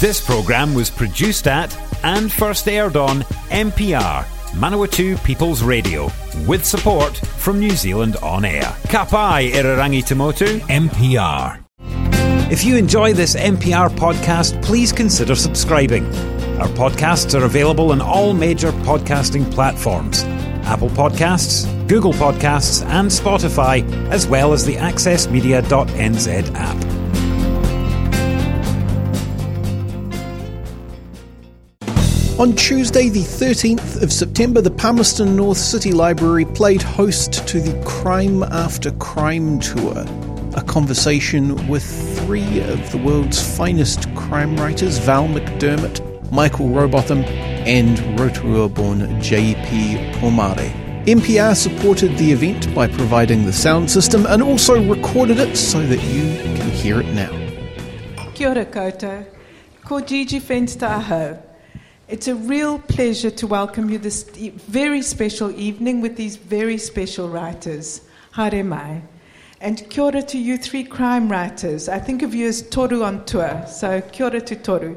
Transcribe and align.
This 0.00 0.18
programme 0.18 0.72
was 0.72 0.88
produced 0.88 1.46
at 1.46 1.76
and 2.02 2.32
first 2.32 2.66
aired 2.66 2.96
on 2.96 3.20
MPR, 3.50 4.24
Manawatu 4.52 5.22
People's 5.24 5.62
Radio, 5.62 6.10
with 6.46 6.64
support 6.64 7.14
from 7.18 7.60
New 7.60 7.72
Zealand 7.72 8.16
On 8.22 8.46
Air. 8.46 8.62
Kapai 8.88 9.50
Irarangi 9.50 10.02
Tamotu, 10.02 10.58
MPR. 10.70 11.62
If 12.50 12.64
you 12.64 12.76
enjoy 12.78 13.12
this 13.12 13.36
MPR 13.36 13.90
podcast, 13.90 14.64
please 14.64 14.90
consider 14.90 15.34
subscribing. 15.34 16.06
Our 16.58 16.68
podcasts 16.68 17.38
are 17.38 17.44
available 17.44 17.92
on 17.92 18.00
all 18.00 18.32
major 18.32 18.72
podcasting 18.72 19.52
platforms 19.52 20.24
Apple 20.64 20.88
Podcasts, 20.88 21.66
Google 21.88 22.14
Podcasts, 22.14 22.82
and 22.86 23.10
Spotify, 23.10 23.86
as 24.08 24.26
well 24.26 24.54
as 24.54 24.64
the 24.64 24.76
AccessMedia.nz 24.76 26.54
app. 26.54 26.99
On 32.40 32.56
Tuesday, 32.56 33.10
the 33.10 33.20
13th 33.20 34.02
of 34.02 34.10
September, 34.10 34.62
the 34.62 34.70
Palmerston 34.70 35.36
North 35.36 35.58
City 35.58 35.92
Library 35.92 36.46
played 36.46 36.80
host 36.80 37.46
to 37.46 37.60
the 37.60 37.78
Crime 37.84 38.42
After 38.44 38.92
Crime 38.92 39.60
Tour, 39.60 40.06
a 40.56 40.62
conversation 40.62 41.68
with 41.68 41.84
three 42.20 42.60
of 42.62 42.92
the 42.92 42.96
world's 42.96 43.42
finest 43.58 44.08
crime 44.14 44.56
writers 44.56 44.96
Val 44.96 45.28
McDermid, 45.28 46.32
Michael 46.32 46.70
Robotham, 46.70 47.24
and 47.66 48.18
Rotorua 48.18 48.70
born 48.70 49.20
J.P. 49.20 49.96
Pomare. 50.18 51.04
MPR 51.04 51.54
supported 51.54 52.16
the 52.16 52.32
event 52.32 52.74
by 52.74 52.88
providing 52.88 53.44
the 53.44 53.52
sound 53.52 53.90
system 53.90 54.24
and 54.24 54.42
also 54.42 54.82
recorded 54.88 55.38
it 55.38 55.58
so 55.58 55.86
that 55.86 56.02
you 56.04 56.22
can 56.54 56.70
hear 56.70 57.00
it 57.00 57.12
now. 57.12 58.32
Kia 58.32 58.48
ora 58.48 58.64
koutou. 58.64 59.26
Ko 59.84 60.00
Gigi 60.00 60.40
Fenster. 60.40 61.49
It's 62.10 62.26
a 62.26 62.34
real 62.34 62.80
pleasure 62.80 63.30
to 63.30 63.46
welcome 63.46 63.88
you 63.88 63.96
this 63.96 64.24
very 64.24 65.00
special 65.00 65.52
evening 65.52 66.00
with 66.00 66.16
these 66.16 66.34
very 66.34 66.76
special 66.76 67.28
writers. 67.28 68.00
Haere 68.34 68.64
mai. 68.64 69.02
And 69.60 69.88
kia 69.90 70.02
ora 70.02 70.22
to 70.22 70.36
you 70.36 70.58
three 70.58 70.82
crime 70.82 71.28
writers. 71.28 71.88
I 71.88 72.00
think 72.00 72.22
of 72.22 72.34
you 72.34 72.48
as 72.48 72.62
Toru 72.62 73.04
on 73.04 73.24
tour, 73.26 73.64
so 73.68 74.00
kia 74.00 74.26
ora 74.26 74.40
to 74.40 74.56
Toru. 74.56 74.96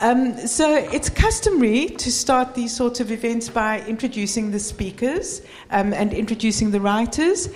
Um, 0.00 0.36
so 0.48 0.74
it's 0.74 1.08
customary 1.08 1.86
to 1.86 2.10
start 2.10 2.56
these 2.56 2.74
sorts 2.74 2.98
of 2.98 3.12
events 3.12 3.48
by 3.48 3.82
introducing 3.86 4.50
the 4.50 4.58
speakers 4.58 5.40
um, 5.70 5.94
and 5.94 6.12
introducing 6.12 6.72
the 6.72 6.80
writers, 6.80 7.48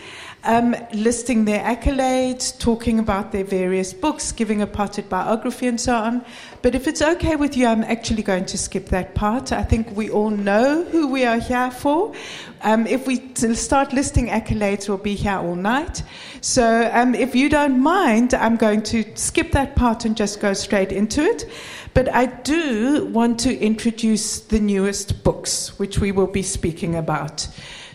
um, 0.45 0.77
listing 0.93 1.45
their 1.45 1.63
accolades, 1.65 2.57
talking 2.59 2.99
about 2.99 3.33
their 3.33 3.45
various 3.45 3.93
books, 3.93 4.33
giving 4.33 4.63
a 4.63 4.67
potted 4.67 5.09
biography, 5.09 5.67
and 5.67 5.81
so 5.81 5.95
on. 5.95 6.25
But 6.63 6.75
if 6.75 6.87
it's 6.87 7.03
okay 7.03 7.37
with 7.37 7.57
you, 7.57 7.67
I'm 7.67 7.85
actually 7.85 8.23
going 8.23 8.47
to 8.47 8.59
skip 8.59 8.87
that 8.87 9.15
part. 9.15 9.53
I 9.53 9.63
think 9.63 9.97
we 9.97 10.11
all 10.11 10.31
know 10.31 10.85
who 10.85 11.09
we 11.09 11.25
are 11.25 11.39
here 11.39 11.71
for. 11.71 12.15
Um, 12.63 12.87
if 12.87 13.07
we 13.07 13.35
start 13.55 13.93
listing 13.93 14.29
accolades, 14.29 14.89
we'll 14.89 14.99
be 14.99 15.15
here 15.15 15.37
all 15.37 15.55
night. 15.55 16.03
So 16.41 16.91
um, 16.93 17.15
if 17.15 17.35
you 17.35 17.49
don't 17.49 17.81
mind, 17.81 18.35
I'm 18.35 18.57
going 18.57 18.83
to 18.85 19.05
skip 19.17 19.53
that 19.53 19.77
part 19.77 20.05
and 20.05 20.17
just 20.17 20.41
go 20.41 20.53
straight 20.53 20.93
into 20.93 21.23
it. 21.23 21.51
But 21.95 22.09
I 22.15 22.27
do 22.27 23.07
want 23.07 23.41
to 23.41 23.57
introduce 23.59 24.41
the 24.41 24.61
newest 24.61 25.25
books, 25.25 25.79
which 25.79 25.99
we 25.99 26.13
will 26.13 26.27
be 26.27 26.43
speaking 26.43 26.95
about. 26.95 27.49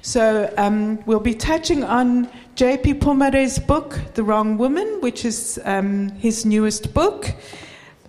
So 0.03 0.53
um, 0.57 1.01
we'll 1.05 1.21
be 1.21 1.33
touching 1.33 1.81
on 1.85 2.29
J.P. 2.55 2.95
Pomare's 2.95 3.57
book, 3.57 3.97
The 4.15 4.23
Wrong 4.23 4.57
Woman, 4.57 4.99
which 4.99 5.23
is 5.23 5.57
um, 5.63 6.09
his 6.09 6.45
newest 6.45 6.93
book. 6.93 7.33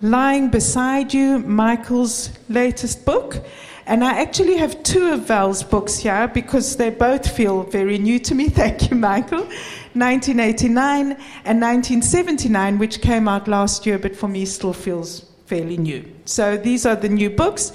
Lying 0.01 0.49
Beside 0.49 1.13
You, 1.13 1.39
Michael's 1.39 2.31
latest 2.49 3.05
book. 3.05 3.41
And 3.85 4.03
I 4.03 4.19
actually 4.21 4.57
have 4.57 4.83
two 4.83 5.13
of 5.13 5.21
Val's 5.21 5.63
books 5.63 5.95
here 5.95 6.27
because 6.27 6.75
they 6.75 6.89
both 6.89 7.31
feel 7.31 7.63
very 7.63 7.97
new 7.97 8.19
to 8.19 8.35
me. 8.35 8.49
Thank 8.61 8.91
you, 8.91 8.97
Michael. 8.97 9.45
1989 9.93 11.11
and 11.45 11.61
1979, 11.61 12.77
which 12.77 12.99
came 12.99 13.29
out 13.29 13.47
last 13.47 13.85
year, 13.85 13.97
but 13.97 14.17
for 14.17 14.27
me 14.27 14.45
still 14.45 14.73
feels 14.73 15.21
fairly 15.45 15.77
new. 15.77 16.14
So 16.25 16.57
these 16.57 16.85
are 16.85 16.95
the 16.95 17.09
new 17.09 17.29
books. 17.29 17.71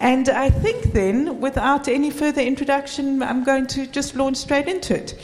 And 0.00 0.28
I 0.28 0.50
think 0.50 0.92
then, 0.92 1.40
without 1.40 1.88
any 1.88 2.10
further 2.10 2.42
introduction, 2.42 3.22
I'm 3.22 3.44
going 3.44 3.66
to 3.68 3.86
just 3.86 4.16
launch 4.16 4.36
straight 4.36 4.68
into 4.68 4.94
it. 4.96 5.14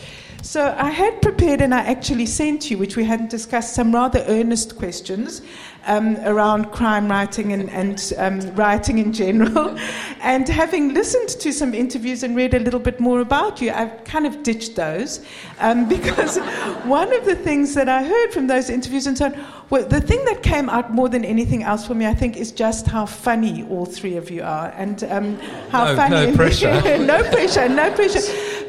So 0.43 0.75
I 0.79 0.91
had 0.91 1.21
prepared 1.21 1.61
and 1.61 1.75
I 1.75 1.81
actually 1.81 2.27
sent 2.27 2.71
you, 2.71 2.79
which 2.79 2.97
we 2.97 3.05
hadn't 3.05 3.29
discussed, 3.29 3.75
some 3.75 3.93
rather 3.93 4.25
earnest 4.29 4.79
questions 4.79 5.43
um, 5.89 6.17
around 6.19 6.71
crime 6.71 7.11
writing 7.11 7.53
and, 7.53 7.69
and 7.71 8.13
um, 8.19 8.55
writing 8.55 8.99
in 8.99 9.13
general. 9.13 9.77
And 10.21 10.49
having 10.49 10.95
listened 10.95 11.29
to 11.41 11.53
some 11.53 11.73
interviews 11.75 12.25
and 12.25 12.35
read 12.35 12.53
a 12.53 12.59
little 12.59 12.81
bit 12.81 12.99
more 12.99 13.21
about 13.21 13.61
you, 13.63 13.71
I've 13.71 14.03
kind 14.05 14.27
of 14.27 14.43
ditched 14.43 14.75
those 14.75 15.21
um, 15.61 15.89
because 15.97 16.39
one 16.85 17.13
of 17.15 17.25
the 17.25 17.37
things 17.37 17.75
that 17.75 17.89
I 17.89 18.03
heard 18.03 18.33
from 18.33 18.49
those 18.49 18.69
interviews 18.69 19.07
and 19.07 19.17
so 19.17 19.27
on, 19.27 19.47
well, 19.71 19.87
the 19.87 20.01
thing 20.01 20.25
that 20.25 20.43
came 20.43 20.69
out 20.69 20.93
more 20.93 21.09
than 21.09 21.25
anything 21.25 21.63
else 21.63 21.87
for 21.87 21.95
me, 21.95 22.05
I 22.07 22.15
think, 22.15 22.37
is 22.37 22.51
just 22.51 22.87
how 22.87 23.07
funny 23.07 23.65
all 23.71 23.87
three 23.87 24.17
of 24.17 24.29
you 24.31 24.43
are 24.43 24.69
and 24.77 25.05
um, 25.05 25.39
how 25.71 25.85
No- 25.85 25.97
funny. 25.97 26.27
no 26.27 26.37
pressure. 26.41 26.99
no 26.99 27.23
pressure, 27.31 27.69
no 27.69 27.91
pressure. 27.93 28.21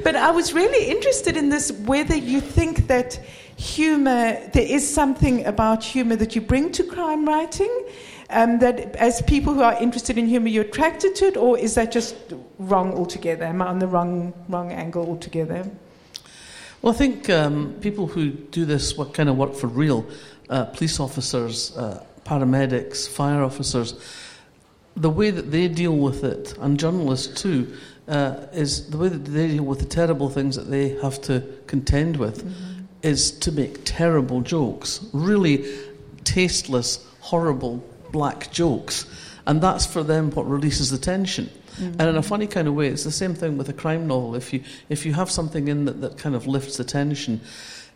But 0.03 0.15
I 0.15 0.31
was 0.31 0.53
really 0.53 0.89
interested 0.89 1.35
in 1.35 1.49
this 1.49 1.71
whether 1.71 2.15
you 2.15 2.41
think 2.41 2.87
that 2.87 3.19
humor, 3.59 4.39
there 4.53 4.65
is 4.65 4.87
something 4.91 5.45
about 5.45 5.83
humor 5.83 6.15
that 6.15 6.33
you 6.33 6.41
bring 6.41 6.71
to 6.71 6.83
crime 6.83 7.25
writing, 7.25 7.69
um, 8.29 8.59
that 8.59 8.95
as 8.95 9.21
people 9.23 9.53
who 9.53 9.61
are 9.61 9.75
interested 9.81 10.17
in 10.17 10.27
humor, 10.27 10.47
you're 10.47 10.63
attracted 10.63 11.13
to 11.15 11.25
it, 11.25 11.35
or 11.35 11.57
is 11.57 11.75
that 11.75 11.91
just 11.91 12.15
wrong 12.57 12.93
altogether? 12.93 13.43
Am 13.43 13.61
I 13.61 13.67
on 13.67 13.79
the 13.79 13.87
wrong, 13.87 14.33
wrong 14.47 14.71
angle 14.71 15.05
altogether? 15.05 15.69
Well, 16.81 16.93
I 16.93 16.97
think 16.97 17.29
um, 17.29 17.73
people 17.81 18.07
who 18.07 18.29
do 18.29 18.63
this 18.63 18.97
what 18.97 19.13
kind 19.13 19.27
of 19.27 19.35
work 19.35 19.53
for 19.53 19.67
real, 19.67 20.05
uh, 20.49 20.65
police 20.65 20.97
officers, 21.01 21.75
uh, 21.75 22.01
paramedics, 22.23 23.09
fire 23.09 23.43
officers, 23.43 23.93
the 24.95 25.09
way 25.09 25.31
that 25.31 25.51
they 25.51 25.67
deal 25.67 25.97
with 25.97 26.23
it, 26.23 26.57
and 26.59 26.79
journalists 26.79 27.41
too, 27.41 27.75
uh, 28.07 28.47
is 28.53 28.89
the 28.89 28.97
way 28.97 29.09
that 29.09 29.25
they 29.25 29.49
deal 29.49 29.63
with 29.63 29.79
the 29.79 29.85
terrible 29.85 30.29
things 30.29 30.55
that 30.55 30.69
they 30.69 30.89
have 31.01 31.21
to 31.23 31.43
contend 31.67 32.15
with, 32.15 32.49
is 33.01 33.31
to 33.31 33.51
make 33.51 33.81
terrible 33.85 34.41
jokes, 34.41 35.05
really 35.13 35.65
tasteless, 36.23 37.05
horrible 37.21 37.83
black 38.11 38.51
jokes, 38.51 39.05
and 39.45 39.61
that's 39.61 39.85
for 39.85 40.03
them 40.03 40.31
what 40.31 40.49
releases 40.49 40.89
the 40.89 40.97
tension. 40.97 41.49
And 41.77 42.01
in 42.01 42.17
a 42.17 42.21
funny 42.21 42.47
kind 42.47 42.67
of 42.67 42.73
way, 42.73 42.87
it's 42.87 43.05
the 43.05 43.11
same 43.11 43.33
thing 43.33 43.57
with 43.57 43.69
a 43.69 43.73
crime 43.73 44.05
novel. 44.05 44.35
If 44.35 44.51
you 44.51 44.63
if 44.89 45.05
you 45.05 45.13
have 45.13 45.31
something 45.31 45.69
in 45.69 45.85
that 45.85 46.01
that 46.01 46.17
kind 46.17 46.35
of 46.35 46.45
lifts 46.45 46.75
the 46.75 46.83
tension, 46.83 47.39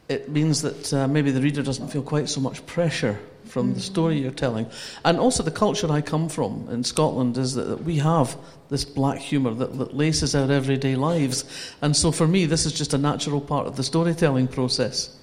it 0.07 0.29
means 0.29 0.61
that 0.61 0.93
uh, 0.93 1.07
maybe 1.07 1.31
the 1.31 1.41
reader 1.41 1.61
doesn't 1.63 1.89
feel 1.89 2.01
quite 2.01 2.29
so 2.29 2.39
much 2.39 2.65
pressure 2.65 3.19
from 3.45 3.73
the 3.73 3.79
story 3.79 4.19
you're 4.19 4.31
telling. 4.31 4.67
And 5.05 5.19
also, 5.19 5.43
the 5.43 5.51
culture 5.51 5.91
I 5.91 6.01
come 6.01 6.29
from 6.29 6.67
in 6.69 6.83
Scotland 6.83 7.37
is 7.37 7.55
that, 7.55 7.65
that 7.65 7.83
we 7.83 7.97
have 7.97 8.37
this 8.69 8.85
black 8.85 9.19
humour 9.19 9.53
that, 9.53 9.77
that 9.77 9.95
laces 9.95 10.35
our 10.35 10.51
everyday 10.51 10.95
lives. 10.95 11.45
And 11.81 11.95
so, 11.95 12.11
for 12.11 12.27
me, 12.27 12.45
this 12.45 12.65
is 12.65 12.73
just 12.73 12.93
a 12.93 12.97
natural 12.97 13.41
part 13.41 13.67
of 13.67 13.75
the 13.75 13.83
storytelling 13.83 14.47
process. 14.47 15.15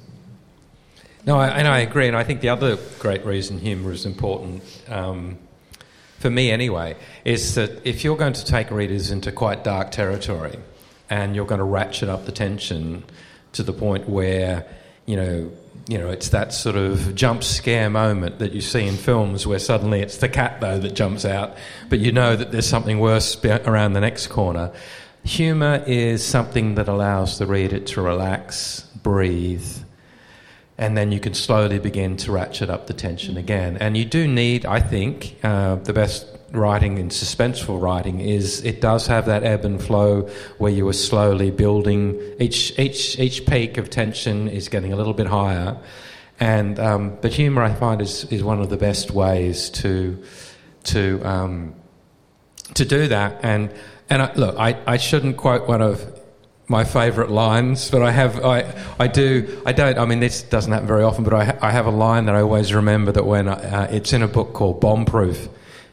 No, 1.27 1.39
I, 1.39 1.49
and 1.49 1.69
I 1.69 1.81
agree. 1.81 2.09
And 2.09 2.17
I 2.17 2.25
think 2.25 2.41
the 2.41 2.49
other 2.49 2.79
great 2.99 3.25
reason 3.25 3.59
humour 3.59 3.93
is 3.93 4.07
important, 4.07 4.63
um, 4.89 5.39
for 6.19 6.31
me 6.31 6.51
anyway, 6.51 6.97
is 7.25 7.55
that 7.55 7.87
if 7.87 8.05
you're 8.05 8.17
going 8.17 8.33
to 8.35 8.45
take 8.45 8.71
readers 8.71 9.11
into 9.11 9.33
quite 9.33 9.65
dark 9.65 9.91
territory 9.91 10.59
and 11.09 11.35
you're 11.35 11.47
going 11.47 11.59
to 11.59 11.65
ratchet 11.65 12.09
up 12.09 12.25
the 12.25 12.33
tension 12.33 13.05
to 13.53 13.63
the 13.63 13.73
point 13.73 14.09
where, 14.09 14.67
you 15.11 15.17
know, 15.17 15.51
you 15.89 15.99
know, 15.99 16.09
it's 16.09 16.29
that 16.29 16.55
sort 16.55 16.77
of 16.77 17.17
jump 17.17 17.43
scare 17.43 17.91
moment 17.91 18.39
that 18.39 18.53
you 18.53 18.61
see 18.61 18.87
in 18.87 18.95
films 18.95 19.45
where 19.45 19.59
suddenly 19.59 20.01
it's 20.01 20.19
the 20.19 20.29
cat, 20.29 20.61
though, 20.61 20.79
that 20.79 20.95
jumps 20.95 21.25
out, 21.25 21.57
but 21.89 21.99
you 21.99 22.13
know 22.13 22.37
that 22.37 22.53
there's 22.53 22.69
something 22.69 23.01
worse 23.01 23.45
around 23.45 23.95
the 23.95 24.01
next 24.01 24.29
corner. 24.29 24.71
Humour 25.25 25.83
is 25.89 26.25
something 26.25 26.77
that 26.77 26.87
allows 26.87 27.41
the 27.41 27.47
reader 27.47 27.81
to 27.81 28.03
relax, 28.03 28.83
breathe, 29.03 29.67
and 30.79 30.97
then 30.97 31.11
you 31.11 31.19
can 31.19 31.35
slowly 31.35 31.81
begin 31.81 32.17
to 32.19 32.31
ratchet 32.31 32.71
up 32.71 32.87
the 32.87 32.95
tension 32.95 33.37
again. 33.37 33.77
And 33.79 33.97
you 33.97 34.05
do 34.05 34.29
need, 34.29 34.65
I 34.65 34.79
think, 34.79 35.37
uh, 35.43 35.75
the 35.75 35.93
best 35.93 36.25
writing 36.53 36.99
and 36.99 37.11
suspenseful 37.11 37.81
writing 37.81 38.21
is 38.21 38.65
it 38.65 38.81
does 38.81 39.07
have 39.07 39.27
that 39.27 39.45
ebb 39.45 39.65
and 39.65 39.83
flow 39.83 40.23
where 40.59 40.73
you 40.73 40.87
are 40.89 40.93
slowly 40.93 41.51
building 41.51 42.21
each 42.41 42.79
each 42.79 43.19
each 43.19 43.47
peak 43.47 43.79
of 43.79 43.89
tension 43.91 44.49
is 44.49 44.69
getting 44.69 44.93
a 44.93 44.97
little 44.97 45.15
bit 45.15 45.27
higher. 45.27 45.79
And 46.41 46.79
um, 46.81 47.19
but 47.21 47.33
humour, 47.33 47.63
I 47.63 47.75
find, 47.75 48.01
is 48.01 48.25
is 48.33 48.43
one 48.43 48.61
of 48.61 48.71
the 48.71 48.77
best 48.77 49.11
ways 49.11 49.71
to 49.71 50.23
to 50.85 51.21
um, 51.23 51.75
to 52.75 52.85
do 52.85 53.09
that. 53.09 53.41
And 53.43 53.73
and 54.09 54.23
I, 54.23 54.33
look, 54.35 54.57
I, 54.59 54.79
I 54.87 54.97
shouldn't 54.97 55.37
quote 55.37 55.69
one 55.69 55.83
of 55.83 56.03
my 56.67 56.85
favourite 56.85 57.31
lines, 57.31 57.91
but 57.91 58.03
I 58.03 58.11
have 58.11 58.45
I 58.45 58.73
I 58.99 59.07
do 59.07 59.63
I 59.67 59.73
don't 59.73 59.99
I 59.99 60.07
mean 60.07 60.21
this 60.21 60.43
doesn't 60.43 60.73
happen 60.73 60.89
very 60.89 61.03
often, 61.03 61.25
but 61.25 61.35
I 61.35 61.59
I 61.61 61.71
have 61.73 61.87
a 61.87 61.91
line 61.91 62.25
that 62.27 62.35
I 62.35 62.41
always 62.41 62.73
remember 62.73 63.13
that 63.13 63.27
when 63.27 63.49
I, 63.49 63.53
uh, 63.53 63.89
it's 63.91 64.13
in 64.13 64.23
a 64.23 64.29
book 64.29 64.55
called 64.55 64.81
Bomb 64.81 65.05
Proof, 65.05 65.49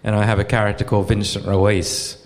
and 0.08 0.16
I 0.16 0.24
have 0.24 0.40
a 0.40 0.46
character 0.46 0.86
called 0.86 1.10
Vincent 1.10 1.46
Ruiz, 1.46 2.18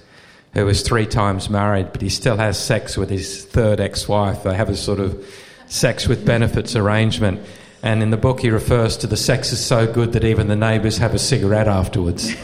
who 0.53 0.65
was 0.67 0.83
three 0.83 1.07
times 1.07 1.49
married, 1.49 1.91
but 1.91 1.99
he 1.99 2.09
still 2.09 2.37
has 2.37 2.63
sex 2.63 2.95
with 2.95 3.09
his 3.09 3.43
third 3.43 3.79
ex-wife. 3.79 4.43
They 4.43 4.53
have 4.53 4.69
a 4.69 4.75
sort 4.75 4.99
of 4.99 5.27
sex 5.65 6.07
with 6.07 6.23
benefits 6.23 6.75
arrangement. 6.75 7.41
And 7.81 8.03
in 8.03 8.11
the 8.11 8.17
book, 8.17 8.39
he 8.39 8.51
refers 8.51 8.97
to 8.97 9.07
the 9.07 9.17
sex 9.17 9.51
is 9.51 9.65
so 9.65 9.91
good 9.91 10.13
that 10.13 10.23
even 10.23 10.47
the 10.47 10.55
neighbours 10.55 10.99
have 10.99 11.15
a 11.15 11.19
cigarette 11.19 11.67
afterwards. 11.67 12.35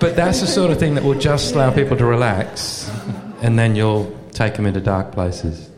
but 0.00 0.16
that's 0.16 0.40
the 0.40 0.46
sort 0.46 0.70
of 0.70 0.78
thing 0.78 0.94
that 0.94 1.04
will 1.04 1.18
just 1.18 1.54
allow 1.54 1.70
people 1.70 1.98
to 1.98 2.06
relax, 2.06 2.90
and 3.42 3.58
then 3.58 3.76
you'll 3.76 4.10
take 4.32 4.54
them 4.54 4.64
into 4.64 4.80
dark 4.80 5.12
places. 5.12 5.68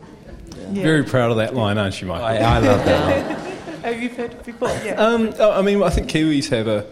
Yeah. 0.71 0.83
Very 0.83 1.03
proud 1.03 1.31
of 1.31 1.37
that 1.37 1.53
line, 1.53 1.77
aren't 1.77 1.99
you, 1.99 2.07
Michael? 2.07 2.27
I, 2.27 2.37
I 2.37 2.59
love 2.59 2.85
that 2.85 3.27
line. 3.27 3.38
Have 3.83 4.01
you 4.01 4.09
heard 4.09 4.43
before? 4.43 4.69
Yeah. 4.83 4.95
Um, 4.95 5.33
I 5.39 5.61
mean, 5.61 5.81
I 5.81 5.89
think 5.89 6.09
Kiwis 6.09 6.49
have 6.49 6.67
a, 6.67 6.85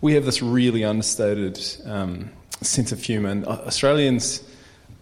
we 0.00 0.14
have 0.14 0.24
this 0.24 0.42
really 0.42 0.84
understated 0.84 1.60
um, 1.84 2.30
sense 2.60 2.92
of 2.92 3.02
humour, 3.02 3.30
and 3.30 3.46
Australians 3.46 4.42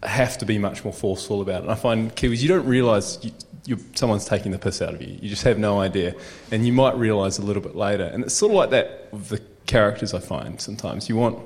have 0.03 0.39
to 0.39 0.47
be 0.47 0.59
much 0.59 0.85
more 0.85 0.93
forceful 0.93 1.41
about 1.41 1.61
it. 1.61 1.63
And 1.65 1.73
I 1.73 1.75
find 1.75 2.15
Kiwis, 2.15 2.41
you 2.41 2.49
don't 2.49 2.67
realise 2.67 3.19
you, 3.67 3.79
someone's 3.95 4.25
taking 4.25 4.53
the 4.53 4.59
piss 4.59 4.83
out 4.83 4.95
of 4.95 5.03
you. 5.03 5.19
You 5.21 5.29
just 5.29 5.45
have 5.45 5.59
no 5.59 5.81
idea, 5.81 6.15
and 6.51 6.67
you 6.67 6.73
might 6.73 6.97
realise 6.97 7.39
a 7.39 7.43
little 7.43 7.63
bit 7.63 7.77
later. 7.77 8.05
And 8.05 8.25
it's 8.25 8.35
sort 8.35 8.53
of 8.53 8.57
like 8.57 8.71
that 8.71 9.09
with 9.13 9.29
the 9.29 9.41
characters. 9.67 10.15
I 10.15 10.21
find 10.21 10.61
sometimes 10.61 11.09
you 11.09 11.17
want 11.17 11.39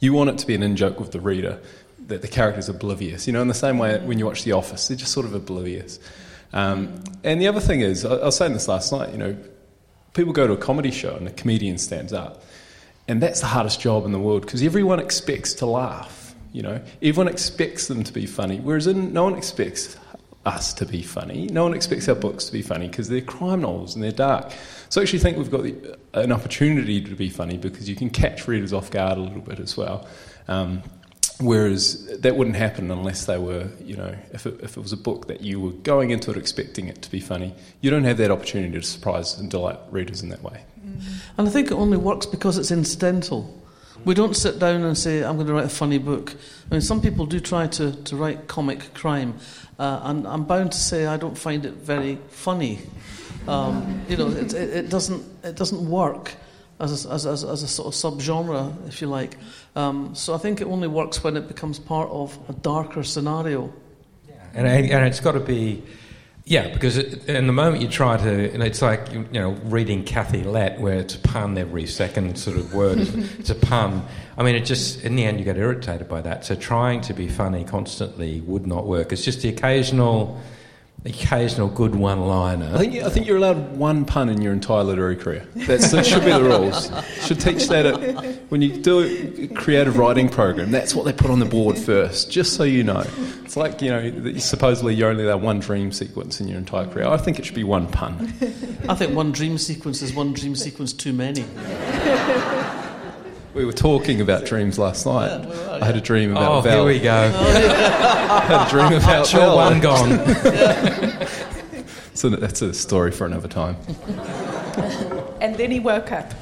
you 0.00 0.12
want 0.12 0.30
it 0.30 0.38
to 0.38 0.46
be 0.46 0.54
an 0.54 0.62
in 0.62 0.76
joke 0.76 1.00
with 1.00 1.12
the 1.12 1.20
reader 1.20 1.60
that 2.06 2.22
the 2.22 2.28
character's 2.28 2.68
oblivious. 2.68 3.26
You 3.26 3.32
know, 3.32 3.42
in 3.42 3.48
the 3.48 3.54
same 3.54 3.78
way 3.78 3.98
when 4.00 4.18
you 4.18 4.26
watch 4.26 4.44
The 4.44 4.52
Office, 4.52 4.88
they're 4.88 4.96
just 4.96 5.12
sort 5.12 5.26
of 5.26 5.34
oblivious. 5.34 5.98
Um, 6.54 7.02
and 7.24 7.40
the 7.40 7.48
other 7.48 7.60
thing 7.60 7.80
is, 7.80 8.06
I, 8.06 8.14
I 8.14 8.24
was 8.24 8.36
saying 8.36 8.54
this 8.54 8.68
last 8.68 8.92
night. 8.92 9.12
You 9.12 9.18
know, 9.18 9.36
people 10.14 10.32
go 10.32 10.46
to 10.46 10.54
a 10.54 10.56
comedy 10.56 10.90
show 10.90 11.14
and 11.14 11.28
a 11.28 11.32
comedian 11.32 11.76
stands 11.76 12.14
up, 12.14 12.42
and 13.06 13.22
that's 13.22 13.40
the 13.40 13.46
hardest 13.46 13.80
job 13.80 14.06
in 14.06 14.12
the 14.12 14.20
world 14.20 14.42
because 14.42 14.62
everyone 14.62 15.00
expects 15.00 15.52
to 15.54 15.66
laugh. 15.66 16.34
You 16.52 16.62
know, 16.62 16.80
everyone 17.02 17.30
expects 17.30 17.88
them 17.88 18.04
to 18.04 18.12
be 18.12 18.24
funny, 18.26 18.60
whereas 18.60 18.86
in, 18.86 19.12
no 19.12 19.24
one 19.24 19.34
expects 19.34 19.98
us 20.46 20.72
to 20.74 20.86
be 20.86 21.02
funny. 21.02 21.46
No 21.46 21.64
one 21.64 21.74
expects 21.74 22.08
our 22.08 22.14
books 22.14 22.44
to 22.44 22.52
be 22.52 22.62
funny 22.62 22.86
because 22.86 23.08
they're 23.08 23.20
crime 23.20 23.62
novels 23.62 23.94
and 23.94 24.04
they're 24.04 24.12
dark. 24.12 24.52
So 24.88 25.00
I 25.00 25.02
actually 25.02 25.18
think 25.20 25.38
we've 25.38 25.50
got 25.50 25.62
the, 25.62 25.98
an 26.12 26.30
opportunity 26.30 27.00
to 27.00 27.14
be 27.16 27.28
funny 27.28 27.56
because 27.56 27.88
you 27.88 27.96
can 27.96 28.10
catch 28.10 28.46
readers 28.46 28.72
off 28.72 28.90
guard 28.90 29.18
a 29.18 29.20
little 29.20 29.40
bit 29.40 29.58
as 29.58 29.76
well. 29.76 30.06
Um, 30.46 30.82
whereas 31.40 32.06
that 32.20 32.36
wouldn't 32.36 32.56
happen 32.56 32.90
unless 32.90 33.26
they 33.26 33.38
were, 33.38 33.68
you 33.80 33.96
know, 33.96 34.14
if 34.32 34.46
it, 34.46 34.60
if 34.62 34.76
it 34.76 34.80
was 34.80 34.92
a 34.92 34.96
book 34.96 35.26
that 35.26 35.40
you 35.40 35.60
were 35.60 35.70
going 35.70 36.10
into 36.10 36.30
it 36.30 36.36
expecting 36.36 36.88
it 36.88 37.02
to 37.02 37.10
be 37.10 37.20
funny, 37.20 37.54
you 37.80 37.90
don't 37.90 38.04
have 38.04 38.18
that 38.18 38.30
opportunity 38.30 38.78
to 38.78 38.86
surprise 38.86 39.36
and 39.38 39.50
delight 39.50 39.78
readers 39.90 40.22
in 40.22 40.28
that 40.28 40.42
way. 40.42 40.62
Mm-hmm. 40.80 41.12
And 41.38 41.48
I 41.48 41.50
think 41.50 41.70
it 41.70 41.74
only 41.74 41.96
works 41.96 42.26
because 42.26 42.56
it's 42.56 42.70
incidental. 42.70 43.62
We 44.04 44.14
don't 44.14 44.36
sit 44.36 44.58
down 44.58 44.82
and 44.82 44.96
say, 44.96 45.24
I'm 45.24 45.36
going 45.36 45.46
to 45.46 45.54
write 45.54 45.64
a 45.64 45.68
funny 45.68 45.98
book. 45.98 46.34
I 46.70 46.74
mean, 46.74 46.82
some 46.82 47.00
people 47.00 47.26
do 47.26 47.40
try 47.40 47.66
to, 47.68 47.92
to 48.04 48.16
write 48.16 48.48
comic 48.48 48.92
crime, 48.94 49.34
uh, 49.78 50.00
and 50.04 50.26
I'm 50.26 50.44
bound 50.44 50.72
to 50.72 50.78
say 50.78 51.06
I 51.06 51.16
don't 51.16 51.38
find 51.38 51.64
it 51.64 51.72
very 51.74 52.18
funny. 52.28 52.80
Um, 53.48 54.02
you 54.08 54.16
know, 54.16 54.28
it, 54.28 54.52
it, 54.54 54.76
it, 54.76 54.90
doesn't, 54.90 55.24
it 55.42 55.56
doesn't 55.56 55.88
work 55.88 56.32
as 56.84 57.06
a, 57.06 57.10
as, 57.10 57.26
as, 57.26 57.44
as 57.44 57.62
a 57.62 57.68
sort 57.68 57.88
of 57.88 57.94
subgenre, 57.94 58.88
if 58.88 59.00
you 59.00 59.08
like. 59.08 59.36
Um, 59.74 60.14
so 60.14 60.34
I 60.34 60.38
think 60.38 60.60
it 60.60 60.66
only 60.66 60.88
works 60.88 61.24
when 61.24 61.36
it 61.36 61.48
becomes 61.48 61.78
part 61.78 62.10
of 62.10 62.38
a 62.48 62.52
darker 62.52 63.02
scenario. 63.02 63.72
Yeah. 64.28 64.34
And, 64.54 64.66
and 64.66 65.06
it's 65.06 65.20
got 65.20 65.32
to 65.32 65.40
be 65.40 65.82
yeah, 66.46 66.74
because 66.74 66.98
it, 66.98 67.26
in 67.26 67.46
the 67.46 67.54
moment 67.54 67.80
you 67.80 67.88
try 67.88 68.18
to, 68.18 68.58
know, 68.58 68.64
it's 68.66 68.82
like 68.82 69.10
you 69.12 69.26
know 69.32 69.52
reading 69.64 70.04
Kathy 70.04 70.44
Lette, 70.44 70.78
where 70.78 70.98
it's 70.98 71.14
a 71.14 71.18
pun 71.18 71.56
every 71.56 71.86
second 71.86 72.38
sort 72.38 72.58
of 72.58 72.74
word. 72.74 72.98
it's 73.38 73.48
a 73.48 73.54
pun. 73.54 74.06
I 74.36 74.42
mean, 74.42 74.54
it 74.54 74.66
just 74.66 75.02
in 75.02 75.16
the 75.16 75.24
end 75.24 75.38
you 75.38 75.44
get 75.46 75.56
irritated 75.56 76.06
by 76.06 76.20
that. 76.20 76.44
So 76.44 76.54
trying 76.54 77.00
to 77.02 77.14
be 77.14 77.28
funny 77.28 77.64
constantly 77.64 78.42
would 78.42 78.66
not 78.66 78.86
work. 78.86 79.10
It's 79.10 79.24
just 79.24 79.40
the 79.40 79.48
occasional 79.48 80.38
occasional 81.06 81.68
good 81.68 81.94
one-liner. 81.94 82.70
I 82.74 82.78
think 82.78 82.94
I 82.96 83.10
think 83.10 83.26
you're 83.26 83.36
allowed 83.36 83.76
one 83.76 84.04
pun 84.04 84.28
in 84.28 84.40
your 84.40 84.52
entire 84.52 84.82
literary 84.82 85.16
career. 85.16 85.46
That's, 85.54 85.90
that 85.92 86.06
should 86.06 86.24
be 86.24 86.32
the 86.32 86.42
rules. 86.42 86.90
Should 87.26 87.40
teach 87.40 87.68
that 87.68 87.84
at, 87.84 88.50
when 88.50 88.62
you 88.62 88.80
do 88.80 89.00
a 89.00 89.48
creative 89.48 89.98
writing 89.98 90.28
program. 90.28 90.70
That's 90.70 90.94
what 90.94 91.04
they 91.04 91.12
put 91.12 91.30
on 91.30 91.40
the 91.40 91.46
board 91.46 91.76
first, 91.76 92.30
just 92.30 92.54
so 92.54 92.64
you 92.64 92.82
know. 92.84 93.04
It's 93.44 93.56
like 93.56 93.82
you 93.82 93.90
know, 93.90 94.38
supposedly 94.38 94.94
you're 94.94 95.10
only 95.10 95.24
allowed 95.24 95.42
one 95.42 95.60
dream 95.60 95.92
sequence 95.92 96.40
in 96.40 96.48
your 96.48 96.58
entire 96.58 96.86
career. 96.86 97.06
I 97.06 97.18
think 97.18 97.38
it 97.38 97.44
should 97.44 97.54
be 97.54 97.64
one 97.64 97.86
pun. 97.86 98.32
I 98.88 98.94
think 98.94 99.14
one 99.14 99.32
dream 99.32 99.58
sequence 99.58 100.00
is 100.00 100.14
one 100.14 100.32
dream 100.32 100.56
sequence 100.56 100.92
too 100.92 101.12
many. 101.12 101.44
We 103.54 103.64
were 103.64 103.72
talking 103.72 104.20
about 104.20 104.46
dreams 104.46 104.80
last 104.80 105.06
night. 105.06 105.28
Yeah, 105.28 105.38
we 105.38 105.46
were, 105.46 105.78
I 105.80 105.84
had 105.84 105.96
a 105.96 106.00
dream 106.00 106.32
about 106.32 106.50
oh, 106.50 106.60
Val. 106.60 106.86
here 106.86 106.86
we 106.86 106.98
go. 106.98 107.30
Oh, 108.26 108.36
I 108.36 108.40
had 108.40 108.66
a 108.66 108.70
dream 108.70 108.92
about 109.00 109.30
Val. 109.30 109.56
one 109.56 109.80
gone. 109.80 111.26
so 112.14 112.28
that's 112.30 112.62
a 112.62 112.74
story 112.74 113.12
for 113.12 113.26
another 113.26 113.46
time. 113.46 113.76
and 115.40 115.54
then 115.56 115.70
he 115.70 115.78
woke 115.78 116.10
up. 116.10 116.34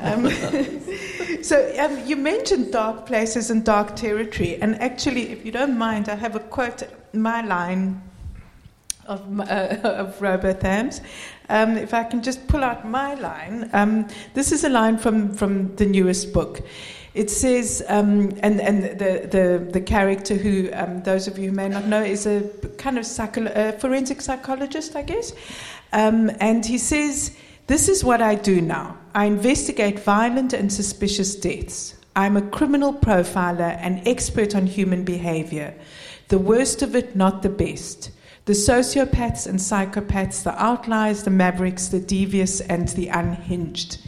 Um, 0.00 0.30
so 1.42 1.74
um, 1.78 2.06
you 2.06 2.16
mentioned 2.16 2.72
dark 2.72 3.04
places 3.06 3.50
and 3.50 3.62
dark 3.64 3.94
territory, 3.96 4.60
and 4.62 4.80
actually, 4.80 5.30
if 5.32 5.44
you 5.44 5.52
don't 5.52 5.76
mind, 5.76 6.08
I 6.08 6.14
have 6.14 6.36
a 6.36 6.40
quote. 6.40 6.82
My 7.12 7.42
line 7.42 8.00
of, 9.10 9.40
uh, 9.40 9.44
of. 9.82 10.22
Um, 11.48 11.76
if 11.76 11.92
I 11.92 12.04
can 12.04 12.22
just 12.22 12.46
pull 12.46 12.62
out 12.62 12.86
my 12.86 13.14
line, 13.14 13.68
um, 13.72 14.06
this 14.34 14.52
is 14.52 14.64
a 14.64 14.68
line 14.68 14.96
from, 14.98 15.34
from 15.34 15.74
the 15.76 15.84
newest 15.84 16.32
book. 16.32 16.60
It 17.12 17.28
says, 17.28 17.82
um, 17.88 18.30
and, 18.40 18.60
and 18.60 18.84
the, 18.84 19.28
the, 19.28 19.70
the 19.72 19.80
character 19.80 20.34
who, 20.34 20.70
um, 20.72 21.02
those 21.02 21.26
of 21.26 21.38
you 21.38 21.50
who 21.50 21.56
may 21.56 21.68
not 21.68 21.86
know, 21.86 22.02
is 22.02 22.24
a 22.24 22.48
kind 22.78 22.98
of 22.98 23.04
psycho- 23.04 23.72
forensic 23.78 24.20
psychologist, 24.20 24.94
I 24.94 25.02
guess. 25.02 25.32
Um, 25.92 26.30
and 26.38 26.64
he 26.64 26.78
says, 26.78 27.36
This 27.66 27.88
is 27.88 28.04
what 28.04 28.22
I 28.22 28.36
do 28.36 28.60
now 28.60 28.96
I 29.12 29.24
investigate 29.24 29.98
violent 29.98 30.52
and 30.52 30.72
suspicious 30.72 31.34
deaths. 31.34 31.96
I'm 32.14 32.36
a 32.36 32.42
criminal 32.42 32.94
profiler 32.94 33.76
and 33.80 34.06
expert 34.06 34.54
on 34.54 34.66
human 34.66 35.04
behavior. 35.04 35.74
The 36.28 36.38
worst 36.38 36.82
of 36.82 36.94
it, 36.94 37.16
not 37.16 37.42
the 37.42 37.48
best 37.48 38.10
the 38.50 38.56
sociopaths 38.56 39.46
and 39.46 39.60
psychopaths, 39.60 40.42
the 40.42 40.60
outliers, 40.60 41.22
the 41.22 41.30
mavericks, 41.30 41.86
the 41.86 42.00
devious, 42.00 42.60
and 42.62 42.88
the 42.88 43.06
unhinged. 43.06 43.98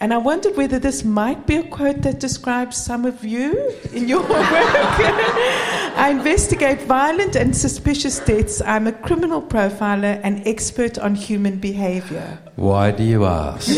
And 0.00 0.14
I 0.14 0.16
wondered 0.16 0.56
whether 0.56 0.78
this 0.78 1.04
might 1.04 1.46
be 1.46 1.56
a 1.56 1.62
quote 1.64 2.00
that 2.00 2.18
describes 2.18 2.78
some 2.78 3.04
of 3.04 3.26
you 3.26 3.74
in 3.92 4.08
your 4.08 4.20
work. 4.30 4.30
I 4.32 6.08
investigate 6.18 6.80
violent 6.80 7.36
and 7.36 7.54
suspicious 7.54 8.20
deaths. 8.20 8.62
I'm 8.62 8.86
a 8.86 8.92
criminal 8.92 9.42
profiler 9.42 10.18
and 10.24 10.48
expert 10.48 10.96
on 10.96 11.14
human 11.14 11.58
behavior. 11.58 12.38
Why 12.56 12.90
do 12.90 13.02
you 13.02 13.26
ask? 13.26 13.68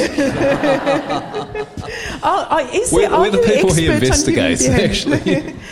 oh, 2.22 2.46
oh, 2.48 2.70
is 2.72 2.92
there, 2.92 3.10
we're, 3.10 3.20
we're 3.22 3.30
the 3.32 3.38
people 3.38 3.74
he 3.74 3.88
investigates, 3.88 4.68
actually. 4.68 5.56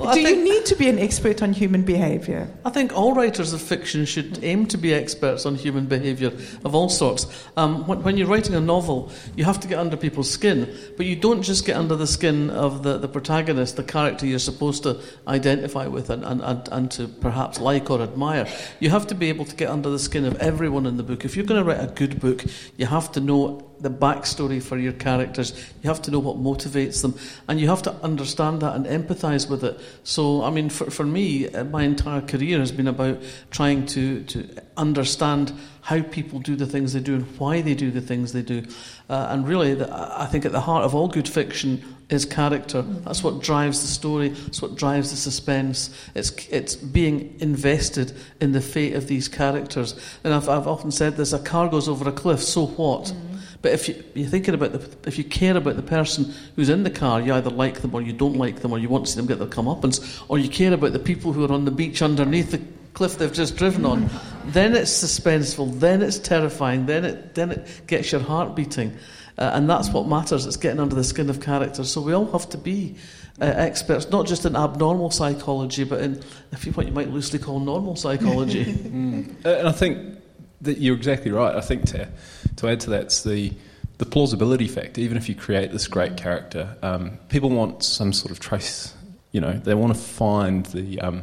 Well, 0.00 0.14
Do 0.14 0.20
you 0.20 0.42
need 0.42 0.64
to 0.66 0.76
be 0.76 0.88
an 0.88 0.98
expert 0.98 1.42
on 1.42 1.52
human 1.52 1.82
behaviour? 1.82 2.48
I 2.64 2.70
think 2.70 2.96
all 2.96 3.14
writers 3.14 3.52
of 3.52 3.60
fiction 3.60 4.06
should 4.06 4.42
aim 4.42 4.66
to 4.68 4.78
be 4.78 4.94
experts 4.94 5.44
on 5.44 5.56
human 5.56 5.86
behaviour 5.86 6.32
of 6.64 6.74
all 6.74 6.88
sorts. 6.88 7.26
Um, 7.58 7.86
when, 7.86 8.02
when, 8.02 8.16
you're 8.16 8.26
writing 8.26 8.54
a 8.54 8.60
novel, 8.60 9.12
you 9.36 9.44
have 9.44 9.60
to 9.60 9.68
get 9.68 9.78
under 9.78 9.98
people's 9.98 10.30
skin, 10.30 10.74
but 10.96 11.04
you 11.04 11.16
don't 11.16 11.42
just 11.42 11.66
get 11.66 11.76
under 11.76 11.96
the 11.96 12.06
skin 12.06 12.48
of 12.48 12.82
the, 12.82 12.96
the 12.96 13.08
protagonist, 13.08 13.76
the 13.76 13.84
character 13.84 14.24
you're 14.24 14.38
supposed 14.38 14.84
to 14.84 15.00
identify 15.28 15.86
with 15.86 16.08
and, 16.08 16.24
and, 16.24 16.40
and, 16.40 16.68
and 16.72 16.90
to 16.92 17.06
perhaps 17.06 17.60
like 17.60 17.90
or 17.90 18.00
admire. 18.00 18.48
You 18.78 18.88
have 18.90 19.06
to 19.08 19.14
be 19.14 19.28
able 19.28 19.44
to 19.44 19.54
get 19.54 19.68
under 19.68 19.90
the 19.90 19.98
skin 19.98 20.24
of 20.24 20.34
everyone 20.36 20.86
in 20.86 20.96
the 20.96 21.02
book. 21.02 21.26
If 21.26 21.36
you're 21.36 21.46
going 21.46 21.62
to 21.62 21.68
write 21.68 21.80
a 21.80 21.92
good 21.92 22.20
book, 22.20 22.44
you 22.78 22.86
have 22.86 23.12
to 23.12 23.20
know 23.20 23.69
the 23.80 23.90
backstory 23.90 24.62
for 24.62 24.78
your 24.78 24.92
characters. 24.92 25.52
You 25.82 25.88
have 25.88 26.02
to 26.02 26.10
know 26.10 26.18
what 26.18 26.36
motivates 26.36 27.02
them, 27.02 27.18
and 27.48 27.60
you 27.60 27.68
have 27.68 27.82
to 27.82 27.92
understand 28.02 28.60
that 28.62 28.74
and 28.74 28.86
empathise 28.86 29.48
with 29.48 29.64
it. 29.64 29.80
So, 30.04 30.42
I 30.42 30.50
mean, 30.50 30.68
for, 30.68 30.90
for 30.90 31.04
me, 31.04 31.48
uh, 31.48 31.64
my 31.64 31.82
entire 31.82 32.20
career 32.20 32.58
has 32.58 32.72
been 32.72 32.88
about 32.88 33.22
trying 33.50 33.86
to, 33.86 34.22
to 34.24 34.48
understand 34.76 35.52
how 35.82 36.02
people 36.02 36.38
do 36.38 36.56
the 36.56 36.66
things 36.66 36.92
they 36.92 37.00
do 37.00 37.14
and 37.14 37.38
why 37.38 37.62
they 37.62 37.74
do 37.74 37.90
the 37.90 38.00
things 38.00 38.32
they 38.32 38.42
do. 38.42 38.62
Uh, 39.08 39.28
and 39.30 39.48
really, 39.48 39.74
the, 39.74 39.88
I 39.90 40.26
think 40.26 40.44
at 40.44 40.52
the 40.52 40.60
heart 40.60 40.84
of 40.84 40.94
all 40.94 41.08
good 41.08 41.28
fiction 41.28 41.82
is 42.10 42.24
character. 42.24 42.82
That's 42.82 43.22
what 43.22 43.40
drives 43.40 43.80
the 43.80 43.88
story. 43.88 44.28
That's 44.28 44.60
what 44.60 44.74
drives 44.74 45.10
the 45.10 45.16
suspense. 45.16 45.90
It's 46.14 46.30
it's 46.48 46.74
being 46.76 47.36
invested 47.40 48.12
in 48.40 48.52
the 48.52 48.60
fate 48.60 48.94
of 48.94 49.06
these 49.06 49.28
characters. 49.28 49.94
And 50.22 50.34
I've 50.34 50.48
I've 50.48 50.66
often 50.66 50.90
said 50.90 51.16
this: 51.16 51.32
a 51.32 51.38
car 51.38 51.68
goes 51.68 51.88
over 51.88 52.08
a 52.08 52.12
cliff. 52.12 52.42
So 52.42 52.66
what? 52.66 53.04
Mm 53.04 53.30
But 53.62 53.72
if 53.72 53.88
you, 53.88 54.02
you're 54.14 54.28
thinking 54.28 54.54
about 54.54 54.72
the, 54.72 55.08
if 55.08 55.18
you 55.18 55.24
care 55.24 55.56
about 55.56 55.76
the 55.76 55.82
person 55.82 56.32
who's 56.56 56.70
in 56.70 56.82
the 56.82 56.90
car, 56.90 57.20
you 57.20 57.34
either 57.34 57.50
like 57.50 57.82
them 57.82 57.94
or 57.94 58.00
you 58.00 58.12
don't 58.12 58.36
like 58.36 58.60
them, 58.60 58.72
or 58.72 58.78
you 58.78 58.88
want 58.88 59.06
to 59.06 59.12
see 59.12 59.16
them 59.16 59.26
get 59.26 59.38
their 59.38 59.48
comeuppance, 59.48 60.22
or 60.28 60.38
you 60.38 60.48
care 60.48 60.72
about 60.72 60.92
the 60.92 60.98
people 60.98 61.32
who 61.32 61.44
are 61.44 61.52
on 61.52 61.66
the 61.66 61.70
beach 61.70 62.00
underneath 62.00 62.50
the 62.52 62.60
cliff 62.94 63.18
they've 63.18 63.32
just 63.32 63.56
driven 63.56 63.84
on, 63.84 64.08
then 64.46 64.74
it's 64.74 64.90
suspenseful, 64.90 65.78
then 65.78 66.02
it's 66.02 66.18
terrifying, 66.18 66.86
then 66.86 67.04
it 67.04 67.34
then 67.34 67.50
it 67.50 67.82
gets 67.86 68.12
your 68.12 68.20
heart 68.22 68.54
beating, 68.54 68.96
uh, 69.36 69.50
and 69.54 69.68
that's 69.68 69.90
what 69.90 70.08
matters. 70.08 70.46
It's 70.46 70.56
getting 70.56 70.80
under 70.80 70.94
the 70.94 71.04
skin 71.04 71.28
of 71.28 71.40
characters. 71.40 71.92
So 71.92 72.00
we 72.00 72.12
all 72.12 72.30
have 72.32 72.48
to 72.50 72.58
be. 72.58 72.96
Uh, 73.40 73.46
experts, 73.56 74.10
not 74.10 74.26
just 74.26 74.44
in 74.44 74.54
abnormal 74.54 75.10
psychology, 75.10 75.82
but 75.82 75.98
in 76.02 76.22
if 76.52 76.66
you, 76.66 76.72
what 76.72 76.84
you 76.84 76.92
might 76.92 77.08
loosely 77.08 77.38
call 77.38 77.58
normal 77.58 77.96
psychology. 77.96 78.64
mm. 78.74 79.46
uh, 79.46 79.48
and 79.48 79.66
I 79.66 79.72
think 79.72 80.20
you're 80.62 80.96
exactly 80.96 81.30
right. 81.30 81.54
I 81.54 81.60
think 81.60 81.86
to, 81.86 82.08
to 82.56 82.68
add 82.68 82.80
to 82.80 82.90
that, 82.90 83.02
it's 83.04 83.22
the, 83.22 83.52
the 83.98 84.06
plausibility 84.06 84.68
factor. 84.68 85.00
Even 85.00 85.16
if 85.16 85.28
you 85.28 85.34
create 85.34 85.72
this 85.72 85.88
great 85.88 86.16
character, 86.16 86.76
um, 86.82 87.18
people 87.28 87.50
want 87.50 87.82
some 87.82 88.12
sort 88.12 88.30
of 88.30 88.40
trace. 88.40 88.94
You 89.32 89.40
know, 89.40 89.52
they 89.52 89.74
want 89.74 89.94
to 89.94 90.00
find 90.00 90.66
the 90.66 91.00
um, 91.00 91.22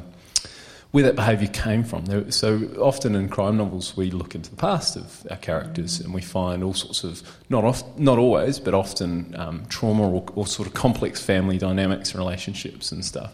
where 0.91 1.03
that 1.03 1.15
behaviour 1.15 1.49
came 1.49 1.83
from. 1.83 2.31
So 2.31 2.61
often 2.79 3.13
in 3.15 3.27
crime 3.29 3.57
novels, 3.57 3.97
we 3.97 4.09
look 4.09 4.35
into 4.35 4.49
the 4.49 4.55
past 4.55 4.95
of 4.95 5.27
our 5.29 5.37
characters 5.37 5.99
and 5.99 6.13
we 6.13 6.21
find 6.21 6.63
all 6.63 6.73
sorts 6.73 7.03
of 7.03 7.21
not 7.49 7.83
not 7.99 8.17
always, 8.17 8.59
but 8.59 8.73
often 8.73 9.35
um, 9.37 9.65
trauma 9.67 10.09
or, 10.09 10.25
or 10.35 10.47
sort 10.47 10.67
of 10.67 10.73
complex 10.73 11.21
family 11.21 11.57
dynamics 11.57 12.11
and 12.11 12.19
relationships 12.19 12.91
and 12.91 13.03
stuff. 13.03 13.33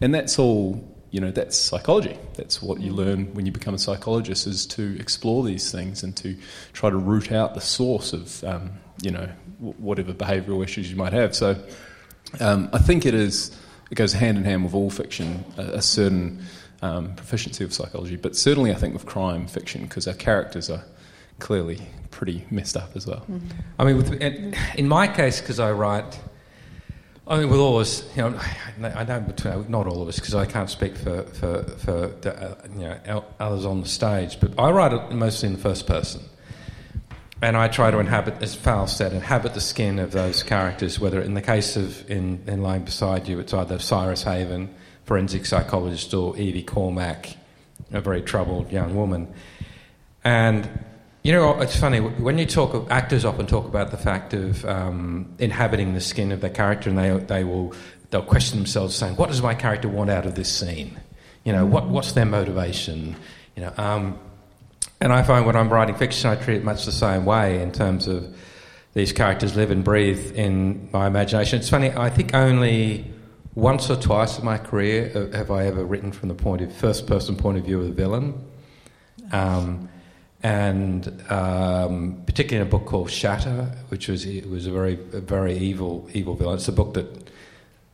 And 0.00 0.14
that's 0.14 0.38
all 0.38 0.91
you 1.12 1.20
know 1.20 1.30
that's 1.30 1.56
psychology. 1.56 2.18
That's 2.34 2.60
what 2.60 2.80
you 2.80 2.92
learn 2.92 3.32
when 3.34 3.46
you 3.46 3.52
become 3.52 3.74
a 3.74 3.78
psychologist 3.78 4.46
is 4.46 4.66
to 4.66 4.98
explore 4.98 5.44
these 5.44 5.70
things 5.70 6.02
and 6.02 6.16
to 6.16 6.36
try 6.72 6.88
to 6.90 6.96
root 6.96 7.30
out 7.30 7.54
the 7.54 7.60
source 7.60 8.14
of 8.14 8.42
um, 8.44 8.72
you 9.02 9.10
know 9.10 9.28
whatever 9.58 10.12
behavioural 10.12 10.64
issues 10.64 10.90
you 10.90 10.96
might 10.96 11.12
have. 11.12 11.36
So 11.36 11.62
um, 12.40 12.70
I 12.72 12.78
think 12.78 13.04
it 13.04 13.14
is 13.14 13.56
it 13.90 13.94
goes 13.94 14.14
hand 14.14 14.38
in 14.38 14.44
hand 14.44 14.64
with 14.64 14.74
all 14.74 14.88
fiction 14.88 15.44
a, 15.58 15.62
a 15.62 15.82
certain 15.82 16.42
um, 16.80 17.14
proficiency 17.14 17.62
of 17.62 17.74
psychology, 17.74 18.16
but 18.16 18.34
certainly 18.34 18.72
I 18.72 18.76
think 18.76 18.94
with 18.94 19.04
crime 19.04 19.46
fiction 19.46 19.82
because 19.82 20.08
our 20.08 20.14
characters 20.14 20.70
are 20.70 20.82
clearly 21.40 21.82
pretty 22.10 22.46
messed 22.50 22.76
up 22.76 22.96
as 22.96 23.06
well. 23.06 23.20
Mm-hmm. 23.30 23.48
I 23.78 23.84
mean, 23.84 23.96
with, 23.98 24.12
in 24.76 24.88
my 24.88 25.08
case, 25.08 25.42
because 25.42 25.60
I 25.60 25.72
write 25.72 26.18
I 27.26 27.38
mean, 27.38 27.50
with 27.50 27.60
all 27.60 27.76
of 27.76 27.82
us, 27.82 28.04
you 28.16 28.22
know, 28.22 28.38
I 28.82 29.04
know 29.04 29.20
between 29.20 29.70
not 29.70 29.86
all 29.86 30.02
of 30.02 30.08
us 30.08 30.18
because 30.18 30.34
I 30.34 30.46
can't 30.46 30.70
speak 30.70 30.96
for 30.96 31.22
for, 31.22 31.62
for 31.62 32.28
uh, 32.28 32.68
you 32.74 32.80
know 32.80 33.24
others 33.38 33.64
on 33.64 33.80
the 33.80 33.88
stage, 33.88 34.40
but 34.40 34.58
I 34.58 34.70
write 34.70 34.92
it 34.92 35.12
mostly 35.12 35.48
in 35.48 35.54
the 35.54 35.60
first 35.60 35.86
person, 35.86 36.22
and 37.40 37.56
I 37.56 37.68
try 37.68 37.90
to 37.90 37.98
inhabit, 37.98 38.42
as 38.42 38.54
Val 38.56 38.86
said, 38.86 39.12
inhabit 39.12 39.54
the 39.54 39.60
skin 39.60 39.98
of 39.98 40.12
those 40.12 40.42
characters. 40.42 40.98
Whether 40.98 41.20
in 41.20 41.34
the 41.34 41.42
case 41.42 41.76
of 41.76 42.10
in 42.10 42.42
in 42.46 42.62
lying 42.62 42.84
beside 42.84 43.28
you, 43.28 43.38
it's 43.38 43.54
either 43.54 43.78
Cyrus 43.78 44.24
Haven, 44.24 44.74
forensic 45.04 45.46
psychologist, 45.46 46.12
or 46.14 46.36
Evie 46.36 46.64
Cormack, 46.64 47.36
a 47.92 48.00
very 48.00 48.22
troubled 48.22 48.72
young 48.72 48.96
woman, 48.96 49.32
and 50.24 50.68
you 51.22 51.32
know, 51.32 51.60
it's 51.60 51.76
funny 51.76 52.00
when 52.00 52.38
you 52.38 52.46
talk. 52.46 52.90
Actors 52.90 53.24
often 53.24 53.46
talk 53.46 53.66
about 53.66 53.92
the 53.92 53.96
fact 53.96 54.34
of 54.34 54.64
um, 54.64 55.32
inhabiting 55.38 55.94
the 55.94 56.00
skin 56.00 56.32
of 56.32 56.40
their 56.40 56.50
character, 56.50 56.90
and 56.90 56.98
they 56.98 57.10
they 57.10 57.44
will 57.44 57.74
they'll 58.10 58.22
question 58.22 58.58
themselves, 58.58 58.96
saying, 58.96 59.14
"What 59.16 59.28
does 59.28 59.40
my 59.40 59.54
character 59.54 59.88
want 59.88 60.10
out 60.10 60.26
of 60.26 60.34
this 60.34 60.52
scene? 60.52 60.98
You 61.44 61.52
know, 61.52 61.64
what 61.64 61.88
what's 61.88 62.12
their 62.12 62.26
motivation? 62.26 63.14
You 63.54 63.62
know." 63.62 63.72
Um, 63.76 64.18
and 65.00 65.12
I 65.12 65.22
find 65.22 65.46
when 65.46 65.56
I'm 65.56 65.68
writing 65.68 65.94
fiction, 65.94 66.30
I 66.30 66.36
treat 66.36 66.56
it 66.58 66.64
much 66.64 66.86
the 66.86 66.92
same 66.92 67.24
way 67.24 67.62
in 67.62 67.72
terms 67.72 68.08
of 68.08 68.36
these 68.94 69.12
characters 69.12 69.56
live 69.56 69.70
and 69.70 69.84
breathe 69.84 70.36
in 70.36 70.88
my 70.92 71.06
imagination. 71.06 71.60
It's 71.60 71.68
funny. 71.68 71.90
I 71.90 72.10
think 72.10 72.34
only 72.34 73.12
once 73.54 73.90
or 73.90 73.96
twice 73.96 74.38
in 74.38 74.44
my 74.44 74.58
career 74.58 75.30
have 75.32 75.50
I 75.50 75.66
ever 75.66 75.84
written 75.84 76.10
from 76.10 76.28
the 76.28 76.34
point 76.34 76.62
of 76.62 76.74
first 76.74 77.06
person 77.06 77.36
point 77.36 77.58
of 77.58 77.64
view 77.64 77.80
of 77.80 77.86
the 77.86 77.92
villain. 77.92 78.44
Um, 79.30 79.88
and 80.42 81.22
um, 81.30 82.22
particularly 82.26 82.62
in 82.62 82.66
a 82.66 82.70
book 82.70 82.86
called 82.86 83.10
Shatter, 83.10 83.70
which 83.88 84.08
was 84.08 84.26
it 84.26 84.48
was 84.48 84.66
a 84.66 84.70
very 84.72 84.94
a 85.12 85.20
very 85.20 85.56
evil 85.56 86.08
evil 86.12 86.34
villain. 86.34 86.56
It's 86.56 86.68
a 86.68 86.72
book 86.72 86.94
that 86.94 87.30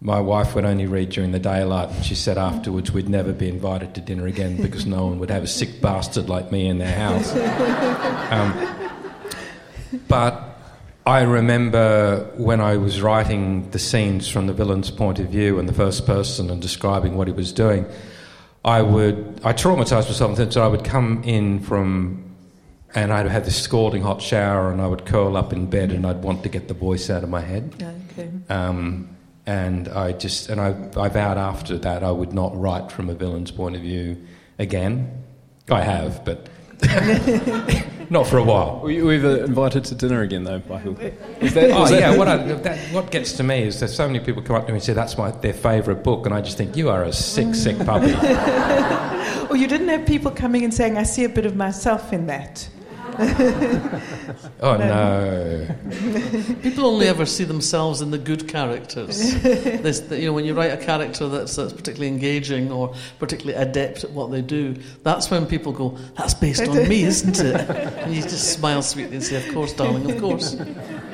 my 0.00 0.21
wife 0.21 0.55
would 0.55 0.64
only 0.64 0.87
read 0.87 1.11
during 1.11 1.33
the 1.33 1.38
daylight, 1.38 1.90
and 1.90 2.05
she 2.05 2.14
said 2.14 2.38
afterwards 2.38 2.93
we'd 2.93 3.09
never 3.09 3.33
be 3.33 3.49
invited 3.49 3.95
to 3.97 4.00
dinner 4.00 4.26
again 4.26 4.57
because 4.62 4.87
no 4.87 5.07
one 5.07 5.19
would 5.19 5.31
have 5.31 5.43
a 5.43 5.49
sick 5.49 5.81
bastard 5.81 6.28
like 6.28 6.50
me 6.52 6.69
in 6.69 6.78
their 6.78 6.95
house. 6.95 7.35
Um, 8.28 8.52
but 10.07 10.59
I 11.07 11.23
remember 11.23 12.31
when 12.37 12.61
I 12.61 12.76
was 12.76 13.00
writing 13.00 13.71
the 13.71 13.78
scenes 13.78 14.28
from 14.28 14.47
the 14.47 14.52
villain's 14.52 14.90
point 14.90 15.19
of 15.19 15.28
view 15.28 15.59
and 15.59 15.67
the 15.67 15.73
first 15.73 16.05
person 16.05 16.50
and 16.50 16.61
describing 16.61 17.17
what 17.17 17.26
he 17.26 17.33
was 17.33 17.52
doing. 17.52 17.87
I 18.67 18.83
would 18.83 19.40
I 19.43 19.55
traumatized 19.55 20.09
myself 20.09 20.38
and 20.38 20.52
so 20.52 20.62
I 20.62 20.69
would 20.69 20.85
come 20.85 21.23
in 21.25 21.61
from 21.61 22.27
and 22.95 23.12
I'd 23.12 23.25
have 23.25 23.30
had 23.30 23.45
this 23.45 23.61
scalding 23.61 24.02
hot 24.02 24.23
shower, 24.23 24.71
and 24.71 24.80
I 24.80 24.87
would 24.87 25.04
curl 25.04 25.37
up 25.37 25.52
in 25.52 25.66
bed, 25.66 25.92
and 25.92 26.07
I'd 26.07 26.23
want 26.23 26.42
to 26.42 26.49
get 26.49 26.68
the 26.68 26.75
voice 26.75 27.11
out 27.11 27.23
of 27.23 27.28
my 27.28 27.40
head. 27.40 27.75
Okay. 28.12 28.30
Um, 28.49 29.16
and 29.47 29.88
I 29.88 30.12
just 30.12 30.50
and 30.50 30.61
I, 30.61 30.75
I 31.00 31.09
vowed 31.09 31.38
after 31.38 31.78
that 31.78 32.04
I 32.04 32.11
would 32.11 32.35
not 32.35 32.54
write 32.59 32.92
from 32.92 33.09
a 33.09 33.14
villain's 33.14 33.50
point 33.50 33.76
of 33.76 33.83
view 33.83 34.23
again. 34.59 35.25
I 35.71 35.80
have, 35.83 36.25
but 36.25 36.49
not 38.11 38.26
for 38.26 38.38
a 38.38 38.45
while. 38.45 38.80
We, 38.83 39.02
we've 39.02 39.25
uh, 39.25 39.45
invited 39.45 39.85
to 39.87 39.95
dinner 39.95 40.23
again, 40.23 40.45
though, 40.45 40.62
Michael. 40.68 40.99
Is 41.40 41.54
that, 41.54 41.71
oh, 41.71 41.88
yeah. 41.88 42.16
What, 42.16 42.28
I, 42.28 42.37
that, 42.37 42.78
what 42.92 43.11
gets 43.11 43.33
to 43.35 43.42
me 43.42 43.62
is 43.62 43.80
that 43.80 43.88
so 43.88 44.07
many 44.07 44.21
people 44.21 44.42
come 44.42 44.57
up 44.57 44.66
to 44.66 44.73
me 44.73 44.76
and 44.76 44.85
say 44.85 44.92
that's 44.92 45.18
my 45.18 45.30
their 45.30 45.52
favourite 45.52 46.02
book, 46.02 46.25
and 46.26 46.35
I 46.35 46.40
just 46.40 46.57
think 46.57 46.76
you 46.76 46.88
are 46.90 47.04
a 47.04 47.12
sick, 47.12 47.54
sick 47.54 47.78
puppy. 47.78 48.12
or 49.50 49.57
you 49.57 49.66
didn't 49.66 49.88
have 49.88 50.07
people 50.07 50.30
coming 50.30 50.64
and 50.64 50.73
saying, 50.73 50.97
"I 50.97 51.02
see 51.02 51.25
a 51.25 51.28
bit 51.28 51.47
of 51.47 51.57
myself 51.57 52.12
in 52.12 52.26
that." 52.28 52.68
oh 54.61 54.77
no! 54.77 55.67
People 56.63 56.87
only 56.87 57.09
ever 57.09 57.27
see 57.27 57.43
themselves 57.43 58.01
in 58.01 58.13
the 58.13 58.19
good 58.19 58.47
characters. 58.47 59.19
this, 59.43 60.09
you 60.13 60.27
know, 60.27 60.33
when 60.33 60.45
you 60.45 60.55
write 60.55 60.71
a 60.71 60.77
character 60.77 61.29
that's, 61.29 61.57
that's 61.57 61.73
particularly 61.73 62.07
engaging 62.07 62.71
or 62.71 62.95
particularly 63.19 63.61
adept 63.61 64.05
at 64.05 64.13
what 64.13 64.31
they 64.31 64.41
do, 64.41 64.77
that's 65.03 65.33
when 65.33 65.47
people 65.47 65.73
go, 65.73 65.99
"That's 66.17 66.35
based 66.35 66.69
on 66.69 66.89
me, 66.89 67.03
isn't 67.03 67.41
it?" 67.41 67.69
And 67.69 68.15
you 68.15 68.23
just 68.23 68.53
smile 68.53 68.83
sweetly 68.83 69.17
and 69.17 69.25
say, 69.25 69.45
"Of 69.45 69.53
course, 69.53 69.73
darling, 69.73 70.09
of 70.09 70.21
course." 70.21 70.55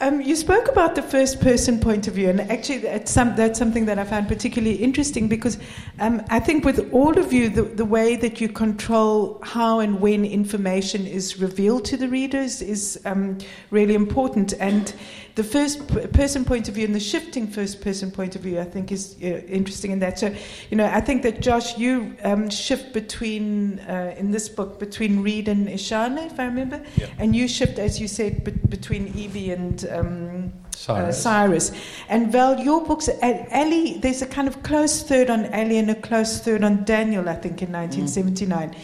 Um, 0.00 0.20
you 0.20 0.36
spoke 0.36 0.68
about 0.68 0.94
the 0.94 1.02
first 1.02 1.40
person 1.40 1.80
point 1.80 2.06
of 2.06 2.14
view, 2.14 2.30
and 2.30 2.40
actually, 2.40 2.86
some, 3.06 3.34
that's 3.34 3.58
something 3.58 3.86
that 3.86 3.98
I 3.98 4.04
found 4.04 4.28
particularly 4.28 4.76
interesting 4.76 5.26
because 5.26 5.58
um, 5.98 6.22
I 6.30 6.38
think 6.38 6.64
with 6.64 6.92
all 6.92 7.18
of 7.18 7.32
you, 7.32 7.48
the, 7.48 7.62
the, 7.62 7.84
way 7.84 8.14
that 8.16 8.40
you 8.40 8.48
control 8.48 9.40
how 9.42 9.80
and 9.80 10.00
when 10.00 10.24
information 10.24 11.06
is 11.06 11.40
revealed 11.40 11.84
to 11.86 11.96
the 11.96 12.08
readers 12.08 12.62
is 12.62 13.00
um, 13.06 13.38
really 13.70 13.94
important. 13.94 14.52
And 14.60 14.92
the 15.34 15.44
first 15.44 15.86
person 16.12 16.44
point 16.44 16.68
of 16.68 16.74
view 16.74 16.84
and 16.84 16.94
the 16.94 17.00
shifting 17.00 17.46
first 17.46 17.80
person 17.80 18.10
point 18.10 18.36
of 18.36 18.42
view, 18.42 18.60
I 18.60 18.64
think, 18.64 18.92
is 18.92 19.16
uh, 19.22 19.26
interesting 19.48 19.92
in 19.92 20.00
that. 20.00 20.18
So, 20.18 20.34
you 20.70 20.76
know, 20.76 20.86
I 20.86 21.00
think 21.00 21.22
that 21.22 21.40
Josh, 21.40 21.78
you 21.78 22.16
um, 22.24 22.50
shift 22.50 22.92
between 22.92 23.78
uh, 23.80 24.14
in 24.18 24.32
this 24.32 24.48
book 24.48 24.78
between 24.78 25.22
Reed 25.22 25.48
and 25.48 25.68
Ishana, 25.68 26.26
if 26.26 26.38
I 26.38 26.44
remember, 26.44 26.84
yeah. 26.96 27.06
and 27.18 27.34
you 27.34 27.48
shift, 27.48 27.78
as 27.78 28.00
you 28.00 28.08
said, 28.08 28.44
be- 28.44 28.50
between 28.50 29.08
Evie 29.16 29.52
and 29.52 29.87
um, 29.90 30.52
Cyrus. 30.74 31.16
Uh, 31.16 31.20
Cyrus. 31.20 31.72
And 32.08 32.32
Val, 32.32 32.58
your 32.60 32.84
books, 32.84 33.08
Ali, 33.22 33.98
there's 33.98 34.22
a 34.22 34.26
kind 34.26 34.48
of 34.48 34.62
close 34.62 35.02
third 35.02 35.30
on 35.30 35.52
Ali 35.52 35.78
and 35.78 35.90
a 35.90 35.94
close 35.94 36.40
third 36.40 36.62
on 36.62 36.84
Daniel, 36.84 37.28
I 37.28 37.34
think, 37.34 37.62
in 37.62 37.72
1979. 37.72 38.70
Mm. 38.70 38.76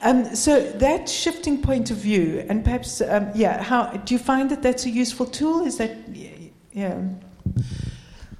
Um, 0.00 0.36
so 0.36 0.60
that 0.60 1.08
shifting 1.08 1.60
point 1.60 1.90
of 1.90 1.96
view, 1.96 2.46
and 2.48 2.64
perhaps, 2.64 3.00
um, 3.00 3.30
yeah, 3.34 3.62
how 3.62 3.90
do 3.90 4.14
you 4.14 4.18
find 4.18 4.50
that 4.50 4.62
that's 4.62 4.86
a 4.86 4.90
useful 4.90 5.26
tool? 5.26 5.64
Is 5.66 5.78
that, 5.78 5.96
yeah? 6.72 7.00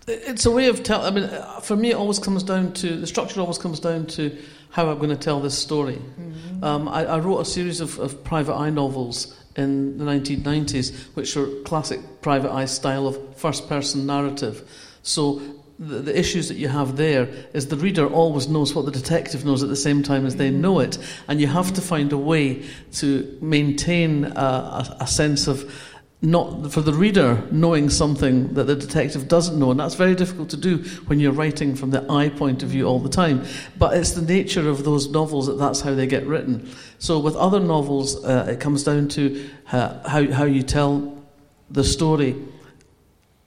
It's 0.09 0.47
a 0.47 0.51
way 0.51 0.69
of 0.69 0.83
telling. 0.83 1.07
I 1.07 1.21
mean, 1.21 1.61
for 1.63 1.77
me, 1.77 1.91
it 1.91 1.97
always 1.97 2.19
comes 2.19 2.43
down 2.43 2.73
to 2.75 2.97
the 2.97 3.07
structure. 3.07 3.41
Always 3.41 3.59
comes 3.59 3.81
down 3.81 4.07
to 4.07 4.37
how 4.71 4.89
I'm 4.89 4.99
going 4.99 5.11
to 5.11 5.17
tell 5.17 5.41
this 5.41 5.57
story. 5.59 5.97
Mm-hmm. 5.97 6.65
Um, 6.65 6.89
I, 6.89 7.05
I, 7.05 7.19
wrote 7.19 7.41
a 7.41 7.45
series 7.45 7.81
of, 7.81 7.99
of 7.99 8.23
private 8.25 8.55
eye 8.55 8.71
novels 8.71 9.35
in 9.57 9.99
the 9.99 10.05
1990s, 10.05 10.95
which 11.15 11.37
are 11.37 11.47
classic 11.63 12.01
private 12.21 12.53
eye 12.53 12.67
style 12.67 13.07
of 13.07 13.37
first-person 13.37 14.07
narrative. 14.07 14.69
So 15.03 15.41
the, 15.79 16.01
the, 16.01 16.19
issues 16.19 16.49
that 16.49 16.57
you 16.57 16.69
have 16.69 16.97
there 16.97 17.29
is 17.55 17.69
the 17.69 17.77
reader 17.77 18.07
always 18.07 18.49
knows 18.49 18.75
what 18.75 18.85
the 18.85 18.91
detective 18.91 19.45
knows 19.45 19.63
at 19.63 19.69
the 19.69 19.77
same 19.77 20.03
time 20.03 20.27
as 20.27 20.37
they 20.37 20.51
know 20.51 20.81
it, 20.81 20.99
and 21.29 21.41
you 21.41 21.47
have 21.47 21.73
to 21.75 21.81
find 21.81 22.13
a 22.13 22.19
way 22.19 22.65
to 22.95 23.39
maintain 23.41 24.25
a, 24.25 24.29
a, 24.29 24.97
a 25.01 25.07
sense 25.07 25.47
of 25.47 25.88
not 26.21 26.73
for 26.73 26.81
the 26.81 26.93
reader 26.93 27.47
knowing 27.53 27.89
something 27.89 28.53
that 28.55 28.65
the 28.65 28.75
detective 28.75 29.29
doesn't 29.29 29.59
know, 29.59 29.71
and 29.71 29.79
that's 29.79 29.95
very 29.95 30.17
difficult 30.17 30.51
to 30.51 30.57
do 30.57 30.79
when 31.07 31.21
you're 31.21 31.33
writing 31.33 31.77
from 31.77 31.91
the 31.91 32.05
I 32.11 32.29
point 32.29 32.63
of 32.65 32.71
view 32.71 32.87
all 32.87 32.99
the 32.99 33.09
time. 33.09 33.45
But 33.79 33.97
it's 33.97 34.13
the 34.13 34.23
nature 34.23 34.69
of 34.69 34.85
those 34.85 35.09
novels 35.09 35.47
that 35.47 35.59
that's 35.59 35.81
how 35.81 35.95
they 35.95 36.09
get 36.09 36.27
written. 36.27 36.69
So 36.99 37.21
with 37.21 37.37
other 37.37 37.61
novels, 37.61 38.25
uh, 38.25 38.47
it 38.51 38.59
comes 38.59 38.83
down 38.83 39.09
to 39.11 39.49
uh, 39.71 40.09
how 40.09 40.31
how 40.33 40.45
you 40.45 40.63
tell 40.63 41.23
the 41.71 41.85
story. 41.85 42.35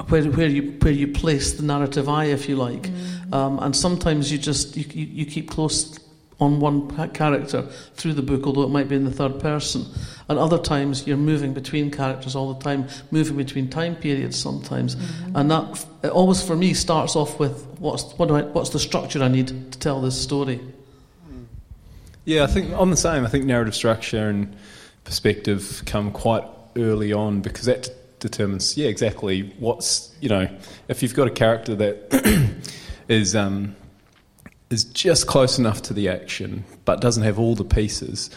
Where, 0.08 0.24
where 0.24 0.48
you 0.48 0.72
where 0.80 0.94
you 0.94 1.10
place 1.10 1.54
the 1.54 1.63
narrative 1.63 2.10
eye, 2.10 2.25
if 2.25 2.50
you 2.50 2.56
like, 2.56 2.82
mm. 2.82 3.34
um, 3.34 3.60
and 3.60 3.75
sometimes 3.75 4.32
you 4.32 4.40
just 4.40 4.75
you, 4.75 4.84
you, 4.94 5.06
you 5.06 5.25
keep 5.28 5.48
close 5.48 6.00
on 6.42 6.60
one 6.60 6.90
character 7.14 7.62
through 7.94 8.14
the 8.14 8.22
book, 8.24 8.48
although 8.48 8.64
it 8.64 8.70
might 8.70 8.90
be 8.90 8.96
in 8.96 9.06
the 9.06 9.12
third 9.12 9.40
person. 9.40 9.86
And 10.28 10.40
other 10.40 10.58
times 10.58 11.06
you're 11.06 11.16
moving 11.16 11.54
between 11.54 11.92
characters 11.92 12.36
all 12.36 12.54
the 12.54 12.60
time, 12.60 12.88
moving 13.12 13.38
between 13.38 13.70
time 13.70 13.96
periods 13.96 14.38
sometimes. 14.38 14.96
Mm-hmm. 14.96 15.36
And 15.38 15.52
that 15.52 15.86
it 16.04 16.10
always, 16.10 16.42
for 16.42 16.56
me, 16.56 16.74
starts 16.74 17.16
off 17.16 17.40
with 17.40 17.64
what's, 17.78 18.04
what 18.18 18.28
do 18.28 18.36
I, 18.36 18.42
what's 18.42 18.72
the 18.72 18.80
structure 18.80 19.22
I 19.22 19.28
need 19.28 19.48
to 19.72 19.80
tell 19.80 20.02
this 20.02 20.20
story? 20.20 20.60
Yeah, 22.26 22.44
I 22.44 22.48
think 22.48 22.74
I'm 22.74 22.90
the 22.90 22.98
same. 22.98 23.24
I 23.24 23.30
think 23.30 23.46
narrative 23.46 23.76
structure 23.76 24.28
and 24.30 24.56
perspective 25.04 25.84
come 25.86 26.12
quite 26.12 26.44
early 26.76 27.14
on 27.14 27.42
because 27.42 27.66
that 27.66 27.90
determines, 28.20 28.78
yeah, 28.78 28.88
exactly 28.88 29.54
what's, 29.60 30.16
you 30.22 30.30
know, 30.30 30.48
if 30.88 31.04
you've 31.04 31.16
got 31.16 31.28
a 31.28 31.32
character 31.32 31.76
that 31.76 32.72
is. 33.08 33.36
Um, 33.36 33.76
is 34.72 34.84
just 34.84 35.28
close 35.28 35.60
enough 35.60 35.82
to 35.84 35.94
the 35.94 36.10
action, 36.10 36.63
but 36.86 37.01
doesn't 37.01 37.24
have 37.24 37.40
all 37.40 37.56
the 37.56 37.66
pieces. 37.66 38.30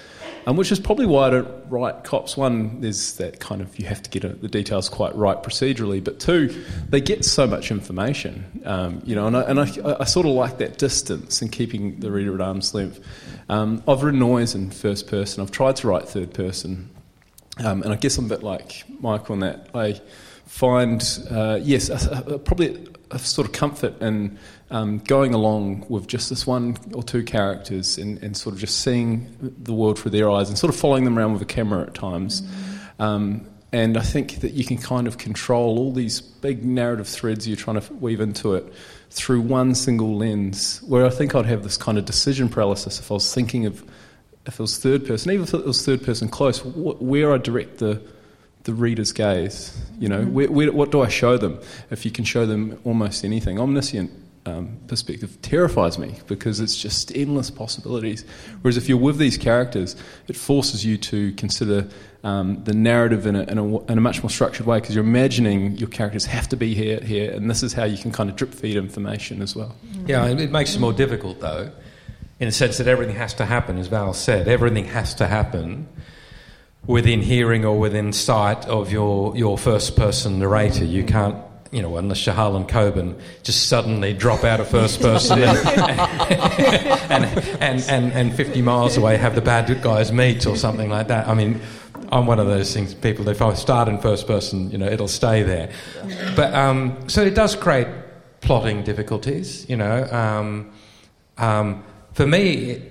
Um, 0.46 0.56
which 0.58 0.70
is 0.70 0.78
probably 0.78 1.06
why 1.06 1.28
I 1.28 1.30
don't 1.30 1.70
write 1.70 2.04
cops. 2.04 2.36
One, 2.36 2.82
there's 2.82 3.14
that 3.14 3.40
kind 3.40 3.62
of 3.62 3.78
you 3.78 3.86
have 3.86 4.02
to 4.02 4.10
get 4.10 4.42
the 4.42 4.48
details 4.48 4.90
quite 4.90 5.16
right 5.16 5.42
procedurally, 5.42 6.04
but 6.04 6.20
two, 6.20 6.62
they 6.90 7.00
get 7.00 7.24
so 7.24 7.46
much 7.46 7.70
information, 7.70 8.60
um, 8.66 9.00
you 9.06 9.14
know, 9.14 9.26
and, 9.26 9.38
I, 9.38 9.42
and 9.44 9.58
I, 9.58 9.96
I, 10.00 10.04
sort 10.04 10.26
of 10.26 10.32
like 10.32 10.58
that 10.58 10.76
distance 10.76 11.40
and 11.40 11.50
keeping 11.50 11.98
the 12.00 12.10
reader 12.10 12.34
at 12.34 12.42
arm's 12.42 12.74
length. 12.74 13.00
Um, 13.48 13.82
I've 13.88 14.02
written 14.02 14.22
always 14.22 14.54
in 14.54 14.70
first 14.70 15.06
person. 15.06 15.42
I've 15.42 15.50
tried 15.50 15.76
to 15.76 15.88
write 15.88 16.06
third 16.10 16.34
person, 16.34 16.90
um, 17.64 17.82
and 17.82 17.90
I 17.90 17.96
guess 17.96 18.18
I'm 18.18 18.26
a 18.26 18.28
bit 18.28 18.42
like 18.42 18.84
Michael 19.00 19.34
in 19.34 19.40
that 19.40 19.70
I 19.74 19.98
find 20.44 21.02
uh, 21.30 21.58
yes, 21.62 21.88
a, 21.88 22.34
a, 22.34 22.38
probably 22.38 22.86
sort 23.18 23.46
of 23.46 23.52
comfort 23.52 24.00
in 24.00 24.38
um, 24.70 24.98
going 24.98 25.34
along 25.34 25.86
with 25.88 26.06
just 26.06 26.30
this 26.30 26.46
one 26.46 26.76
or 26.94 27.02
two 27.02 27.22
characters 27.22 27.98
and, 27.98 28.22
and, 28.22 28.36
sort 28.36 28.54
of 28.54 28.60
just 28.60 28.80
seeing 28.80 29.36
the 29.40 29.72
world 29.72 29.98
through 29.98 30.10
their 30.10 30.30
eyes 30.30 30.48
and 30.48 30.58
sort 30.58 30.72
of 30.72 30.78
following 30.78 31.04
them 31.04 31.18
around 31.18 31.32
with 31.32 31.42
a 31.42 31.46
camera 31.46 31.82
at 31.82 31.94
times. 31.94 32.42
Mm-hmm. 32.42 33.02
Um, 33.02 33.46
and 33.72 33.96
I 33.96 34.02
think 34.02 34.36
that 34.40 34.52
you 34.52 34.64
can 34.64 34.78
kind 34.78 35.08
of 35.08 35.18
control 35.18 35.78
all 35.78 35.92
these 35.92 36.20
big 36.20 36.64
narrative 36.64 37.08
threads 37.08 37.46
you're 37.46 37.56
trying 37.56 37.80
to 37.80 37.92
weave 37.94 38.20
into 38.20 38.54
it 38.54 38.72
through 39.10 39.40
one 39.40 39.74
single 39.74 40.16
lens. 40.16 40.80
Where 40.86 41.04
I 41.04 41.10
think 41.10 41.34
I'd 41.34 41.46
have 41.46 41.64
this 41.64 41.76
kind 41.76 41.98
of 41.98 42.04
decision 42.04 42.48
paralysis 42.48 43.00
if 43.00 43.10
I 43.10 43.14
was 43.14 43.34
thinking 43.34 43.66
of 43.66 43.84
if 44.46 44.54
it 44.54 44.60
was 44.60 44.78
third 44.78 45.06
person, 45.06 45.32
even 45.32 45.44
if 45.44 45.54
it 45.54 45.64
was 45.64 45.84
third 45.84 46.04
person 46.04 46.28
close, 46.28 46.60
wh- 46.60 47.00
where 47.02 47.32
I 47.32 47.38
direct 47.38 47.78
the 47.78 48.00
the 48.64 48.74
reader's 48.74 49.12
gaze. 49.12 49.80
You 49.98 50.08
know, 50.08 50.20
mm-hmm. 50.20 50.34
where, 50.34 50.50
where, 50.50 50.72
what 50.72 50.90
do 50.90 51.02
I 51.02 51.08
show 51.08 51.38
them? 51.38 51.60
If 51.90 52.04
you 52.04 52.10
can 52.10 52.24
show 52.24 52.46
them 52.46 52.78
almost 52.84 53.24
anything, 53.24 53.60
omniscient 53.60 54.10
um, 54.46 54.78
perspective 54.88 55.40
terrifies 55.42 55.98
me 55.98 56.16
because 56.26 56.60
it's 56.60 56.76
just 56.76 57.14
endless 57.16 57.50
possibilities. 57.50 58.24
Whereas 58.62 58.76
if 58.76 58.88
you're 58.88 58.98
with 58.98 59.18
these 59.18 59.38
characters, 59.38 59.96
it 60.28 60.36
forces 60.36 60.84
you 60.84 60.98
to 60.98 61.32
consider 61.32 61.88
um, 62.24 62.62
the 62.64 62.74
narrative 62.74 63.26
in 63.26 63.36
a, 63.36 63.42
in, 63.42 63.58
a, 63.58 63.78
in 63.84 63.98
a, 63.98 64.00
much 64.00 64.22
more 64.22 64.30
structured 64.30 64.66
way 64.66 64.80
because 64.80 64.94
you're 64.94 65.04
imagining 65.04 65.76
your 65.76 65.88
characters 65.88 66.24
have 66.24 66.48
to 66.48 66.56
be 66.56 66.74
here, 66.74 67.00
here, 67.00 67.32
and 67.32 67.50
this 67.50 67.62
is 67.62 67.72
how 67.72 67.84
you 67.84 67.98
can 67.98 68.12
kind 68.12 68.30
of 68.30 68.36
drip 68.36 68.54
feed 68.54 68.76
information 68.76 69.42
as 69.42 69.54
well. 69.54 69.74
Yeah, 70.06 70.26
it 70.26 70.50
makes 70.50 70.74
it 70.74 70.80
more 70.80 70.92
difficult 70.92 71.40
though, 71.40 71.70
in 72.40 72.48
the 72.48 72.52
sense 72.52 72.78
that 72.78 72.86
everything 72.86 73.16
has 73.16 73.34
to 73.34 73.44
happen, 73.44 73.78
as 73.78 73.88
Val 73.88 74.14
said, 74.14 74.48
everything 74.48 74.86
has 74.86 75.14
to 75.16 75.26
happen 75.26 75.86
within 76.86 77.22
hearing 77.22 77.64
or 77.64 77.78
within 77.78 78.12
sight 78.12 78.66
of 78.66 78.92
your, 78.92 79.36
your 79.36 79.56
first 79.56 79.96
person 79.96 80.38
narrator. 80.38 80.84
You 80.84 81.04
can't 81.04 81.36
you 81.74 81.82
know, 81.82 81.96
unless 81.96 82.24
you're 82.24 82.36
Harlan 82.36 82.66
Coben, 82.66 83.20
just 83.42 83.66
suddenly 83.68 84.12
drop 84.12 84.44
out 84.44 84.60
of 84.60 84.68
first 84.68 85.00
person 85.00 85.42
and, 85.42 85.58
and, 87.10 87.24
and, 87.60 87.84
and, 87.88 88.12
and 88.12 88.32
50 88.36 88.62
miles 88.62 88.96
away 88.96 89.16
have 89.16 89.34
the 89.34 89.40
bad 89.40 89.82
guys 89.82 90.12
meet 90.12 90.46
or 90.46 90.56
something 90.56 90.88
like 90.88 91.08
that. 91.08 91.26
I 91.26 91.34
mean, 91.34 91.60
I'm 92.12 92.26
one 92.26 92.38
of 92.38 92.46
those 92.46 92.72
things, 92.72 92.94
people, 92.94 93.28
if 93.28 93.42
I 93.42 93.54
start 93.54 93.88
in 93.88 93.98
first 93.98 94.28
person, 94.28 94.70
you 94.70 94.78
know, 94.78 94.86
it'll 94.86 95.08
stay 95.08 95.42
there. 95.42 95.72
But, 96.36 96.54
um, 96.54 97.08
so 97.08 97.22
it 97.22 97.34
does 97.34 97.56
create 97.56 97.88
plotting 98.40 98.84
difficulties, 98.84 99.68
you 99.68 99.76
know. 99.76 100.04
Um, 100.12 100.70
um, 101.38 101.82
for 102.12 102.24
me, 102.24 102.82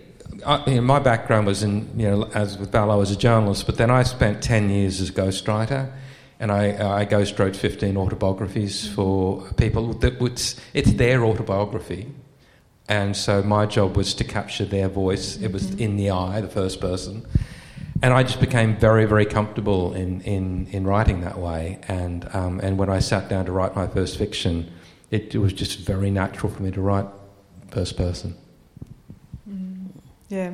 I, 0.45 0.63
you 0.69 0.75
know, 0.75 0.81
my 0.81 0.99
background 0.99 1.47
was 1.47 1.63
in, 1.63 1.89
you 1.97 2.09
know, 2.09 2.29
as 2.33 2.57
with 2.57 2.71
Val, 2.71 2.91
I 2.91 2.95
was 2.95 3.11
a 3.11 3.15
journalist, 3.15 3.65
but 3.65 3.77
then 3.77 3.89
I 3.89 4.03
spent 4.03 4.43
10 4.43 4.69
years 4.69 4.99
as 5.01 5.09
a 5.09 5.13
ghostwriter 5.13 5.91
and 6.39 6.51
I, 6.51 6.99
I 7.01 7.05
ghost 7.05 7.39
wrote 7.39 7.55
15 7.55 7.95
autobiographies 7.95 8.87
for 8.87 9.49
people 9.53 9.93
that 9.93 10.19
would, 10.19 10.41
it's 10.73 10.93
their 10.93 11.23
autobiography. 11.23 12.13
And 12.89 13.15
so 13.15 13.41
my 13.43 13.65
job 13.65 13.95
was 13.95 14.13
to 14.15 14.23
capture 14.23 14.65
their 14.65 14.89
voice. 14.89 15.37
It 15.37 15.53
was 15.53 15.73
in 15.75 15.95
the 15.95 16.11
eye, 16.11 16.41
the 16.41 16.49
first 16.49 16.81
person. 16.81 17.25
And 18.01 18.13
I 18.13 18.23
just 18.23 18.41
became 18.41 18.75
very, 18.75 19.05
very 19.05 19.25
comfortable 19.25 19.93
in, 19.93 20.19
in, 20.21 20.67
in 20.71 20.85
writing 20.85 21.21
that 21.21 21.39
way. 21.39 21.79
And, 21.87 22.27
um, 22.33 22.59
and 22.59 22.77
when 22.77 22.89
I 22.89 22.99
sat 22.99 23.29
down 23.29 23.45
to 23.45 23.53
write 23.53 23.75
my 23.75 23.87
first 23.87 24.17
fiction, 24.17 24.69
it, 25.11 25.33
it 25.33 25.37
was 25.37 25.53
just 25.53 25.79
very 25.79 26.11
natural 26.11 26.51
for 26.51 26.61
me 26.61 26.71
to 26.71 26.81
write 26.81 27.05
first 27.71 27.95
person. 27.95 28.35
Yeah. 30.29 30.51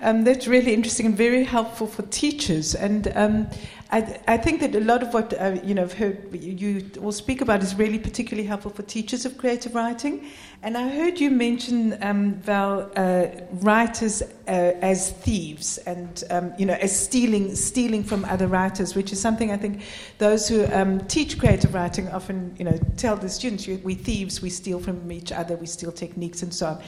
Um, 0.00 0.24
that's 0.24 0.48
really 0.48 0.74
interesting 0.74 1.06
and 1.06 1.16
very 1.16 1.44
helpful 1.44 1.86
for 1.86 2.02
teachers. 2.02 2.74
And 2.74 3.12
um, 3.14 3.48
I, 3.92 4.18
I, 4.26 4.36
think 4.38 4.60
that 4.60 4.74
a 4.74 4.80
lot 4.80 5.02
of 5.02 5.14
what 5.14 5.32
uh, 5.34 5.56
you 5.62 5.74
know 5.74 5.82
I've 5.82 5.92
heard 5.92 6.34
you 6.34 6.90
all 7.00 7.12
speak 7.12 7.40
about 7.40 7.62
is 7.62 7.76
really 7.76 7.98
particularly 7.98 8.46
helpful 8.46 8.72
for 8.72 8.82
teachers 8.82 9.24
of 9.24 9.38
creative 9.38 9.74
writing. 9.74 10.26
And 10.62 10.76
I 10.76 10.88
heard 10.88 11.20
you 11.20 11.30
mention 11.30 12.02
um, 12.02 12.34
Val 12.34 12.90
uh, 12.96 13.26
writers 13.52 14.22
uh, 14.22 14.50
as 14.80 15.12
thieves 15.12 15.78
and 15.78 16.24
um, 16.30 16.52
you 16.58 16.66
know 16.66 16.74
as 16.74 16.98
stealing 16.98 17.54
stealing 17.54 18.02
from 18.02 18.24
other 18.24 18.48
writers, 18.48 18.96
which 18.96 19.12
is 19.12 19.20
something 19.20 19.52
I 19.52 19.58
think 19.58 19.82
those 20.18 20.48
who 20.48 20.66
um, 20.72 21.06
teach 21.06 21.38
creative 21.38 21.72
writing 21.74 22.08
often 22.08 22.52
you 22.58 22.64
know 22.64 22.78
tell 22.96 23.16
the 23.16 23.28
students 23.28 23.68
"We're 23.68 23.96
thieves, 23.96 24.42
we 24.42 24.50
steal 24.50 24.80
from 24.80 25.12
each 25.12 25.30
other, 25.30 25.56
we 25.56 25.66
steal 25.66 25.92
techniques 25.92 26.42
and 26.42 26.52
so 26.52 26.66
on. 26.66 26.82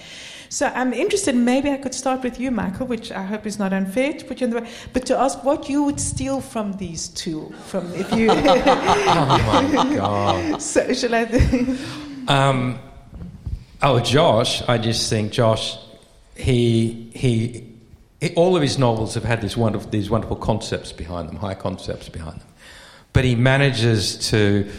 So 0.49 0.67
I'm 0.67 0.93
interested, 0.93 1.35
maybe 1.35 1.71
I 1.71 1.77
could 1.77 1.95
start 1.95 2.23
with 2.23 2.39
you, 2.39 2.51
Michael, 2.51 2.87
which 2.87 3.11
I 3.11 3.23
hope 3.23 3.47
is 3.47 3.59
not 3.59 3.73
unfair 3.73 4.13
to 4.13 4.25
put 4.25 4.41
you 4.41 4.47
in 4.47 4.51
the 4.51 4.61
way, 4.61 4.71
but 4.93 5.07
to 5.07 5.19
ask 5.19 5.43
what 5.45 5.69
you 5.69 5.83
would 5.85 6.01
steal 6.01 6.41
from 6.41 6.73
these 6.75 7.09
two, 7.09 7.53
from 7.67 7.93
if 7.95 8.13
you. 8.13 8.29
oh 8.31 9.71
my 9.75 9.97
God. 9.97 10.63
So 10.63 10.93
shall 10.93 11.15
I? 11.15 11.25
um, 12.29 12.79
oh, 13.83 14.01
Josh, 14.01 14.63
I 14.69 14.79
just 14.79 15.11
think 15.11 15.33
Josh, 15.33 15.79
he, 16.37 17.11
he, 17.15 17.73
he, 18.21 18.35
all 18.35 18.57
of 18.57 18.63
his 18.63 18.79
novels 18.79 19.15
have 19.15 19.25
had 19.25 19.41
this 19.41 19.57
wonderful, 19.57 19.91
these 19.91 20.11
wonderful 20.11 20.37
concepts 20.37 20.93
behind 20.93 21.29
them, 21.29 21.37
high 21.37 21.55
concepts 21.55 22.09
behind 22.09 22.41
them. 22.41 22.49
But 23.13 23.25
he 23.25 23.35
manages 23.35 24.29
to 24.31 24.71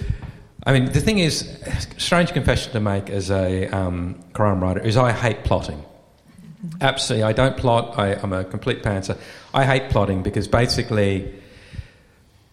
I 0.67 0.73
mean, 0.73 0.91
the 0.91 0.99
thing 0.99 1.19
is, 1.19 1.47
strange 1.95 2.33
confession 2.33 2.73
to 2.73 2.81
make 2.81 3.09
as 3.09 3.31
a 3.31 3.69
um, 3.69 4.21
crime 4.33 4.61
writer 4.61 4.81
is 4.81 4.97
I 4.97 5.13
hate 5.13 5.45
plotting. 5.45 5.81
Absolutely, 6.81 7.23
I 7.23 7.31
don't 7.31 7.55
plot. 7.55 7.97
I, 7.97 8.15
am 8.15 8.33
a 8.33 8.43
complete 8.43 8.83
pantser. 8.83 9.17
I 9.53 9.63
hate 9.63 9.89
plotting 9.89 10.23
because 10.23 10.45
basically, 10.49 11.33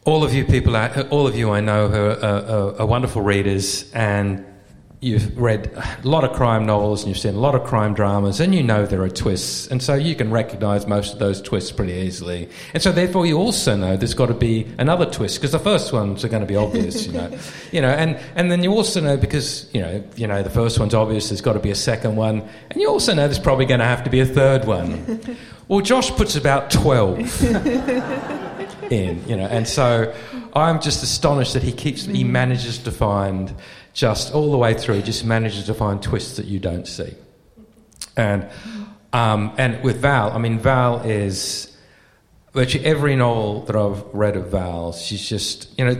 all 0.04 0.22
of 0.22 0.32
you 0.32 0.44
people, 0.44 0.76
all 1.10 1.26
of 1.26 1.36
you 1.36 1.50
I 1.50 1.58
know, 1.58 1.88
are, 1.88 2.24
are, 2.24 2.80
are 2.82 2.86
wonderful 2.86 3.20
readers, 3.20 3.90
and 3.92 4.46
you've 5.04 5.38
read 5.38 5.70
a 5.76 6.08
lot 6.08 6.24
of 6.24 6.34
crime 6.34 6.64
novels 6.64 7.02
and 7.02 7.08
you've 7.08 7.18
seen 7.18 7.34
a 7.34 7.38
lot 7.38 7.54
of 7.54 7.62
crime 7.64 7.92
dramas 7.92 8.40
and 8.40 8.54
you 8.54 8.62
know 8.62 8.86
there 8.86 9.02
are 9.02 9.10
twists 9.10 9.66
and 9.68 9.82
so 9.82 9.94
you 9.94 10.14
can 10.14 10.30
recognize 10.30 10.86
most 10.86 11.12
of 11.12 11.18
those 11.18 11.42
twists 11.42 11.70
pretty 11.70 11.92
easily. 11.92 12.48
And 12.72 12.82
so 12.82 12.90
therefore 12.90 13.26
you 13.26 13.36
also 13.36 13.76
know 13.76 13.96
there's 13.98 14.14
got 14.14 14.26
to 14.26 14.34
be 14.34 14.66
another 14.78 15.04
twist 15.04 15.36
because 15.36 15.52
the 15.52 15.58
first 15.58 15.92
ones 15.92 16.24
are 16.24 16.28
going 16.28 16.40
to 16.40 16.46
be 16.46 16.56
obvious 16.56 17.06
you 17.06 17.12
know. 17.12 17.30
You 17.72 17.80
know 17.80 17.90
and 17.90 18.18
and 18.34 18.50
then 18.50 18.62
you 18.62 18.72
also 18.72 19.00
know 19.00 19.16
because 19.16 19.68
you 19.74 19.80
know 19.80 20.02
you 20.16 20.26
know 20.26 20.42
the 20.42 20.50
first 20.50 20.78
one's 20.78 20.94
obvious 20.94 21.28
there's 21.28 21.40
got 21.40 21.52
to 21.54 21.60
be 21.60 21.70
a 21.70 21.74
second 21.74 22.16
one 22.16 22.48
and 22.70 22.80
you 22.80 22.88
also 22.88 23.12
know 23.14 23.26
there's 23.26 23.38
probably 23.38 23.66
going 23.66 23.80
to 23.80 23.86
have 23.86 24.04
to 24.04 24.10
be 24.10 24.20
a 24.20 24.26
third 24.26 24.64
one. 24.64 25.20
Well 25.66 25.80
josh 25.80 26.10
puts 26.10 26.36
about 26.36 26.70
12 26.70 27.42
in 28.92 29.26
you 29.26 29.34
know 29.34 29.46
and 29.46 29.66
so 29.66 30.14
i'm 30.52 30.78
just 30.78 31.02
astonished 31.02 31.54
that 31.54 31.62
he 31.62 31.72
keeps 31.72 32.04
he 32.04 32.22
manages 32.22 32.76
to 32.80 32.92
find 32.92 33.54
just 33.94 34.34
all 34.34 34.50
the 34.50 34.58
way 34.58 34.74
through, 34.74 35.00
just 35.02 35.24
manages 35.24 35.64
to 35.64 35.74
find 35.74 36.02
twists 36.02 36.36
that 36.36 36.46
you 36.46 36.58
don't 36.58 36.86
see. 36.86 37.14
And, 38.16 38.48
um, 39.12 39.54
and 39.56 39.82
with 39.82 39.98
Val, 39.98 40.32
I 40.32 40.38
mean, 40.38 40.58
Val 40.58 41.00
is 41.00 41.74
virtually 42.52 42.84
every 42.84 43.16
novel 43.16 43.62
that 43.62 43.76
I've 43.76 44.04
read 44.12 44.36
of 44.36 44.48
Val, 44.48 44.92
she's 44.92 45.26
just, 45.26 45.78
you 45.78 45.84
know, 45.84 45.98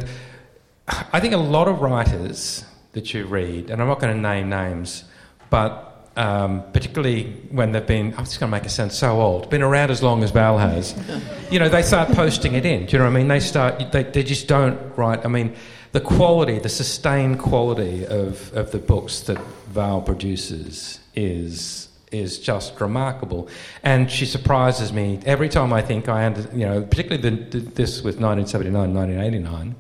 I 0.87 1.21
think 1.21 1.35
a 1.35 1.39
lot 1.39 1.69
of 1.69 1.81
writers 1.81 2.65
that 2.93 3.15
you 3.15 3.25
read, 3.27 3.71
and 3.71 3.81
I'm 3.81 3.89
not 3.89 4.01
going 4.01 4.15
to 4.15 4.21
name 4.21 4.51
names, 4.51 5.05
but 5.49 6.11
um, 6.17 6.63
particularly 6.73 7.33
when 7.51 7.73
they've 7.73 7.87
been, 7.87 8.15
I'm 8.17 8.25
just 8.25 8.39
going 8.39 8.51
to 8.51 8.57
make 8.57 8.65
it 8.65 8.71
sound 8.71 8.93
so 8.93 9.21
old, 9.21 9.51
been 9.51 9.63
around 9.63 9.91
as 9.91 10.03
long 10.03 10.23
as 10.23 10.33
Val 10.33 10.59
has, 10.59 10.95
you 11.51 11.59
know, 11.61 11.69
they 11.69 11.83
start 11.83 12.11
posting 12.11 12.55
it 12.55 12.67
in. 12.67 12.87
Do 12.87 12.93
you 12.93 12.99
know 12.99 13.05
what 13.05 13.13
I 13.13 13.15
mean? 13.15 13.29
They 13.29 13.41
start, 13.41 13.93
they, 13.93 14.03
they 14.03 14.23
just 14.23 14.47
don't 14.47 14.79
write. 14.97 15.25
I 15.25 15.29
mean, 15.29 15.55
the 15.95 16.01
quality, 16.01 16.59
the 16.59 16.69
sustained 16.69 17.39
quality 17.39 18.05
of, 18.05 18.53
of 18.53 18.73
the 18.73 18.79
books 18.79 19.21
that 19.21 19.39
Val 19.69 20.03
produces 20.03 20.99
is 21.15 21.89
is 22.11 22.39
just 22.39 22.81
remarkable, 22.81 23.49
and 23.83 24.11
she 24.11 24.27
surprises 24.27 24.93
me 24.93 25.21
every 25.25 25.49
time. 25.49 25.73
I 25.73 25.83
think 25.83 26.09
I, 26.09 26.27
under, 26.27 26.43
you 26.53 26.67
know, 26.67 26.83
particularly 26.83 27.23
the, 27.29 27.59
this 27.61 28.03
with 28.03 28.21
1979, 28.21 28.95
1989, 28.95 29.77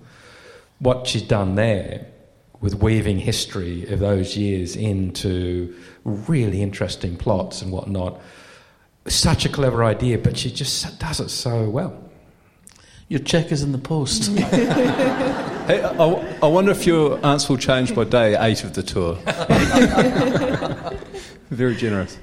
what 0.79 1.07
she's 1.09 1.23
done 1.23 1.57
there 1.57 2.07
with 2.61 2.77
weaving 2.77 3.19
history 3.19 3.87
of 3.89 3.99
those 3.99 4.37
years 4.37 4.77
into 4.77 5.75
really 6.05 6.63
interesting 6.63 7.17
plots 7.17 7.61
and 7.61 7.73
whatnot. 7.73 8.21
Such 9.07 9.45
a 9.47 9.49
clever 9.49 9.83
idea, 9.85 10.19
but 10.19 10.37
she 10.37 10.51
just 10.51 10.99
does 11.01 11.19
it 11.19 11.29
so 11.29 11.69
well. 11.69 12.01
Your 13.09 13.21
check 13.21 13.51
is 13.51 13.63
in 13.65 13.73
the 13.73 13.79
post. 13.79 14.31
hey, 15.67 15.83
I, 15.83 16.39
I, 16.43 16.47
wonder 16.47 16.71
if 16.71 16.87
your 16.87 17.25
answer 17.25 17.53
will 17.53 17.59
change 17.59 17.95
by 17.95 18.05
day 18.05 18.37
eight 18.39 18.65
of 18.65 18.75
the 18.75 18.83
tour. 18.83 19.15
Very 21.51 21.77
generous. 21.77 22.19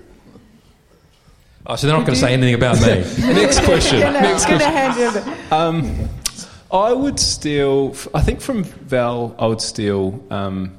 Oh, 1.66 1.76
so 1.76 1.88
they're 1.88 1.96
not 1.96 2.06
going 2.06 2.16
to 2.16 2.20
say 2.20 2.34
anything 2.34 2.56
about 2.56 2.82
me. 2.82 2.88
Next 3.34 3.64
question. 3.64 4.00
Next 4.00 4.46
question. 4.46 5.36
Um, 5.52 6.10
I 6.72 6.92
would 6.92 7.20
steal. 7.20 7.96
I 8.14 8.22
think 8.22 8.42
from 8.42 8.64
Val, 8.64 9.36
I 9.38 9.48
would 9.48 9.62
steal. 9.62 10.24
Um, 10.32 10.78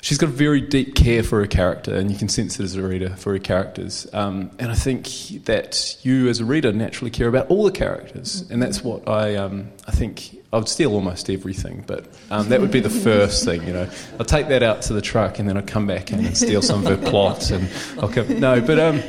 she's 0.00 0.18
got 0.18 0.28
a 0.28 0.32
very 0.32 0.60
deep 0.60 0.94
care 0.94 1.22
for 1.22 1.40
her 1.40 1.46
character, 1.46 1.94
and 1.94 2.10
you 2.10 2.18
can 2.18 2.28
sense 2.28 2.58
it 2.58 2.64
as 2.64 2.74
a 2.74 2.82
reader 2.82 3.10
for 3.10 3.32
her 3.32 3.38
characters. 3.38 4.06
Um, 4.12 4.50
and 4.58 4.72
I 4.72 4.74
think 4.74 5.06
that 5.44 5.96
you, 6.02 6.28
as 6.28 6.40
a 6.40 6.44
reader, 6.44 6.72
naturally 6.72 7.10
care 7.10 7.28
about 7.28 7.48
all 7.48 7.64
the 7.64 7.72
characters, 7.72 8.42
and 8.50 8.62
that's 8.62 8.82
what 8.82 9.08
I. 9.08 9.36
Um, 9.36 9.70
I 9.86 9.92
think 9.92 10.39
I 10.52 10.58
would 10.58 10.68
steal 10.68 10.94
almost 10.94 11.30
everything, 11.30 11.84
but 11.86 12.06
um, 12.30 12.48
that 12.48 12.60
would 12.60 12.72
be 12.72 12.80
the 12.80 12.90
first 12.90 13.44
thing. 13.44 13.66
You 13.66 13.72
know, 13.72 13.88
I'll 14.18 14.26
take 14.26 14.48
that 14.48 14.62
out 14.62 14.82
to 14.82 14.92
the 14.92 15.00
truck, 15.00 15.38
and 15.38 15.48
then 15.48 15.56
I'd 15.56 15.68
come 15.68 15.86
back 15.86 16.10
and 16.10 16.36
steal 16.36 16.60
some 16.60 16.84
of 16.84 16.98
her 16.98 17.10
plots, 17.10 17.50
and 17.50 17.68
I'll 18.00 18.08
come. 18.08 18.40
No, 18.40 18.60
but 18.60 18.78
um, 18.80 19.02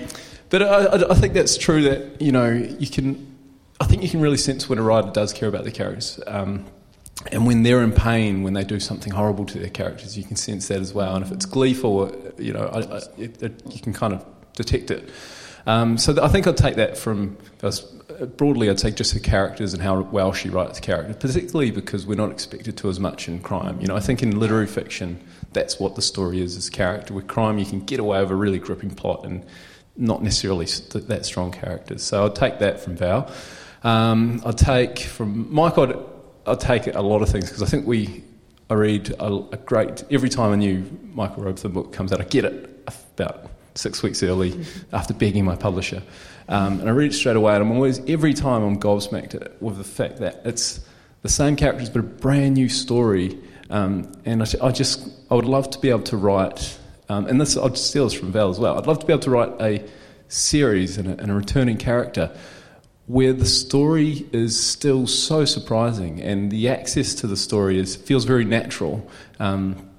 but 0.50 0.62
I, 0.62 1.12
I 1.12 1.16
think 1.16 1.34
that's 1.34 1.58
true. 1.58 1.82
That 1.84 2.22
you 2.22 2.32
know, 2.32 2.52
you 2.52 2.88
can 2.88 3.32
I 3.82 3.86
think 3.86 4.04
you 4.04 4.10
can 4.10 4.22
really 4.22 4.38
sense 4.38 4.70
when 4.70 4.78
a 4.78 4.84
writer 4.84 5.10
does 5.10 5.34
care 5.34 5.50
about 5.50 5.64
the 5.64 5.72
characters. 5.72 6.20
Um, 6.28 6.66
and 7.32 7.48
when 7.48 7.64
they're 7.64 7.82
in 7.82 7.92
pain, 7.92 8.44
when 8.44 8.54
they 8.54 8.64
do 8.64 8.80
something 8.80 9.12
horrible 9.12 9.46
to 9.46 9.60
their 9.60 9.70
characters, 9.70 10.18
you 10.18 10.24
can 10.24 10.36
sense 10.36 10.68
that 10.68 10.80
as 10.80 10.94
well. 10.94 11.16
And 11.16 11.26
if 11.26 11.32
it's 11.32 11.46
gleeful, 11.46 12.16
you 12.38 12.54
know, 12.54 12.68
I, 12.68 12.80
I, 12.80 12.98
it, 13.18 13.42
it, 13.42 13.74
you 13.74 13.80
can 13.80 13.94
kind 13.94 14.14
of 14.14 14.26
detect 14.54 14.92
it. 14.92 15.10
Um, 15.66 15.98
so 15.98 16.14
th- 16.14 16.24
I 16.24 16.28
think 16.30 16.46
I'd 16.46 16.58
take 16.58 16.76
that 16.76 16.98
from 16.98 17.38
broadly. 18.26 18.70
I'd 18.70 18.78
take 18.78 18.96
just 18.96 19.14
her 19.14 19.20
characters 19.20 19.74
and 19.74 19.82
how 19.82 20.02
well 20.02 20.34
she 20.34 20.50
writes 20.50 20.80
characters, 20.80 21.16
particularly 21.18 21.72
because 21.72 22.06
we're 22.06 22.16
not 22.16 22.32
expected 22.32 22.78
to 22.78 22.90
as 22.90 23.00
much 23.00 23.28
in 23.28 23.40
crime. 23.40 23.80
You 23.82 23.88
know, 23.88 23.96
I 23.96 24.00
think 24.00 24.22
in 24.24 24.40
literary 24.40 24.68
fiction, 24.68 25.24
that's 25.54 25.80
what 25.80 25.96
the 25.96 26.02
story 26.02 26.42
is: 26.42 26.56
is 26.56 26.70
character. 26.70 27.14
With 27.14 27.28
crime, 27.28 27.58
you 27.58 27.66
can 27.66 27.82
get 27.82 28.00
away 28.00 28.22
with 28.22 28.32
a 28.32 28.36
really 28.36 28.60
gripping 28.60 28.92
plot 28.92 29.26
and 29.26 29.46
not 29.98 30.24
necessarily 30.24 30.66
that 30.66 31.26
strong 31.26 31.52
characters. 31.52 32.04
So 32.04 32.26
I'd 32.26 32.36
take 32.36 32.60
that 32.60 32.80
from 32.80 32.96
Val. 32.96 33.32
Um, 33.84 34.42
I'd 34.46 34.58
take 34.58 35.00
from 35.00 35.54
Mike. 35.54 35.78
I'd, 35.78 35.96
I'd 36.46 36.60
take 36.60 36.88
a 36.88 37.02
lot 37.02 37.22
of 37.22 37.30
things 37.30 37.46
because 37.46 37.64
I 37.64 37.68
think 37.68 37.86
we. 37.86 38.24
I 38.70 38.76
read 38.76 39.10
a, 39.20 39.34
a, 39.52 39.58
great 39.58 40.06
every 40.10 40.30
time 40.30 40.54
a 40.54 40.56
new 40.56 40.86
Michael 41.14 41.44
Robotham 41.44 41.74
book 41.74 41.92
comes 41.92 42.14
out. 42.14 42.22
I 42.22 42.24
get 42.24 42.46
it 42.46 42.90
about 43.18 43.52
six 43.76 44.04
weeks 44.04 44.24
early 44.24 44.66
after 44.94 45.14
begging 45.14 45.46
my 45.46 45.56
publisher, 45.56 46.02
um, 46.52 46.82
and 46.82 46.90
I 46.90 46.92
read 46.92 47.12
it 47.12 47.16
straight 47.16 47.38
away. 47.38 47.56
And 47.56 47.64
I'm 47.64 47.72
always 47.72 48.00
every 48.08 48.34
time 48.34 48.62
I'm 48.62 48.78
gobsmacked 48.78 49.62
with 49.62 49.78
the 49.78 49.84
fact 49.84 50.18
that 50.18 50.42
it's 50.46 50.82
the 51.22 51.30
same 51.30 51.56
characters 51.56 51.90
but 51.90 52.00
a 52.00 52.04
brand 52.04 52.56
new 52.56 52.68
story. 52.70 53.40
Um, 53.70 54.12
and 54.26 54.44
I, 54.44 54.46
I, 54.62 54.72
just 54.72 55.10
I 55.32 55.36
would 55.36 55.46
love 55.46 55.70
to 55.72 55.80
be 55.80 55.90
able 55.90 56.04
to 56.04 56.18
write, 56.18 56.78
um, 57.08 57.26
and 57.28 57.40
this 57.40 57.56
I'd 57.56 57.78
steal 57.78 58.04
this 58.04 58.14
from 58.14 58.34
Val 58.34 58.50
as 58.50 58.60
well. 58.60 58.78
I'd 58.78 58.86
love 58.86 59.00
to 59.00 59.06
be 59.06 59.14
able 59.14 59.24
to 59.24 59.30
write 59.30 59.62
a 59.62 59.90
series 60.28 60.98
and 60.98 61.08
a, 61.08 61.22
and 61.22 61.32
a 61.32 61.34
returning 61.34 61.78
character 61.78 62.36
where 63.08 63.32
the 63.32 63.46
story 63.46 64.26
is 64.34 64.62
still 64.62 65.08
so 65.08 65.46
surprising 65.46 66.22
and 66.22 66.52
the 66.52 66.70
access 66.70 67.16
to 67.16 67.28
the 67.28 67.38
story 67.38 67.80
is, 67.80 67.96
feels 67.96 68.26
very 68.26 68.46
natural. 68.46 69.10
Um, 69.40 69.90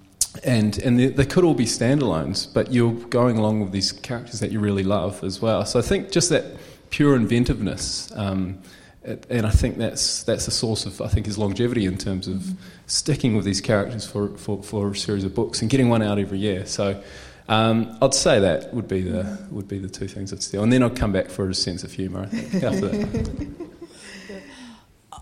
and 0.45 0.79
and 0.79 0.99
they, 0.99 1.09
they, 1.09 1.25
could 1.27 1.45
all 1.45 1.55
be 1.55 1.67
standalones, 1.67 2.53
but 2.53 2.73
you're 2.73 2.93
going 2.93 3.37
along 3.37 3.61
with 3.61 3.73
these 3.73 3.93
characters 3.93 4.41
that 4.41 4.51
you 4.51 4.61
really 4.61 4.83
love 4.83 5.23
as 5.23 5.43
well. 5.43 5.65
So 5.67 5.79
I 5.79 5.83
think 5.83 6.11
just 6.11 6.31
that 6.31 6.45
pure 6.91 7.17
inventiveness, 7.17 8.11
um, 8.15 8.63
and 9.05 9.47
I 9.47 9.51
think 9.51 9.77
that's 9.77 10.23
that's 10.23 10.49
a 10.49 10.51
source 10.51 10.87
of 10.87 11.01
I 11.01 11.09
think 11.09 11.27
his 11.27 11.37
longevity 11.37 11.85
in 11.85 11.99
terms 11.99 12.29
of 12.29 12.37
mm-hmm. 12.37 12.63
sticking 12.87 13.37
with 13.37 13.45
these 13.45 13.61
characters 13.61 14.07
for, 14.07 14.29
for, 14.39 14.63
for 14.63 14.91
a 14.91 14.97
series 14.97 15.25
of 15.25 15.35
books 15.35 15.61
and 15.61 15.71
getting 15.71 15.89
one 15.89 16.03
out 16.03 16.19
every 16.19 16.39
year. 16.39 16.65
So 16.67 17.03
um, 17.49 17.99
I'd 18.01 18.15
say 18.15 18.41
that 18.41 18.73
would 18.73 18.89
be 18.89 19.03
the 19.03 19.39
would 19.51 19.69
be 19.69 19.79
the 19.79 19.89
two 19.89 20.09
things 20.09 20.33
I'd 20.33 20.43
steal, 20.43 20.63
and 20.63 20.73
then 20.73 20.83
I'd 20.83 20.97
come 20.97 21.13
back 21.13 21.29
for 21.29 21.49
a 21.51 21.55
sense 21.55 21.85
of 21.85 21.93
humour. 21.93 22.23
I 22.23 22.27
think 22.27 22.65
after 22.65 22.89
that. 22.89 23.57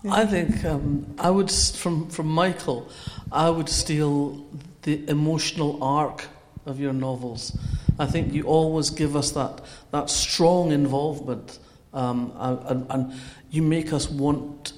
I 0.09 0.25
think 0.25 0.65
um, 0.65 1.13
I 1.19 1.29
would 1.29 1.51
from 1.51 2.09
from 2.09 2.27
Michael, 2.27 2.89
I 3.31 3.49
would 3.49 3.69
steal 3.69 4.45
the 4.83 5.07
emotional 5.09 5.83
arc 5.83 6.27
of 6.65 6.79
your 6.79 6.93
novels. 6.93 7.57
I 7.99 8.05
think 8.05 8.33
you 8.33 8.43
always 8.43 8.89
give 8.89 9.15
us 9.15 9.31
that 9.31 9.61
that 9.91 10.09
strong 10.09 10.71
involvement, 10.71 11.59
um, 11.93 12.33
and, 12.37 12.85
and 12.89 13.13
you 13.51 13.61
make 13.61 13.93
us 13.93 14.09
want 14.09 14.73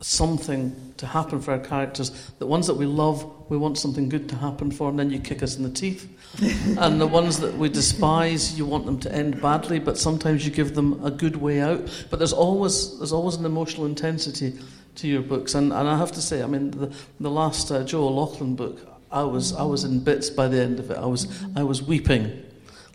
something 0.00 0.94
to 0.98 1.06
happen 1.06 1.40
for 1.40 1.52
our 1.52 1.58
characters. 1.58 2.10
The 2.38 2.46
ones 2.46 2.66
that 2.66 2.74
we 2.74 2.86
love, 2.86 3.50
we 3.50 3.56
want 3.56 3.78
something 3.78 4.08
good 4.08 4.28
to 4.28 4.36
happen 4.36 4.70
for, 4.70 4.88
and 4.88 4.98
then 4.98 5.10
you 5.10 5.18
kick 5.18 5.42
us 5.42 5.56
in 5.56 5.62
the 5.62 5.70
teeth. 5.70 6.08
and 6.78 7.00
the 7.00 7.06
ones 7.06 7.40
that 7.40 7.56
we 7.56 7.68
despise, 7.68 8.58
you 8.58 8.66
want 8.66 8.84
them 8.84 8.98
to 9.00 9.14
end 9.14 9.40
badly, 9.40 9.78
but 9.78 9.96
sometimes 9.96 10.44
you 10.44 10.52
give 10.52 10.74
them 10.74 11.04
a 11.04 11.10
good 11.10 11.36
way 11.36 11.60
out. 11.60 12.06
But 12.10 12.18
there's 12.18 12.32
always 12.32 12.98
there's 12.98 13.12
always 13.12 13.36
an 13.36 13.46
emotional 13.46 13.86
intensity 13.86 14.58
to 14.96 15.08
your 15.08 15.22
books, 15.22 15.54
and, 15.54 15.72
and 15.72 15.88
I 15.88 15.96
have 15.96 16.12
to 16.12 16.22
say, 16.22 16.42
I 16.42 16.46
mean, 16.46 16.70
the 16.72 16.94
the 17.20 17.30
last 17.30 17.70
uh, 17.70 17.84
Joe 17.84 18.08
O'Loughlin 18.08 18.56
book, 18.56 18.95
I 19.20 19.24
was 19.24 19.52
I 19.54 19.62
was 19.62 19.84
in 19.84 20.00
bits 20.00 20.30
by 20.30 20.48
the 20.48 20.60
end 20.60 20.78
of 20.78 20.90
it. 20.90 20.98
I 20.98 21.06
was 21.06 21.26
I 21.54 21.62
was 21.62 21.82
weeping 21.82 22.42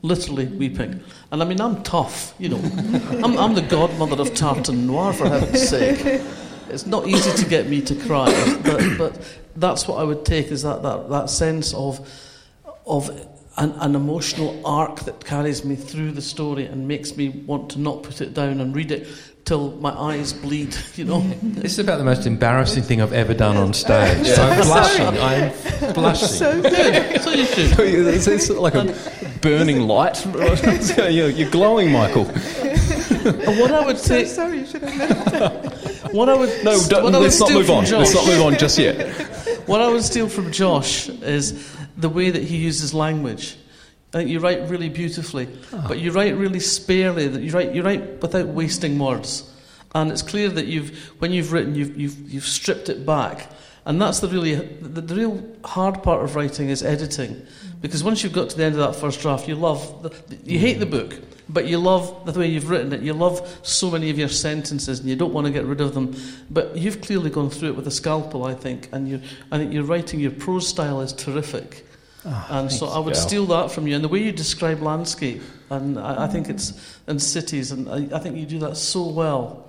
literally 0.04 0.48
weeping. 0.48 1.00
And 1.32 1.42
I 1.42 1.46
mean, 1.46 1.62
I'm 1.62 1.84
tough, 1.84 2.34
you 2.40 2.50
know. 2.50 2.58
I'm, 3.24 3.38
I'm 3.38 3.54
the 3.54 3.62
godmother 3.62 4.22
of 4.22 4.34
tartan 4.34 4.88
noir, 4.88 5.14
for 5.14 5.28
heaven's 5.30 5.70
sake. 5.70 6.22
It's 6.70 6.86
not 6.86 7.08
easy 7.08 7.32
to 7.44 7.50
get 7.50 7.68
me 7.68 7.82
to 7.82 7.96
cry, 7.96 8.32
but, 8.64 8.98
but 8.98 9.40
that's 9.56 9.88
what 9.88 10.00
I 10.00 10.04
would 10.04 10.26
take 10.26 10.48
is 10.48 10.64
that, 10.64 10.82
that, 10.84 11.10
that 11.10 11.30
sense 11.30 11.74
of, 11.74 12.10
of 12.86 13.10
an, 13.58 13.72
an, 13.72 13.96
emotional 13.96 14.62
arc 14.66 15.02
that 15.02 15.24
carries 15.26 15.66
me 15.66 15.76
through 15.76 16.12
the 16.12 16.22
story 16.22 16.66
and 16.66 16.88
makes 16.88 17.18
me 17.18 17.30
want 17.30 17.72
to 17.72 17.80
not 17.80 18.04
put 18.04 18.22
it 18.22 18.34
down 18.34 18.62
and 18.62 18.76
read 18.76 18.92
it 18.92 19.08
till 19.46 19.72
my 19.78 19.92
eyes 19.92 20.34
bleed, 20.34 20.76
you 20.96 21.06
know. 21.06 21.20
This 21.42 21.74
is 21.74 21.80
about 21.80 21.98
the 21.98 22.06
most 22.06 22.26
embarrassing 22.26 22.84
thing 22.84 23.02
I've 23.02 23.14
ever 23.14 23.34
done 23.34 23.58
on 23.58 23.74
stage. 23.74 24.28
Yeah. 24.28 24.42
I'm 24.42 24.62
blushing. 24.66 25.08
I'm 25.08 25.94
blushing. 25.94 26.28
So 26.28 26.62
good. 26.62 27.22
So 27.22 27.32
you 27.32 27.46
should. 27.46 27.80
It's, 27.80 28.28
it's 28.28 28.50
like 28.50 28.76
a 28.76 28.96
burning 29.42 29.82
light. 29.82 30.26
you're 30.26 31.50
glowing, 31.50 31.92
Michael. 31.92 32.26
what 32.26 33.72
I 33.72 33.86
would 33.86 34.00
say. 34.00 34.26
So 34.26 34.34
sorry, 34.34 34.60
you 34.60 34.66
should 34.66 34.84
have 34.84 35.82
what 36.14 36.30
I 36.30 36.36
would 36.36 36.64
no, 36.64 36.78
what 36.78 37.14
let's 37.14 37.40
not 37.40 37.52
move 37.52 37.70
on. 37.70 37.86
Josh, 37.86 38.00
let's 38.00 38.14
not 38.14 38.26
move 38.26 38.42
on 38.42 38.58
just 38.58 38.78
yet. 38.78 39.08
what 39.68 39.82
I 39.82 39.88
would 39.88 40.04
steal 40.04 40.28
from 40.28 40.52
Josh 40.52 41.10
is 41.10 41.76
the 42.02 42.10
way 42.10 42.30
that 42.30 42.44
he 42.44 42.58
uses 42.58 42.94
language. 42.94 43.58
I 44.14 44.18
think 44.18 44.30
you 44.30 44.40
write 44.40 44.68
really 44.70 44.90
beautifully, 44.90 45.48
oh. 45.72 45.86
but 45.88 46.00
you 46.00 46.12
write 46.12 46.36
really 46.36 46.60
sparely. 46.60 47.28
That 47.28 47.42
you 47.42 47.52
write 47.52 47.74
you 47.74 47.82
write 47.82 48.22
without 48.22 48.48
wasting 48.48 49.00
words, 49.00 49.50
and 49.96 50.12
it's 50.12 50.22
clear 50.22 50.50
that 50.50 50.68
you've 50.68 50.98
when 51.20 51.32
you've 51.32 51.54
written 51.54 51.76
you've 51.76 51.98
you've, 51.98 52.34
you've 52.34 52.48
stripped 52.48 52.90
it 52.90 53.06
back. 53.06 53.50
And 53.84 54.00
that's 54.00 54.20
the 54.20 54.28
really 54.28 54.54
the, 54.54 55.02
the, 55.02 55.16
real 55.16 55.44
hard 55.66 56.04
part 56.04 56.24
of 56.24 56.36
writing 56.36 56.70
is 56.70 56.84
editing, 56.84 57.42
because 57.80 58.04
once 58.04 58.24
you've 58.24 58.34
got 58.34 58.50
to 58.50 58.58
the 58.58 58.64
end 58.64 58.76
of 58.76 58.82
that 58.82 59.00
first 59.00 59.22
draft, 59.22 59.48
you 59.48 59.56
love 59.56 60.04
the, 60.04 60.14
you 60.44 60.60
hate 60.60 60.80
the 60.80 60.86
book, 60.86 61.20
but 61.50 61.66
you 61.66 61.80
love 61.80 62.32
the 62.32 62.40
way 62.40 62.48
you've 62.48 62.70
written 62.70 62.94
it. 62.94 63.02
You 63.02 63.14
love 63.14 63.60
so 63.64 63.90
many 63.90 64.12
of 64.12 64.20
your 64.20 64.30
sentences, 64.30 65.00
and 65.00 65.10
you 65.10 65.16
don't 65.16 65.34
want 65.34 65.48
to 65.48 65.54
get 65.54 65.66
rid 65.66 65.82
of 65.82 65.96
them. 65.96 66.16
But 66.52 66.78
you've 66.78 67.02
clearly 67.02 67.32
gone 67.32 67.50
through 67.50 67.70
it 67.70 67.76
with 67.76 67.88
a 67.88 67.92
scalpel, 67.92 68.44
I 68.44 68.54
think, 68.54 68.90
and 68.92 69.08
you 69.08 69.22
I 69.52 69.58
think 69.58 69.74
your 69.74 69.84
writing, 69.84 70.20
your 70.20 70.32
prose 70.32 70.68
style 70.68 71.02
is 71.02 71.12
terrific. 71.12 71.84
Oh, 72.24 72.48
and 72.52 72.72
so 72.72 72.88
I 72.88 73.00
would 73.00 73.16
steal 73.16 73.46
that 73.48 73.72
from 73.72 73.88
you, 73.88 73.96
and 73.96 74.04
the 74.04 74.08
way 74.08 74.20
you 74.24 74.32
describe 74.32 74.80
landscape, 74.82 75.42
and 75.72 75.98
I, 75.98 76.26
I 76.26 76.28
think 76.28 76.50
it's 76.50 76.74
in 77.08 77.18
cities, 77.20 77.72
and 77.72 77.90
I, 77.90 78.16
I 78.16 78.20
think 78.20 78.38
you 78.38 78.46
do 78.46 78.60
that 78.60 78.78
so 78.78 79.08
well. 79.08 79.68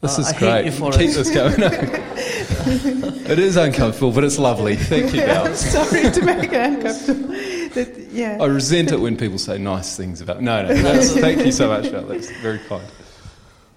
This 0.00 0.18
Uh, 0.18 0.22
is 0.22 0.28
I 0.28 0.32
hate 0.32 0.38
great. 0.40 0.64
you 0.64 0.72
for 0.72 0.90
Keep 0.90 1.10
it. 1.10 1.14
this 1.14 1.30
going. 1.30 1.54
it 3.30 3.38
is 3.38 3.56
uncomfortable, 3.56 4.10
but 4.10 4.24
it's 4.24 4.38
lovely. 4.38 4.74
Thank 4.74 5.14
you, 5.14 5.22
I'm 5.22 5.54
sorry 5.74 6.10
to 6.10 6.22
make 6.24 6.52
it 6.52 6.54
uncomfortable. 6.54 7.28
That, 7.28 8.08
yeah. 8.10 8.38
I 8.40 8.46
resent 8.46 8.90
it 8.90 8.98
when 9.00 9.16
people 9.16 9.38
say 9.38 9.58
nice 9.58 9.96
things 9.96 10.20
about. 10.20 10.42
No, 10.42 10.62
no. 10.66 10.74
That's, 10.82 11.12
thank 11.12 11.46
you 11.46 11.52
so 11.52 11.68
much, 11.68 11.86
Val. 11.90 12.02
That's 12.02 12.30
very 12.40 12.58
kind. 12.58 12.82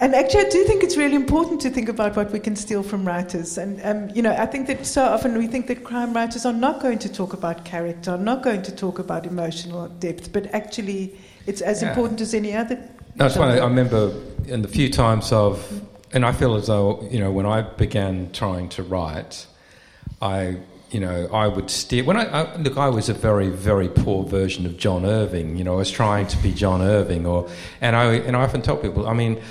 And 0.06 0.14
actually, 0.14 0.46
I 0.46 0.50
do 0.50 0.64
think 0.66 0.84
it's 0.84 0.98
really 0.98 1.16
important 1.16 1.60
to 1.62 1.72
think 1.72 1.90
about 1.90 2.16
what 2.16 2.30
we 2.32 2.40
can 2.40 2.56
steal 2.56 2.84
from 2.84 3.08
writers. 3.08 3.58
And, 3.58 3.82
um, 3.84 4.16
you 4.16 4.22
know, 4.22 4.36
I 4.38 4.46
think 4.46 4.68
that 4.68 4.86
so 4.86 5.04
often 5.04 5.36
we 5.36 5.48
think 5.48 5.66
that 5.66 5.84
crime 5.84 6.14
writers 6.14 6.46
are 6.46 6.54
not 6.54 6.80
going 6.80 7.00
to 7.00 7.12
talk 7.12 7.34
about 7.34 7.66
character, 7.66 8.12
are 8.12 8.18
not 8.20 8.44
going 8.44 8.62
to 8.62 8.72
talk 8.72 9.00
about 9.00 9.26
emotional 9.26 9.88
depth, 9.88 10.32
but 10.32 10.46
actually 10.54 11.18
it's 11.48 11.60
as 11.60 11.82
Yeah. 11.82 11.90
important 11.90 12.22
as 12.22 12.36
any 12.36 12.54
other. 12.56 12.78
No, 13.16 13.26
it's 13.26 13.36
funny. 13.36 13.60
I 13.60 13.66
remember 13.66 14.12
in 14.46 14.62
the 14.62 14.68
few 14.68 14.92
times 14.92 15.34
I've, 15.34 15.82
and 16.14 16.24
I 16.24 16.34
feel 16.34 16.54
as 16.54 16.68
though 16.68 17.04
you 17.10 17.20
know 17.20 17.32
when 17.32 17.48
I 17.48 17.64
began 17.64 18.30
trying 18.32 18.70
to 18.78 18.84
write, 18.84 19.48
I 20.22 20.58
you 20.92 21.00
know 21.00 21.28
I 21.34 21.48
would 21.48 21.72
steer. 21.72 22.04
When 22.04 22.16
I, 22.16 22.26
I 22.44 22.56
look, 22.58 22.78
I 22.78 22.90
was 22.90 23.10
a 23.10 23.16
very 23.16 23.50
very 23.50 23.90
poor 23.90 24.24
version 24.24 24.68
of 24.68 24.78
John 24.78 25.04
Irving. 25.04 25.58
You 25.58 25.64
know, 25.64 25.74
I 25.74 25.78
was 25.78 25.90
trying 25.90 26.28
to 26.28 26.38
be 26.44 26.52
John 26.52 26.84
Irving, 26.84 27.26
or 27.26 27.50
and 27.82 27.96
I 27.96 28.04
and 28.28 28.36
I 28.38 28.42
often 28.44 28.62
tell 28.62 28.78
people, 28.78 29.08
I 29.08 29.14
mean. 29.16 29.42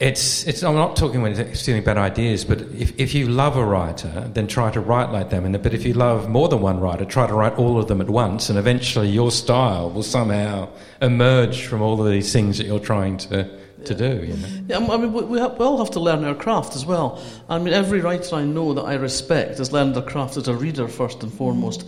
It's, 0.00 0.46
it's, 0.46 0.62
I'm 0.62 0.76
not 0.76 0.96
talking 0.96 1.20
when 1.20 1.54
stealing 1.54 1.84
bad 1.84 1.98
ideas, 1.98 2.42
but 2.46 2.62
if, 2.72 2.98
if 2.98 3.14
you 3.14 3.28
love 3.28 3.58
a 3.58 3.64
writer, 3.64 4.30
then 4.32 4.46
try 4.46 4.70
to 4.70 4.80
write 4.80 5.10
like 5.10 5.28
them. 5.28 5.44
And, 5.44 5.62
but 5.62 5.74
if 5.74 5.84
you 5.84 5.92
love 5.92 6.26
more 6.26 6.48
than 6.48 6.62
one 6.62 6.80
writer, 6.80 7.04
try 7.04 7.26
to 7.26 7.34
write 7.34 7.52
all 7.58 7.78
of 7.78 7.86
them 7.86 8.00
at 8.00 8.08
once, 8.08 8.48
and 8.48 8.58
eventually 8.58 9.10
your 9.10 9.30
style 9.30 9.90
will 9.90 10.02
somehow 10.02 10.70
emerge 11.02 11.66
from 11.66 11.82
all 11.82 12.00
of 12.02 12.10
these 12.10 12.32
things 12.32 12.56
that 12.56 12.66
you're 12.66 12.80
trying 12.80 13.18
to, 13.18 13.46
to 13.84 13.94
do. 13.94 14.24
You 14.24 14.36
know? 14.38 14.48
Yeah, 14.68 14.78
I 14.78 14.96
mean, 14.96 15.12
we, 15.12 15.22
we, 15.22 15.38
all 15.38 15.76
have 15.76 15.90
to 15.90 16.00
learn 16.00 16.24
our 16.24 16.34
craft 16.34 16.74
as 16.76 16.86
well. 16.86 17.22
I 17.50 17.58
mean, 17.58 17.74
every 17.74 18.00
writer 18.00 18.36
I 18.36 18.44
know 18.44 18.72
that 18.72 18.84
I 18.84 18.94
respect 18.94 19.58
has 19.58 19.70
learned 19.70 19.96
their 19.96 20.02
craft 20.02 20.38
as 20.38 20.48
a 20.48 20.54
reader 20.54 20.88
first 20.88 21.22
and 21.22 21.30
foremost. 21.30 21.86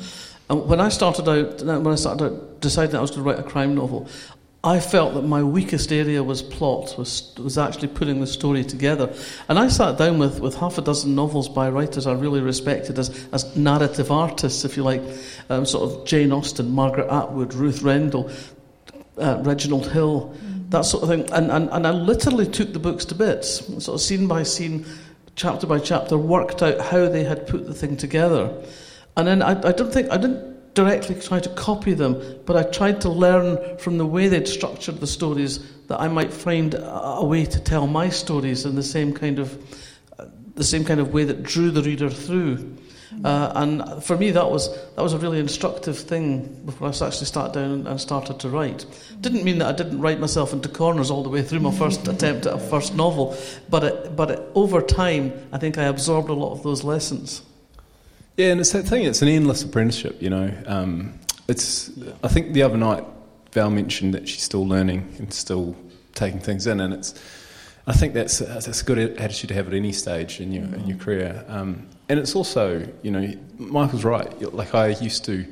And 0.51 0.68
when 0.68 0.81
I 0.81 0.90
started 0.90 1.27
out, 1.31 1.62
uh, 1.62 1.81
when 1.81 1.94
I 1.94 1.96
started 1.96 2.25
out 2.25 2.61
deciding 2.61 2.96
I 2.96 3.01
was 3.01 3.11
going 3.11 3.25
to 3.25 3.31
write 3.31 3.38
a 3.38 3.42
crime 3.42 3.75
novel, 3.75 4.07
I 4.64 4.79
felt 4.79 5.14
that 5.14 5.22
my 5.22 5.42
weakest 5.42 5.90
area 5.90 6.22
was 6.22 6.40
plot, 6.40 6.96
was, 6.96 7.35
was 7.37 7.59
actually 7.59 7.88
putting 7.88 8.20
the 8.20 8.29
story 8.29 8.62
together. 8.62 9.12
And 9.48 9.59
I 9.59 9.66
sat 9.66 9.98
down 9.98 10.20
with, 10.20 10.38
with 10.38 10.55
half 10.55 10.79
a 10.79 10.83
dozen 10.83 11.16
novels 11.16 11.48
by 11.48 11.68
writers 11.68 12.07
I 12.07 12.12
really 12.12 12.40
respected 12.40 12.96
as, 12.96 13.27
as 13.33 13.57
narrative 13.57 14.12
artists, 14.12 14.64
if 14.64 14.77
you 14.77 14.85
like, 14.85 15.03
um, 15.51 15.66
sort 15.66 15.90
of 15.90 16.07
Jane 16.07 16.31
Austen, 16.31 16.70
Margaret 16.70 17.11
Atwood, 17.11 17.55
Ruth 17.55 17.83
Rendell, 17.83 18.31
uh, 19.18 19.38
Reginald 19.42 19.90
Hill, 19.90 20.33
that 20.68 20.85
sort 20.85 21.03
of 21.03 21.09
thing. 21.09 21.29
And, 21.33 21.51
and, 21.51 21.68
and 21.70 21.85
I 21.85 21.90
literally 21.90 22.46
took 22.46 22.72
the 22.72 22.79
books 22.79 23.05
to 23.07 23.16
bits, 23.16 23.66
sort 23.85 23.96
of 23.96 24.01
scene 24.01 24.29
by 24.29 24.44
scene, 24.44 24.87
chapter 25.35 25.66
by 25.66 25.81
chapter, 25.81 26.16
worked 26.16 26.62
out 26.62 26.81
how 26.81 27.09
they 27.09 27.25
had 27.25 27.48
put 27.48 27.66
the 27.66 27.75
thing 27.75 27.96
together. 27.96 28.62
And 29.16 29.27
then 29.27 29.42
I, 29.42 29.59
I 29.59 29.72
don't 29.72 29.92
think, 29.92 30.09
I 30.12 30.18
didn't 30.18 30.52
directly 30.75 31.15
try 31.15 31.39
to 31.41 31.49
copy 31.51 31.93
them, 31.93 32.41
but 32.47 32.57
I 32.57 32.63
tried 32.63 33.01
to 33.03 33.11
learn 33.11 33.79
from 33.79 33.99
the 33.99 34.07
way 34.07 34.29
they'd 34.29 34.49
structured 34.49 35.01
the 35.01 35.07
stories 35.07 35.61
that 35.89 36.01
I 36.01 36.09
might 36.09 36.33
find 36.33 36.75
a, 36.75 37.25
way 37.25 37.45
to 37.45 37.61
tell 37.61 37.87
my 37.87 38.09
stories 38.09 38.65
in 38.65 38.75
the 38.75 38.83
same 38.83 39.13
kind 39.13 39.39
of, 39.39 39.59
the 40.55 40.65
same 40.65 40.85
kind 40.85 41.01
of 41.01 41.13
way 41.13 41.25
that 41.25 41.43
drew 41.43 41.71
the 41.71 41.83
reader 41.83 42.09
through. 42.09 42.77
Uh, 43.25 43.53
and 43.57 44.03
for 44.03 44.17
me, 44.17 44.31
that 44.31 44.51
was 44.51 44.75
that 44.95 45.03
was 45.03 45.13
a 45.13 45.19
really 45.19 45.39
instructive 45.39 45.99
thing 45.99 46.63
before 46.65 46.89
I 46.89 46.91
actually 46.91 47.27
sat 47.27 47.53
down 47.53 47.87
and 47.87 48.01
started 48.01 48.41
to 48.41 48.49
write. 48.49 48.87
Didn't 49.21 49.45
mean 49.45 49.59
that 49.59 49.69
I 49.69 49.77
didn't 49.77 50.01
write 50.01 50.19
myself 50.19 50.55
into 50.55 50.71
corners 50.71 51.11
all 51.11 51.23
the 51.23 51.29
way 51.29 51.43
through 51.43 51.61
my 51.61 51.73
first 51.73 52.09
attempt 52.15 52.47
at 52.47 52.55
a 52.55 52.59
first 52.59 52.95
novel, 52.95 53.37
but 53.69 53.85
it, 53.85 54.17
but 54.17 54.31
it, 54.31 54.41
over 54.55 54.81
time, 54.81 55.35
I 55.53 55.59
think 55.59 55.77
I 55.77 55.85
absorbed 55.85 56.31
a 56.31 56.33
lot 56.33 56.53
of 56.53 56.63
those 56.63 56.85
lessons. 56.85 57.43
Yeah, 58.37 58.53
and 58.53 58.61
it's 58.61 58.73
that 58.73 58.85
thing. 58.85 59.05
It's 59.05 59.23
an 59.23 59.29
endless 59.29 59.62
apprenticeship. 59.62 60.21
You 60.23 60.31
know, 60.31 60.62
um, 60.66 61.18
it's. 61.49 61.90
I 62.23 62.29
think 62.29 62.53
the 62.53 62.62
other 62.62 62.77
night 62.77 63.05
Val 63.53 63.71
mentioned 63.71 64.14
that 64.14 64.29
she's 64.29 64.42
still 64.42 64.66
learning 64.66 65.14
and 65.18 65.33
still 65.33 65.77
taking 66.14 66.40
things 66.40 66.66
in, 66.66 66.81
and 66.81 66.95
it's. 66.95 67.14
I 67.87 67.92
think 67.92 68.14
that's 68.14 68.38
that's 68.38 68.81
a 68.81 68.85
good 68.85 68.99
attitude 68.99 69.49
to 69.49 69.55
have 69.55 69.66
at 69.66 69.75
any 69.75 69.92
stage 69.92 70.40
in 70.40 70.53
your 70.53 70.64
in 70.64 70.87
your 70.87 70.99
career. 70.99 71.45
Um, 71.49 71.88
and 72.09 72.18
it's 72.18 72.35
also, 72.35 72.87
you 73.03 73.11
know, 73.11 73.33
Michael's 73.59 74.05
right. 74.05 74.40
Like 74.55 74.75
I 74.75 74.88
used 74.88 75.25
to 75.27 75.47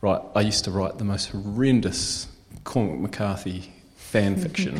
write. 0.00 0.20
I 0.34 0.42
used 0.42 0.64
to 0.64 0.70
write 0.70 0.98
the 0.98 1.04
most 1.04 1.30
horrendous 1.30 2.26
Cormac 2.64 2.98
McCarthy 2.98 3.72
fan 4.10 4.36
fiction, 4.36 4.76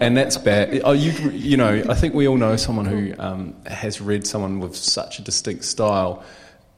and 0.00 0.16
that's 0.16 0.36
bad. 0.36 0.80
Oh, 0.84 0.92
you 0.92 1.12
you 1.30 1.56
know, 1.56 1.82
I 1.88 1.94
think 1.94 2.14
we 2.14 2.28
all 2.28 2.36
know 2.36 2.56
someone 2.56 2.86
who 2.86 3.14
um, 3.18 3.54
has 3.66 4.00
read 4.00 4.26
someone 4.26 4.60
with 4.60 4.76
such 4.76 5.18
a 5.18 5.22
distinct 5.22 5.64
style. 5.64 6.22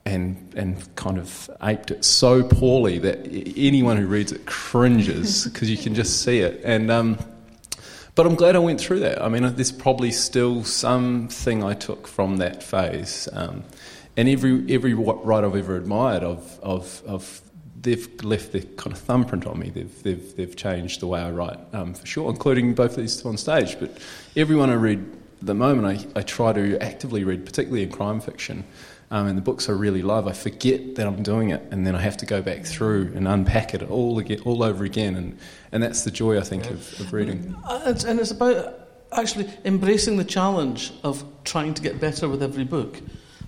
And, 0.05 0.53
and 0.57 0.97
kind 0.97 1.17
of 1.17 1.49
aped 1.63 1.93
it 1.93 2.05
so 2.05 2.43
poorly 2.43 2.99
that 2.99 3.19
anyone 3.57 3.97
who 3.97 4.09
reads 4.09 4.33
it 4.33 4.47
cringes 4.47 5.45
because 5.45 5.71
you 5.71 5.77
can 5.77 5.95
just 5.95 6.25
see 6.25 6.41
it. 6.41 6.61
And 6.65 6.91
um, 6.91 7.19
but 8.17 8.27
I'm 8.27 8.35
glad 8.35 8.57
I 8.57 8.59
went 8.59 8.81
through 8.81 8.99
that. 9.01 9.23
I 9.23 9.29
mean, 9.29 9.55
there's 9.55 9.71
probably 9.71 10.11
still 10.11 10.65
something 10.65 11.63
I 11.63 11.75
took 11.75 12.09
from 12.09 12.39
that 12.39 12.65
phase. 12.65 13.29
Um, 13.33 13.63
and 14.17 14.29
every 14.29 14.75
every 14.75 14.93
writer 14.93 15.47
I've 15.47 15.55
ever 15.55 15.77
admired, 15.77 16.25
of 16.25 16.59
of 16.65 17.03
of 17.07 17.41
they've 17.83 18.25
left 18.25 18.53
their 18.53 18.63
kind 18.63 18.93
of 18.93 18.99
thumbprint 18.99 19.47
on 19.47 19.59
me. 19.59 19.71
They've 19.71 20.03
they've 20.03 20.37
they've 20.37 20.57
changed 20.57 21.01
the 21.01 21.07
way 21.07 21.21
I 21.21 21.31
write 21.31 21.59
um, 21.73 21.95
for 21.95 22.07
sure, 22.07 22.31
including 22.31 22.75
both 22.75 22.93
of 22.93 22.97
these 22.99 23.21
two 23.21 23.29
on 23.29 23.37
stage. 23.37 23.79
But 23.79 23.99
everyone 24.37 24.71
I 24.71 24.75
read 24.75 24.99
at 25.41 25.47
the 25.47 25.55
moment, 25.55 26.07
I, 26.17 26.21
I 26.21 26.23
try 26.23 26.53
to 26.53 26.79
actively 26.81 27.25
read, 27.25 27.45
particularly 27.45 27.83
in 27.83 27.91
crime 27.91 28.21
fiction. 28.21 28.65
Um, 29.11 29.27
and 29.27 29.37
the 29.37 29.43
books 29.43 29.69
I 29.69 29.73
really 29.73 30.01
love, 30.01 30.27
I 30.27 30.33
forget 30.33 30.95
that 30.95 31.07
I'm 31.07 31.23
doing 31.23 31.51
it, 31.51 31.63
and 31.71 31.87
then 31.87 31.95
I 31.95 32.01
have 32.01 32.17
to 32.19 32.27
go 32.27 32.41
back 32.41 32.65
through 32.65 33.13
and 33.15 33.29
unpack 33.29 33.75
it 33.75 33.83
all 33.91 34.19
again, 34.19 34.41
all 34.47 34.63
over 34.63 34.85
again, 34.85 35.17
and, 35.17 35.39
and 35.71 35.83
that's 35.83 36.05
the 36.05 36.11
joy 36.11 36.39
I 36.39 36.41
think 36.41 36.71
of, 36.71 36.99
of 36.99 37.13
reading. 37.13 37.55
Uh, 37.63 37.95
and 38.07 38.19
it's 38.19 38.31
about 38.31 38.89
actually 39.13 39.51
embracing 39.67 40.17
the 40.17 40.25
challenge 40.25 40.95
of 41.05 41.23
trying 41.45 41.75
to 41.75 41.83
get 41.83 42.01
better 42.01 42.27
with 42.27 42.43
every 42.43 42.65
book. 42.65 43.03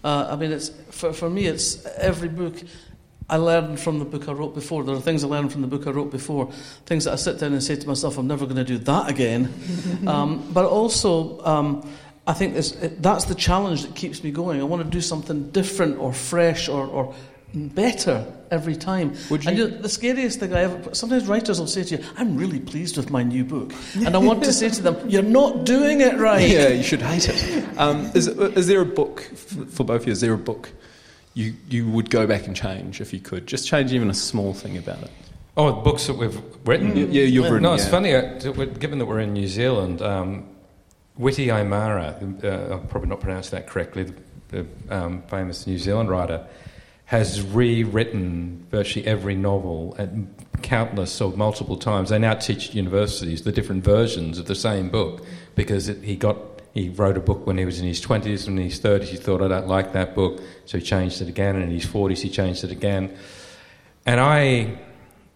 Uh, 0.04 0.28
I 0.30 0.36
mean, 0.36 0.52
it's 0.52 0.68
for, 0.90 1.14
for 1.14 1.30
me, 1.30 1.46
it's 1.46 1.82
every 1.96 2.28
book 2.28 2.62
I 3.28 3.36
learned 3.36 3.80
from 3.80 3.98
the 3.98 4.04
book 4.04 4.28
I 4.28 4.32
wrote 4.32 4.54
before. 4.54 4.84
There 4.84 4.94
are 4.94 5.00
things 5.00 5.24
I 5.24 5.28
learned 5.28 5.50
from 5.52 5.62
the 5.62 5.66
book 5.66 5.86
I 5.86 5.90
wrote 5.90 6.10
before, 6.10 6.50
things 6.86 7.04
that 7.04 7.12
I 7.12 7.16
sit 7.16 7.38
down 7.38 7.52
and 7.52 7.62
say 7.62 7.76
to 7.76 7.88
myself, 7.88 8.18
I'm 8.18 8.26
never 8.26 8.44
going 8.44 8.56
to 8.56 8.64
do 8.64 8.78
that 8.78 9.08
again. 9.08 9.52
um, 10.06 10.50
but 10.52 10.66
also, 10.66 11.42
um, 11.44 11.88
I 12.26 12.34
think 12.34 12.56
it, 12.56 13.02
that's 13.02 13.24
the 13.24 13.34
challenge 13.34 13.82
that 13.82 13.94
keeps 13.94 14.22
me 14.22 14.30
going. 14.30 14.60
I 14.60 14.64
want 14.64 14.82
to 14.82 14.88
do 14.88 15.00
something 15.00 15.50
different 15.50 15.98
or 15.98 16.12
fresh 16.12 16.68
or, 16.68 16.86
or 16.86 17.14
better 17.54 18.26
every 18.50 18.76
time. 18.76 19.14
Would 19.30 19.44
you? 19.44 19.48
And 19.48 19.58
you- 19.58 19.68
the 19.68 19.88
scariest 19.88 20.40
thing 20.40 20.52
I 20.52 20.62
ever. 20.62 20.94
Sometimes 20.94 21.26
writers 21.26 21.60
will 21.60 21.66
say 21.66 21.84
to 21.84 21.96
you, 21.96 22.04
"I'm 22.16 22.36
really 22.36 22.60
pleased 22.60 22.96
with 22.96 23.10
my 23.10 23.22
new 23.22 23.44
book," 23.44 23.72
and 23.94 24.14
I 24.14 24.18
want 24.18 24.42
to 24.44 24.52
say 24.52 24.68
to 24.70 24.82
them, 24.82 24.96
"You're 25.08 25.22
not 25.22 25.64
doing 25.64 26.00
it 26.00 26.18
right." 26.18 26.48
Yeah, 26.48 26.68
you 26.68 26.82
should 26.82 27.02
hate 27.02 27.28
it. 27.28 27.78
Um, 27.78 28.10
is, 28.14 28.26
is 28.26 28.66
there 28.66 28.80
a 28.80 28.86
book 28.86 29.20
for 29.70 29.84
both 29.84 30.02
of 30.02 30.06
you? 30.06 30.12
Is 30.12 30.20
there 30.20 30.34
a 30.34 30.38
book 30.38 30.70
you 31.34 31.54
you 31.68 31.88
would 31.88 32.10
go 32.10 32.26
back 32.26 32.46
and 32.46 32.56
change 32.56 33.00
if 33.00 33.12
you 33.12 33.20
could? 33.20 33.46
Just 33.46 33.66
change 33.66 33.92
even 33.92 34.10
a 34.10 34.14
small 34.14 34.54
thing 34.54 34.78
about 34.78 35.02
it. 35.02 35.10
Oh, 35.56 35.66
the 35.66 35.82
books 35.82 36.06
that 36.06 36.16
we've 36.16 36.40
written. 36.64 36.96
Yeah, 36.96 37.22
you've 37.22 37.44
written. 37.44 37.62
No, 37.62 37.74
it's 37.74 37.84
yeah. 37.84 37.90
funny. 37.90 38.14
Uh, 38.14 38.64
given 38.64 38.98
that 38.98 39.06
we're 39.06 39.20
in 39.20 39.32
New 39.32 39.46
Zealand, 39.46 40.02
um, 40.02 40.48
Witi 41.18 41.46
Ihimaera, 41.46 42.44
uh, 42.44 42.74
I'll 42.74 42.80
probably 42.80 43.08
not 43.08 43.20
pronounce 43.20 43.50
that 43.50 43.68
correctly, 43.68 44.04
the, 44.04 44.14
the 44.48 44.66
um, 44.90 45.22
famous 45.22 45.66
New 45.66 45.78
Zealand 45.78 46.10
writer, 46.10 46.44
has 47.04 47.40
rewritten 47.42 48.66
virtually 48.70 49.06
every 49.06 49.36
novel 49.36 49.94
at 49.98 50.08
countless 50.62 51.20
or 51.20 51.30
multiple 51.36 51.76
times. 51.76 52.08
They 52.08 52.18
now 52.18 52.34
teach 52.34 52.70
at 52.70 52.74
universities 52.74 53.42
the 53.42 53.52
different 53.52 53.84
versions 53.84 54.38
of 54.38 54.46
the 54.46 54.54
same 54.56 54.88
book 54.88 55.24
because 55.54 55.88
it, 55.88 56.02
he 56.02 56.16
got 56.16 56.53
he 56.74 56.90
wrote 56.90 57.16
a 57.16 57.20
book 57.20 57.46
when 57.46 57.56
he 57.56 57.64
was 57.64 57.80
in 57.80 57.86
his 57.86 58.04
20s 58.04 58.46
and 58.46 58.58
in 58.58 58.64
his 58.64 58.80
30s 58.80 59.04
he 59.04 59.16
thought 59.16 59.40
I 59.40 59.48
don't 59.48 59.68
like 59.68 59.92
that 59.94 60.14
book 60.14 60.42
so 60.66 60.78
he 60.78 60.84
changed 60.84 61.22
it 61.22 61.28
again 61.28 61.56
and 61.56 61.64
in 61.64 61.70
his 61.70 61.86
40s 61.86 62.18
he 62.18 62.28
changed 62.28 62.64
it 62.64 62.70
again 62.70 63.16
and 64.04 64.20
I 64.20 64.78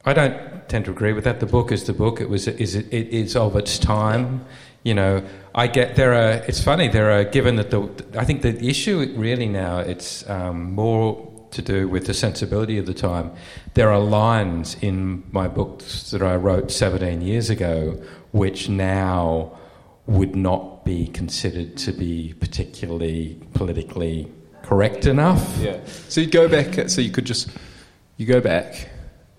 I 0.05 0.15
don't 0.15 0.69
tend 0.69 0.85
to 0.87 0.91
agree 0.91 1.13
with 1.13 1.25
that. 1.25 1.41
The 1.41 1.47
book 1.47 1.73
is 1.73 1.85
the 1.85 1.93
book. 1.93 2.21
It 2.21 2.29
was 2.29 2.49
is 2.49 2.75
it, 2.75 2.87
it 2.93 3.09
is 3.09 3.37
of 3.37 3.57
its 3.57 3.79
time. 3.79 4.45
You 4.83 4.95
know, 4.95 5.23
I 5.55 5.67
get 5.67 5.97
there 5.97 6.15
are. 6.15 6.43
It's 6.49 6.63
funny. 6.63 6.89
There 6.89 7.11
are 7.11 7.25
given 7.25 7.57
that 7.57 7.71
the. 7.71 7.89
I 8.17 8.25
think 8.25 8.43
the 8.43 8.57
issue 8.67 9.13
really 9.17 9.49
now 9.49 9.81
it's 9.81 10.29
um, 10.31 10.73
more 10.73 11.27
to 11.51 11.63
do 11.63 11.89
with 11.89 12.07
the 12.07 12.15
sensibility 12.15 12.79
of 12.79 12.87
the 12.87 12.95
time. 12.95 13.33
There 13.75 13.91
are 13.91 14.01
lines 14.01 14.77
in 14.81 15.25
my 15.33 15.49
books 15.49 16.11
that 16.11 16.23
I 16.23 16.37
wrote 16.37 16.71
17 16.71 17.21
years 17.23 17.51
ago, 17.51 18.03
which 18.33 18.69
now 18.69 19.59
would 20.07 20.37
not 20.37 20.78
be 20.89 21.07
considered 21.09 21.77
to 21.77 21.93
be 21.93 22.35
particularly 22.41 23.39
politically 23.53 24.33
correct 24.63 25.05
enough. 25.05 25.59
Yeah. 25.61 25.79
So 26.09 26.23
you 26.23 26.29
go 26.29 26.49
back. 26.49 26.89
So 26.89 27.03
you 27.03 27.11
could 27.11 27.27
just 27.27 27.51
you 28.17 28.25
go 28.25 28.41
back. 28.41 28.89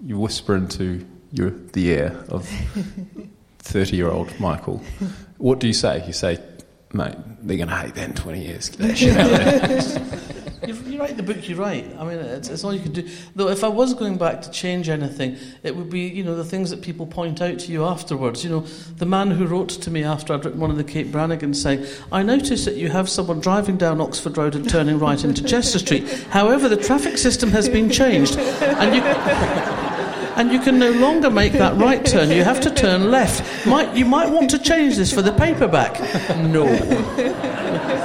You 0.06 0.20
whisper 0.20 0.56
into 0.56 1.04
your 1.32 1.50
the 1.50 1.88
ear 1.90 2.24
of 2.30 2.48
thirty-year-old 3.58 4.40
Michael. 4.40 4.84
What 5.40 5.58
do 5.60 5.66
you 5.66 5.74
say? 5.74 6.06
You 6.06 6.14
say, 6.14 6.38
mate, 6.94 7.16
they're 7.42 7.58
going 7.58 7.70
to 7.70 7.76
hate 7.76 7.96
that 7.96 8.10
in 8.10 8.14
20 8.14 8.46
years. 8.46 8.70
You, 10.66 10.74
you 10.74 11.00
write 11.00 11.16
the 11.16 11.24
book 11.24 11.48
you 11.48 11.56
write. 11.56 11.86
I 11.98 12.04
mean, 12.04 12.18
it's, 12.18 12.50
it's 12.50 12.64
all 12.64 12.74
you 12.74 12.82
can 12.82 12.92
do. 12.92 13.08
Though, 13.36 13.50
if 13.50 13.64
I 13.64 13.68
was 13.68 13.94
going 13.94 14.18
back 14.18 14.42
to 14.42 14.52
change 14.52 14.90
anything, 14.90 15.38
it 15.64 15.76
would 15.76 15.90
be, 15.90 16.02
you 16.02 16.24
know, 16.24 16.36
the 16.36 16.44
things 16.44 16.70
that 16.72 16.82
people 16.82 17.06
point 17.08 17.42
out 17.42 17.60
to 17.60 17.72
you 17.72 17.86
afterwards. 17.86 18.44
You 18.44 18.50
know, 18.50 18.60
the 18.98 19.06
man 19.06 19.32
who 19.32 19.46
wrote 19.46 19.70
to 19.70 19.92
me 19.92 20.04
after 20.04 20.34
I'd 20.34 20.44
written 20.44 20.60
one 20.60 20.72
of 20.72 20.78
the 20.78 20.84
Kate 20.84 21.12
Brannigan 21.12 21.54
saying, 21.54 21.86
I 22.12 22.24
notice 22.24 22.66
that 22.66 22.76
you 22.76 22.90
have 22.90 23.10
someone 23.10 23.40
driving 23.40 23.78
down 23.78 24.02
Oxford 24.02 24.38
Road 24.38 24.56
and 24.56 24.70
turning 24.70 25.00
right 25.00 25.24
into 25.24 25.44
Chester 25.44 25.80
Street. 25.80 26.10
However, 26.30 26.68
the 26.68 26.78
traffic 26.78 27.18
system 27.18 27.50
has 27.52 27.70
been 27.70 27.90
changed. 27.90 28.38
And 28.38 28.96
you... 28.96 29.02
and 30.40 30.54
you 30.54 30.60
can 30.62 30.80
no 30.80 30.92
longer 30.92 31.30
make 31.30 31.52
that 31.52 31.76
right 31.76 32.06
turn. 32.06 32.32
You 32.32 32.46
have 32.46 32.62
to 32.62 32.72
turn 32.74 33.12
left. 33.12 33.68
Might, 33.68 33.94
you 33.94 34.06
might 34.06 34.30
want 34.30 34.50
to 34.52 34.60
change 34.60 34.96
this 34.96 35.14
for 35.14 35.22
the 35.22 35.34
paperback. 35.34 36.00
No. 36.38 36.66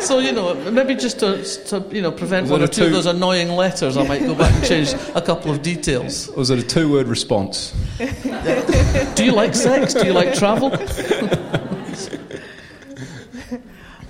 So 0.00 0.18
you 0.18 0.32
know, 0.32 0.54
maybe 0.70 0.94
just 0.94 1.20
to, 1.20 1.42
to 1.66 1.84
you 1.90 2.02
know 2.02 2.12
prevent 2.12 2.48
one 2.48 2.62
or 2.62 2.66
two, 2.66 2.82
two, 2.82 2.86
of 2.86 2.92
those 2.92 3.06
annoying 3.06 3.48
letters, 3.48 3.96
I 3.96 4.06
might 4.06 4.20
go 4.20 4.34
back 4.34 4.52
and 4.54 4.64
change 4.64 4.92
a 5.14 5.22
couple 5.22 5.50
of 5.50 5.62
details. 5.62 6.28
Was 6.36 6.50
it 6.50 6.58
a 6.58 6.62
two-word 6.62 7.08
response? 7.08 7.72
Do 7.98 9.24
you 9.24 9.32
like 9.32 9.54
sex? 9.54 9.94
Do 9.94 10.06
you 10.06 10.12
like 10.12 10.34
travel? 10.34 10.70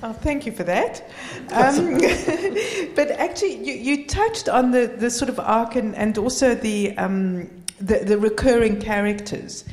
Oh, 0.03 0.13
thank 0.13 0.47
you 0.47 0.53
for 0.53 0.63
that. 0.63 1.03
Um, 1.53 1.95
but 2.95 3.11
actually, 3.11 3.57
you, 3.57 3.75
you, 3.75 4.07
touched 4.07 4.49
on 4.49 4.71
the, 4.71 4.87
the 4.87 5.11
sort 5.11 5.29
of 5.29 5.41
arc 5.41 5.75
and, 5.75 5.97
and 5.97 6.17
also 6.17 6.55
the, 6.55 6.97
um, 6.97 7.51
the, 7.81 8.05
the 8.05 8.17
recurring 8.17 8.81
characters. 8.81 9.65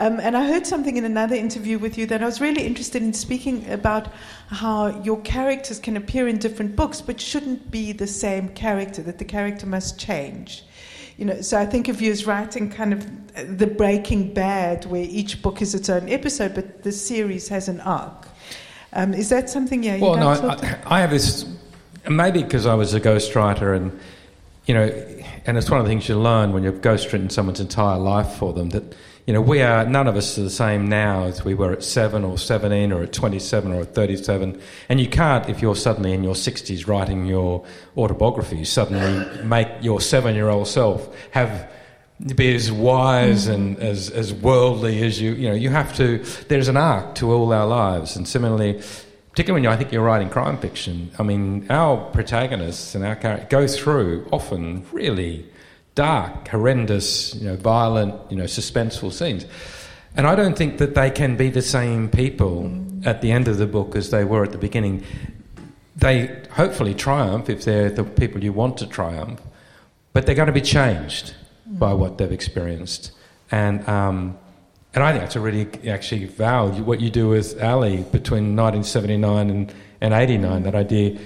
Um, 0.00 0.18
and 0.18 0.34
I 0.34 0.46
heard 0.46 0.66
something 0.66 0.96
in 0.96 1.04
another 1.04 1.36
interview 1.36 1.78
with 1.78 1.98
you 1.98 2.06
that 2.06 2.22
I 2.22 2.24
was 2.24 2.40
really 2.40 2.64
interested 2.64 3.02
in 3.02 3.12
speaking 3.12 3.70
about 3.70 4.08
how 4.46 4.98
your 5.02 5.20
characters 5.20 5.78
can 5.78 5.94
appear 5.94 6.26
in 6.26 6.38
different 6.38 6.74
books, 6.74 7.02
but 7.02 7.20
shouldn't 7.20 7.70
be 7.70 7.92
the 7.92 8.06
same 8.06 8.48
character, 8.48 9.02
that 9.02 9.18
the 9.18 9.26
character 9.26 9.66
must 9.66 10.00
change. 10.00 10.64
You 11.18 11.26
know, 11.26 11.42
so 11.42 11.58
I 11.58 11.66
think 11.66 11.88
of 11.88 12.00
you 12.00 12.10
as 12.10 12.26
writing 12.26 12.70
kind 12.70 12.94
of 12.94 13.58
the 13.58 13.66
Breaking 13.66 14.32
Bad, 14.32 14.86
where 14.86 15.04
each 15.04 15.42
book 15.42 15.60
is 15.60 15.74
its 15.74 15.90
own 15.90 16.08
episode, 16.08 16.54
but 16.54 16.82
the 16.82 16.92
series 16.92 17.48
has 17.48 17.68
an 17.68 17.80
arc. 17.80 18.26
Um, 18.94 19.12
is 19.12 19.28
that 19.28 19.50
something, 19.50 19.82
yeah? 19.82 19.98
well, 19.98 20.16
no, 20.16 20.30
I, 20.30 20.78
I, 20.86 21.00
have 21.00 21.10
this, 21.10 21.44
maybe 22.08 22.42
because 22.42 22.64
I 22.64 22.72
was 22.72 22.94
a 22.94 23.00
ghostwriter 23.00 23.76
and, 23.76 24.00
you 24.64 24.72
know, 24.72 24.86
and 25.44 25.58
it's 25.58 25.68
one 25.68 25.78
of 25.78 25.84
the 25.84 25.90
things 25.90 26.08
you 26.08 26.18
learn 26.18 26.54
when 26.54 26.62
you've 26.62 26.80
ghostwritten 26.80 27.30
someone's 27.30 27.60
entire 27.60 27.98
life 27.98 28.36
for 28.36 28.54
them 28.54 28.70
that 28.70 28.96
you 29.30 29.34
know, 29.34 29.40
we 29.40 29.62
are, 29.62 29.86
none 29.86 30.08
of 30.08 30.16
us 30.16 30.36
are 30.38 30.42
the 30.42 30.50
same 30.50 30.88
now 30.88 31.22
as 31.22 31.44
we 31.44 31.54
were 31.54 31.70
at 31.70 31.84
7 31.84 32.24
or 32.24 32.36
17 32.36 32.90
or 32.90 33.04
at 33.04 33.12
27 33.12 33.72
or 33.72 33.82
at 33.82 33.94
37. 33.94 34.60
And 34.88 35.00
you 35.00 35.08
can't, 35.08 35.48
if 35.48 35.62
you're 35.62 35.76
suddenly 35.76 36.12
in 36.12 36.24
your 36.24 36.34
60s 36.34 36.88
writing 36.88 37.26
your 37.26 37.64
autobiography, 37.96 38.64
suddenly 38.64 39.44
make 39.44 39.68
your 39.82 40.00
seven 40.00 40.34
year 40.34 40.48
old 40.48 40.66
self 40.66 41.08
have 41.30 41.70
be 42.34 42.52
as 42.56 42.72
wise 42.72 43.46
and 43.46 43.78
as, 43.78 44.10
as 44.10 44.34
worldly 44.34 45.00
as 45.04 45.20
you, 45.20 45.34
you 45.34 45.48
know, 45.48 45.54
you 45.54 45.70
have 45.70 45.94
to, 45.98 46.18
there's 46.48 46.66
an 46.66 46.76
arc 46.76 47.14
to 47.14 47.30
all 47.30 47.52
our 47.52 47.68
lives. 47.68 48.16
And 48.16 48.26
similarly, 48.26 48.82
particularly 49.30 49.60
when 49.60 49.62
you, 49.62 49.70
I 49.70 49.76
think 49.76 49.92
you're 49.92 50.02
writing 50.02 50.28
crime 50.28 50.58
fiction, 50.58 51.12
I 51.20 51.22
mean, 51.22 51.70
our 51.70 51.98
protagonists 52.10 52.96
and 52.96 53.04
our 53.04 53.14
characters 53.14 53.46
go 53.48 53.68
through 53.68 54.26
often 54.32 54.84
really 54.90 55.46
dark, 55.94 56.48
horrendous, 56.48 57.34
you 57.34 57.48
know, 57.48 57.56
violent, 57.56 58.14
you 58.30 58.36
know, 58.36 58.44
suspenseful 58.44 59.12
scenes. 59.12 59.46
And 60.16 60.26
I 60.26 60.34
don't 60.34 60.56
think 60.56 60.78
that 60.78 60.94
they 60.94 61.10
can 61.10 61.36
be 61.36 61.50
the 61.50 61.62
same 61.62 62.08
people 62.08 62.70
at 63.04 63.22
the 63.22 63.30
end 63.30 63.48
of 63.48 63.58
the 63.58 63.66
book 63.66 63.96
as 63.96 64.10
they 64.10 64.24
were 64.24 64.42
at 64.42 64.52
the 64.52 64.58
beginning. 64.58 65.04
They 65.96 66.42
hopefully 66.52 66.94
triumph 66.94 67.48
if 67.48 67.64
they're 67.64 67.90
the 67.90 68.04
people 68.04 68.42
you 68.42 68.52
want 68.52 68.78
to 68.78 68.86
triumph, 68.86 69.40
but 70.12 70.26
they're 70.26 70.34
going 70.34 70.46
to 70.46 70.52
be 70.52 70.60
changed 70.60 71.34
by 71.66 71.92
what 71.92 72.18
they've 72.18 72.32
experienced. 72.32 73.12
And, 73.50 73.86
um, 73.88 74.38
and 74.94 75.04
I 75.04 75.12
think 75.12 75.22
that's 75.22 75.36
a 75.36 75.40
really 75.40 75.68
actually 75.88 76.24
Val. 76.24 76.70
What 76.70 77.00
you 77.00 77.10
do 77.10 77.28
with 77.28 77.60
Allie 77.60 78.02
between 78.10 78.56
1979 78.56 79.50
and, 79.50 79.74
and 80.00 80.14
89, 80.14 80.62
that 80.64 80.74
idea. 80.74 81.18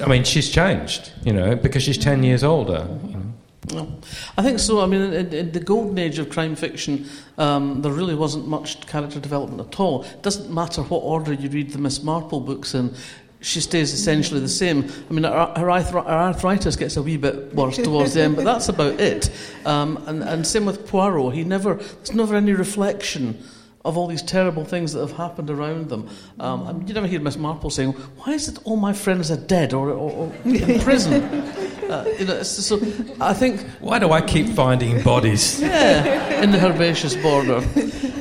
I 0.00 0.06
mean, 0.06 0.24
she's 0.24 0.50
changed, 0.50 1.10
you 1.24 1.32
know, 1.32 1.56
because 1.56 1.82
she's 1.82 1.96
10 1.96 2.22
years 2.22 2.44
older. 2.44 2.86
You 3.06 3.12
know. 3.14 3.32
No. 3.72 3.88
I 4.36 4.42
think 4.42 4.58
so. 4.58 4.80
I 4.80 4.86
mean, 4.86 5.12
in, 5.12 5.32
in 5.32 5.52
the 5.52 5.60
golden 5.60 5.98
age 5.98 6.18
of 6.18 6.30
crime 6.30 6.56
fiction, 6.56 7.08
um, 7.38 7.82
there 7.82 7.92
really 7.92 8.14
wasn't 8.14 8.48
much 8.48 8.86
character 8.86 9.20
development 9.20 9.60
at 9.60 9.80
all. 9.80 10.04
It 10.04 10.22
doesn't 10.22 10.52
matter 10.52 10.82
what 10.82 11.00
order 11.00 11.32
you 11.32 11.48
read 11.48 11.70
the 11.70 11.78
Miss 11.78 12.02
Marple 12.02 12.40
books 12.40 12.74
in, 12.74 12.94
she 13.42 13.60
stays 13.60 13.92
essentially 13.92 14.40
the 14.40 14.48
same. 14.48 14.90
I 15.08 15.12
mean, 15.12 15.24
her, 15.24 15.52
her, 15.56 15.70
arthritis 15.70 16.76
gets 16.76 16.96
a 16.96 17.02
wee 17.02 17.16
bit 17.16 17.54
worse 17.54 17.76
towards 17.76 18.14
the 18.14 18.22
end, 18.22 18.36
but 18.36 18.44
that's 18.44 18.68
about 18.68 19.00
it. 19.00 19.30
Um, 19.64 20.02
and, 20.06 20.22
and 20.22 20.46
same 20.46 20.66
with 20.66 20.86
Poirot. 20.86 21.34
He 21.34 21.44
never, 21.44 21.74
there's 21.74 22.14
never 22.14 22.36
any 22.36 22.52
reflection 22.52 23.42
of 23.84 23.96
all 23.96 24.06
these 24.06 24.22
terrible 24.22 24.64
things 24.64 24.92
that 24.92 25.00
have 25.00 25.12
happened 25.12 25.50
around 25.50 25.88
them. 25.88 26.08
Um, 26.38 26.84
you 26.86 26.94
never 26.94 27.06
hear 27.06 27.20
Miss 27.20 27.36
Marple 27.36 27.70
saying, 27.70 27.92
"Why 27.92 28.34
is 28.34 28.48
it 28.48 28.58
all 28.64 28.76
my 28.76 28.92
friends 28.92 29.30
are 29.30 29.36
dead 29.36 29.72
or, 29.72 29.90
or, 29.90 30.10
or 30.10 30.32
in 30.44 30.80
prison?" 30.88 31.22
Uh, 31.90 32.04
you 32.18 32.24
know, 32.24 32.42
so 32.42 32.76
I 33.20 33.34
think. 33.34 33.62
Why 33.80 33.98
do 33.98 34.12
I 34.12 34.20
keep 34.20 34.48
finding 34.48 35.02
bodies? 35.02 35.60
yeah, 35.60 36.42
in 36.42 36.52
the 36.52 36.58
herbaceous 36.64 37.16
border. 37.16 37.64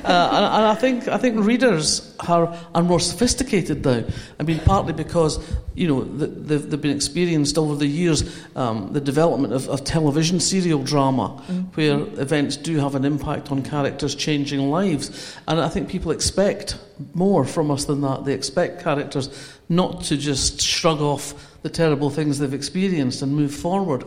Uh, 0.04 0.30
and, 0.32 0.46
and, 0.46 0.66
I 0.66 0.76
think 0.76 1.08
I 1.08 1.18
think 1.18 1.46
readers 1.46 2.16
are, 2.28 2.58
are 2.74 2.82
more 2.82 3.00
sophisticated 3.00 3.86
now. 3.86 4.04
I 4.40 4.44
mean, 4.44 4.60
partly 4.60 4.94
because 4.94 5.40
you 5.76 5.88
know 5.88 6.04
they've, 6.04 6.70
they've 6.70 6.82
been 6.82 6.96
experienced 6.96 7.58
over 7.58 7.76
the 7.76 7.86
years 7.86 8.24
um, 8.56 8.92
the 8.94 9.02
development 9.02 9.54
of, 9.54 9.70
of 9.70 9.84
television 9.84 10.40
serial 10.40 10.82
drama, 10.82 11.44
mm. 11.48 11.76
where 11.76 12.00
events 12.22 12.58
do 12.58 12.78
have 12.78 12.96
an 12.96 13.06
impact 13.06 13.52
on 13.52 13.62
characters 13.62 14.16
changing 14.16 14.70
lives, 14.70 15.38
and 15.50 15.60
I 15.60 15.68
think 15.68 15.90
people 15.90 16.12
expect 16.12 16.78
more 17.16 17.44
from 17.44 17.72
us 17.72 17.86
than 17.86 18.02
that. 18.02 18.24
They 18.24 18.34
expect 18.34 18.84
characters 18.84 19.58
not 19.68 20.04
to 20.04 20.16
just 20.16 20.62
shrug 20.62 21.02
off 21.02 21.58
the 21.64 21.70
terrible 21.70 22.12
things 22.12 22.38
they've 22.38 22.54
experienced 22.54 23.24
and 23.24 23.36
move 23.36 23.54
forward. 23.54 24.06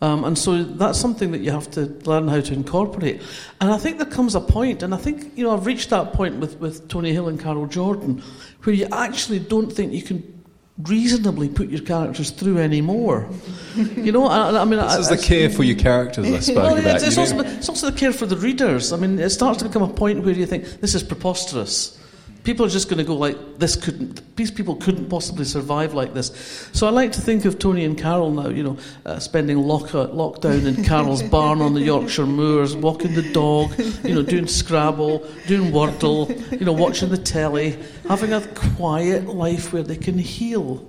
Um, 0.00 0.24
and 0.24 0.38
so 0.38 0.62
that's 0.62 0.98
something 0.98 1.32
that 1.32 1.40
you 1.40 1.50
have 1.50 1.68
to 1.72 1.86
learn 2.04 2.28
how 2.28 2.40
to 2.40 2.52
incorporate. 2.54 3.22
And 3.60 3.72
I 3.72 3.76
think 3.76 3.98
there 3.98 4.06
comes 4.06 4.36
a 4.36 4.40
point, 4.40 4.84
and 4.84 4.94
I 4.94 4.96
think 4.96 5.36
you 5.36 5.44
know 5.44 5.52
I've 5.52 5.66
reached 5.66 5.90
that 5.90 6.12
point 6.12 6.36
with, 6.36 6.60
with 6.60 6.88
Tony 6.88 7.12
Hill 7.12 7.28
and 7.28 7.40
Carol 7.40 7.66
Jordan, 7.66 8.22
where 8.62 8.74
you 8.74 8.86
actually 8.92 9.40
don't 9.40 9.72
think 9.72 9.92
you 9.92 10.02
can 10.02 10.43
reasonably 10.78 11.48
put 11.48 11.68
your 11.68 11.82
characters 11.82 12.30
through 12.30 12.58
anymore. 12.58 13.28
you 13.76 14.10
know, 14.10 14.26
I, 14.26 14.60
I 14.60 14.64
mean, 14.64 14.80
this 14.80 14.92
I, 14.92 14.98
is 14.98 15.08
the 15.08 15.18
care 15.18 15.48
for 15.48 15.62
your 15.62 15.76
characters 15.76 16.26
I 16.30 16.40
spoke 16.40 16.56
well, 16.56 16.76
about. 16.76 16.96
It's, 16.96 17.04
it's, 17.04 17.18
also, 17.18 17.40
it's 17.40 17.68
also 17.68 17.90
the 17.90 17.96
care 17.96 18.12
for 18.12 18.26
the 18.26 18.36
readers. 18.36 18.92
I 18.92 18.96
mean, 18.96 19.18
it 19.18 19.30
starts 19.30 19.60
to 19.60 19.66
become 19.66 19.82
a 19.82 19.92
point 19.92 20.24
where 20.24 20.34
you 20.34 20.46
think 20.46 20.80
this 20.80 20.94
is 20.94 21.02
preposterous 21.02 21.98
people 22.44 22.64
are 22.64 22.68
just 22.68 22.88
going 22.88 22.98
to 22.98 23.04
go 23.04 23.16
like 23.16 23.58
this 23.58 23.74
couldn't 23.74 24.36
these 24.36 24.50
people 24.50 24.76
couldn't 24.76 25.08
possibly 25.08 25.44
survive 25.44 25.94
like 25.94 26.14
this. 26.14 26.68
So 26.72 26.86
i 26.86 26.90
like 26.90 27.12
to 27.12 27.20
think 27.20 27.44
of 27.46 27.58
tony 27.58 27.84
and 27.84 27.98
carol 27.98 28.30
now 28.30 28.48
you 28.48 28.62
know 28.62 28.76
uh, 29.06 29.18
spending 29.18 29.58
lock, 29.58 29.94
uh, 29.94 30.06
lockdown 30.08 30.66
in 30.66 30.84
carol's 30.84 31.22
barn 31.34 31.60
on 31.60 31.74
the 31.74 31.80
yorkshire 31.80 32.26
moors 32.26 32.76
walking 32.76 33.14
the 33.14 33.32
dog 33.32 33.76
you 34.04 34.14
know 34.14 34.22
doing 34.22 34.46
scrabble 34.46 35.26
doing 35.46 35.72
wordle 35.72 36.28
you 36.52 36.64
know 36.64 36.72
watching 36.72 37.08
the 37.08 37.18
telly 37.18 37.78
having 38.08 38.32
a 38.32 38.40
quiet 38.76 39.26
life 39.26 39.72
where 39.72 39.82
they 39.82 39.96
can 39.96 40.18
heal. 40.18 40.86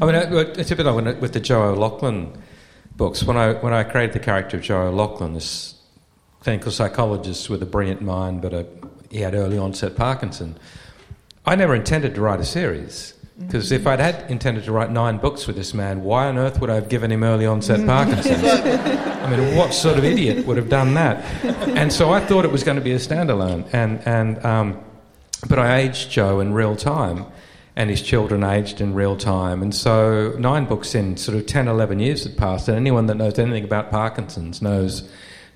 I 0.00 0.06
mean 0.06 0.14
it's 0.14 0.70
a 0.70 0.76
bit 0.76 0.86
like 0.86 1.20
with 1.20 1.32
the 1.32 1.40
joe 1.40 1.72
o'loughlin 1.72 2.32
books 2.96 3.22
when 3.22 3.36
i 3.36 3.54
when 3.54 3.72
i 3.72 3.84
created 3.84 4.12
the 4.14 4.20
character 4.20 4.56
of 4.56 4.62
joe 4.62 4.88
o'loughlin 4.88 5.34
this 5.34 5.76
clinical 6.40 6.70
psychologist 6.72 7.50
with 7.50 7.62
a 7.62 7.66
brilliant 7.66 8.00
mind 8.00 8.42
but 8.42 8.52
a 8.52 8.66
he 9.10 9.20
had 9.20 9.34
early 9.34 9.58
onset 9.58 9.96
Parkinson. 9.96 10.56
I 11.46 11.54
never 11.54 11.74
intended 11.74 12.14
to 12.14 12.20
write 12.20 12.40
a 12.40 12.44
series 12.44 13.14
because 13.38 13.70
if 13.70 13.86
I'd 13.86 14.00
had 14.00 14.28
intended 14.30 14.64
to 14.64 14.72
write 14.72 14.90
nine 14.90 15.18
books 15.18 15.46
with 15.46 15.54
this 15.54 15.72
man, 15.72 16.02
why 16.02 16.26
on 16.26 16.36
earth 16.38 16.60
would 16.60 16.70
I 16.70 16.74
have 16.74 16.88
given 16.88 17.12
him 17.12 17.22
early 17.22 17.46
onset 17.46 17.86
Parkinson's? 17.86 18.44
I 18.44 19.30
mean, 19.30 19.56
what 19.56 19.72
sort 19.72 19.96
of 19.96 20.04
idiot 20.04 20.44
would 20.44 20.56
have 20.56 20.68
done 20.68 20.94
that? 20.94 21.24
And 21.44 21.92
so 21.92 22.10
I 22.10 22.20
thought 22.20 22.44
it 22.44 22.50
was 22.50 22.64
going 22.64 22.76
to 22.76 22.82
be 22.82 22.92
a 22.92 22.98
standalone. 22.98 23.68
And, 23.72 24.00
and, 24.06 24.44
um, 24.44 24.84
but 25.48 25.60
I 25.60 25.78
aged 25.78 26.10
Joe 26.10 26.40
in 26.40 26.52
real 26.52 26.74
time, 26.74 27.26
and 27.76 27.90
his 27.90 28.02
children 28.02 28.42
aged 28.42 28.80
in 28.80 28.92
real 28.92 29.16
time. 29.16 29.62
And 29.62 29.72
so 29.72 30.34
nine 30.38 30.64
books 30.64 30.96
in, 30.96 31.16
sort 31.16 31.38
of 31.38 31.46
10, 31.46 31.68
11 31.68 32.00
years 32.00 32.24
had 32.24 32.36
passed, 32.36 32.66
and 32.66 32.76
anyone 32.76 33.06
that 33.06 33.14
knows 33.14 33.38
anything 33.38 33.62
about 33.62 33.90
Parkinson's 33.90 34.60
knows 34.60 35.08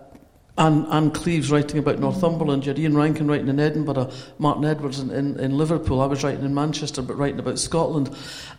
Ann, 0.56 0.86
Ann 0.86 1.10
Cleeves 1.10 1.50
writing 1.50 1.78
about 1.78 1.98
Northumberland. 1.98 2.64
You 2.64 2.70
had 2.70 2.78
Ian 2.78 2.96
Rankin 2.96 3.26
writing 3.26 3.48
in 3.48 3.60
Edinburgh. 3.60 4.10
Martin 4.38 4.64
Edwards 4.64 5.00
in, 5.00 5.10
in, 5.10 5.38
in 5.38 5.58
Liverpool. 5.58 6.00
I 6.00 6.06
was 6.06 6.24
writing 6.24 6.44
in 6.44 6.54
Manchester, 6.54 7.02
but 7.02 7.18
writing 7.18 7.40
about 7.40 7.58
Scotland. 7.58 8.14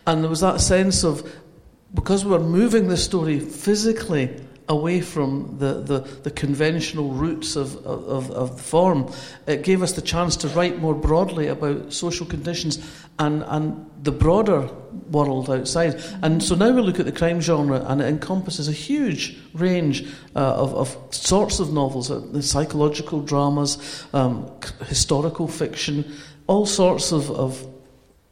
And 0.05 0.21
there 0.21 0.29
was 0.29 0.41
that 0.41 0.61
sense 0.61 1.03
of 1.03 1.27
because 1.93 2.25
we 2.25 2.31
were 2.31 2.39
moving 2.39 2.89
the 2.89 2.97
story 2.97 3.39
physically 3.39 4.44
away 4.67 4.99
from 4.99 5.57
the, 5.59 5.73
the, 5.81 5.99
the 5.99 6.31
conventional 6.31 7.11
roots 7.11 7.55
of, 7.55 7.75
of, 7.85 8.31
of, 8.31 8.57
the 8.57 8.63
form. 8.63 9.11
It 9.45 9.63
gave 9.63 9.83
us 9.83 9.93
the 9.93 10.01
chance 10.01 10.35
to 10.37 10.47
write 10.49 10.79
more 10.79 10.95
broadly 10.95 11.47
about 11.47 11.93
social 11.93 12.25
conditions 12.25 12.79
and, 13.19 13.43
and 13.47 13.89
the 14.01 14.11
broader 14.11 14.67
world 15.11 15.49
outside. 15.49 16.01
And 16.23 16.41
so 16.41 16.55
now 16.55 16.71
we 16.71 16.81
look 16.81 16.99
at 16.99 17.05
the 17.05 17.11
crime 17.11 17.41
genre 17.41 17.83
and 17.85 18.01
it 18.01 18.05
encompasses 18.05 18.67
a 18.67 18.71
huge 18.71 19.37
range 19.53 20.07
uh, 20.35 20.39
of, 20.39 20.73
of 20.73 21.13
sorts 21.13 21.59
of 21.59 21.71
novels, 21.71 22.09
uh, 22.09 22.41
psychological 22.41 23.21
dramas, 23.21 24.05
um, 24.13 24.51
historical 24.87 25.47
fiction, 25.47 26.11
all 26.47 26.65
sorts 26.65 27.11
of, 27.11 27.29
of 27.29 27.65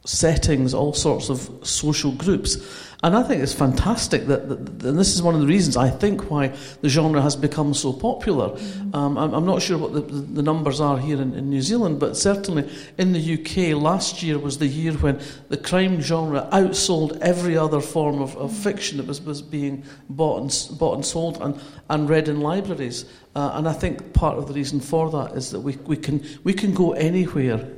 settings, 0.04 0.74
all 0.74 0.92
sorts 0.92 1.28
of 1.28 1.48
social 1.62 2.12
groups. 2.12 2.56
And 3.04 3.14
I 3.14 3.22
think 3.22 3.42
it's 3.42 3.52
fantastic 3.52 4.28
that, 4.28 4.48
that, 4.48 4.88
and 4.88 4.98
this 4.98 5.14
is 5.14 5.20
one 5.20 5.34
of 5.34 5.42
the 5.42 5.46
reasons 5.46 5.76
I 5.76 5.90
think 5.90 6.30
why 6.30 6.56
the 6.80 6.88
genre 6.88 7.20
has 7.20 7.36
become 7.36 7.74
so 7.74 7.92
popular. 7.92 8.56
Um, 8.94 9.18
I'm, 9.18 9.34
I'm, 9.34 9.44
not 9.44 9.60
sure 9.60 9.76
what 9.76 9.92
the, 9.92 10.00
the 10.00 10.40
numbers 10.40 10.80
are 10.80 10.96
here 10.96 11.20
in, 11.20 11.34
in, 11.34 11.50
New 11.50 11.60
Zealand, 11.60 12.00
but 12.00 12.16
certainly 12.16 12.66
in 12.96 13.12
the 13.12 13.34
UK, 13.34 13.78
last 13.78 14.22
year 14.22 14.38
was 14.38 14.56
the 14.56 14.66
year 14.66 14.94
when 14.94 15.20
the 15.50 15.58
crime 15.58 16.00
genre 16.00 16.48
outsold 16.50 17.20
every 17.20 17.58
other 17.58 17.82
form 17.82 18.22
of, 18.22 18.34
of 18.38 18.56
fiction 18.56 18.96
that 18.96 19.06
was, 19.06 19.20
was 19.20 19.42
being 19.42 19.84
bought 20.08 20.40
and, 20.40 20.78
bought 20.78 20.94
and 20.94 21.04
sold 21.04 21.42
and, 21.42 21.60
and 21.90 22.08
read 22.08 22.26
in 22.26 22.40
libraries. 22.40 23.04
Uh, 23.36 23.50
and 23.52 23.68
I 23.68 23.74
think 23.74 24.14
part 24.14 24.38
of 24.38 24.48
the 24.48 24.54
reason 24.54 24.80
for 24.80 25.10
that 25.10 25.32
is 25.32 25.50
that 25.50 25.60
we, 25.60 25.76
we, 25.84 25.98
can, 25.98 26.24
we 26.42 26.54
can 26.54 26.72
go 26.72 26.92
anywhere. 26.92 27.68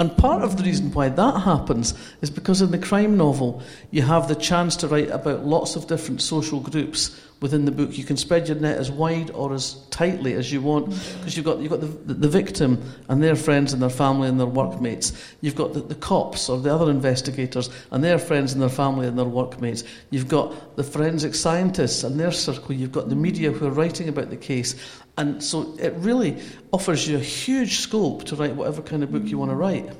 And 0.00 0.16
part 0.16 0.42
of 0.42 0.56
the 0.56 0.64
reason 0.64 0.90
why 0.92 1.10
that 1.10 1.40
happens 1.40 1.92
is 2.22 2.30
because 2.30 2.62
in 2.62 2.70
the 2.70 2.78
crime 2.78 3.18
novel, 3.18 3.62
you 3.90 4.00
have 4.00 4.28
the 4.28 4.34
chance 4.34 4.74
to 4.76 4.88
write 4.88 5.10
about 5.10 5.44
lots 5.44 5.76
of 5.76 5.88
different 5.88 6.22
social 6.22 6.58
groups 6.58 7.20
within 7.40 7.64
the 7.64 7.70
book. 7.70 7.96
You 7.96 8.04
can 8.04 8.16
spread 8.16 8.48
your 8.48 8.58
net 8.58 8.78
as 8.78 8.90
wide 8.90 9.30
or 9.30 9.52
as 9.54 9.74
tightly 9.90 10.34
as 10.34 10.52
you 10.52 10.60
want 10.60 10.90
because 11.18 11.36
you've 11.36 11.46
got, 11.46 11.58
you've 11.58 11.70
got 11.70 11.80
the, 11.80 11.86
the, 11.86 12.28
victim 12.28 12.82
and 13.08 13.22
their 13.22 13.36
friends 13.36 13.72
and 13.72 13.82
their 13.82 13.90
family 13.90 14.28
and 14.28 14.38
their 14.38 14.46
workmates. 14.46 15.12
You've 15.40 15.54
got 15.54 15.72
the, 15.72 15.80
the 15.80 15.94
cops 15.94 16.48
or 16.48 16.58
the 16.58 16.74
other 16.74 16.90
investigators 16.90 17.70
and 17.90 18.04
their 18.04 18.18
friends 18.18 18.52
and 18.52 18.60
their 18.60 18.68
family 18.68 19.06
and 19.06 19.18
their 19.18 19.26
workmates. 19.26 19.84
You've 20.10 20.28
got 20.28 20.76
the 20.76 20.84
forensic 20.84 21.34
scientists 21.34 22.04
and 22.04 22.20
their 22.20 22.32
circle. 22.32 22.74
You've 22.74 22.92
got 22.92 23.08
the 23.08 23.16
media 23.16 23.50
who 23.50 23.66
are 23.66 23.70
writing 23.70 24.08
about 24.08 24.30
the 24.30 24.36
case. 24.36 24.74
And 25.16 25.42
so 25.42 25.76
it 25.78 25.92
really 25.94 26.38
offers 26.72 27.06
you 27.06 27.16
a 27.16 27.20
huge 27.20 27.78
scope 27.80 28.24
to 28.24 28.36
write 28.36 28.54
whatever 28.54 28.82
kind 28.82 29.02
of 29.02 29.12
book 29.12 29.24
you 29.24 29.38
want 29.38 29.50
to 29.50 29.56
write. 29.56 29.90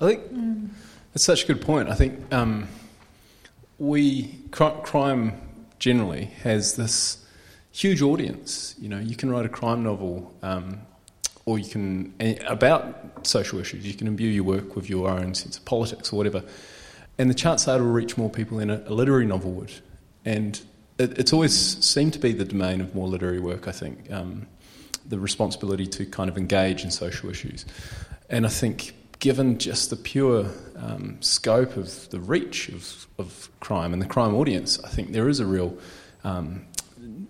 I 0.00 0.06
think 0.06 0.32
mm. 0.32 0.68
that's 1.12 1.24
such 1.24 1.44
a 1.44 1.46
good 1.46 1.60
point. 1.60 1.88
I 1.88 1.94
think 1.94 2.32
um, 2.32 2.68
we 3.78 4.38
crime 4.50 5.40
generally 5.78 6.26
has 6.42 6.76
this 6.76 7.24
huge 7.72 8.02
audience. 8.02 8.74
You 8.78 8.88
know, 8.88 8.98
you 8.98 9.16
can 9.16 9.30
write 9.30 9.46
a 9.46 9.48
crime 9.48 9.82
novel, 9.82 10.32
um, 10.42 10.80
or 11.46 11.58
you 11.58 11.68
can 11.68 12.14
about 12.46 13.26
social 13.26 13.58
issues. 13.58 13.86
You 13.86 13.94
can 13.94 14.06
imbue 14.06 14.28
your 14.28 14.44
work 14.44 14.76
with 14.76 14.88
your 14.88 15.08
own 15.08 15.34
sense 15.34 15.56
of 15.56 15.64
politics 15.64 16.12
or 16.12 16.16
whatever, 16.16 16.42
and 17.18 17.28
the 17.28 17.34
chances 17.34 17.68
are 17.68 17.76
it'll 17.76 17.88
reach 17.88 18.16
more 18.16 18.30
people 18.30 18.58
than 18.58 18.70
a, 18.70 18.82
a 18.86 18.94
literary 18.94 19.26
novel 19.26 19.52
would. 19.52 19.72
And 20.24 20.60
it, 21.00 21.18
it's 21.18 21.32
always 21.32 21.84
seemed 21.84 22.12
to 22.12 22.18
be 22.18 22.32
the 22.32 22.44
domain 22.44 22.80
of 22.80 22.94
more 22.94 23.08
literary 23.08 23.40
work, 23.40 23.66
I 23.66 23.72
think, 23.72 24.10
um, 24.12 24.46
the 25.06 25.18
responsibility 25.18 25.86
to 25.86 26.06
kind 26.06 26.28
of 26.28 26.36
engage 26.36 26.84
in 26.84 26.90
social 26.90 27.30
issues. 27.30 27.64
And 28.28 28.46
I 28.46 28.50
think, 28.50 28.94
given 29.18 29.58
just 29.58 29.90
the 29.90 29.96
pure 29.96 30.50
um, 30.76 31.16
scope 31.20 31.76
of 31.76 32.08
the 32.10 32.20
reach 32.20 32.68
of, 32.68 33.06
of 33.18 33.48
crime 33.60 33.92
and 33.92 34.00
the 34.00 34.06
crime 34.06 34.34
audience, 34.34 34.78
I 34.84 34.88
think 34.88 35.12
there 35.12 35.28
is 35.28 35.40
a 35.40 35.46
real, 35.46 35.76
um, 36.22 36.66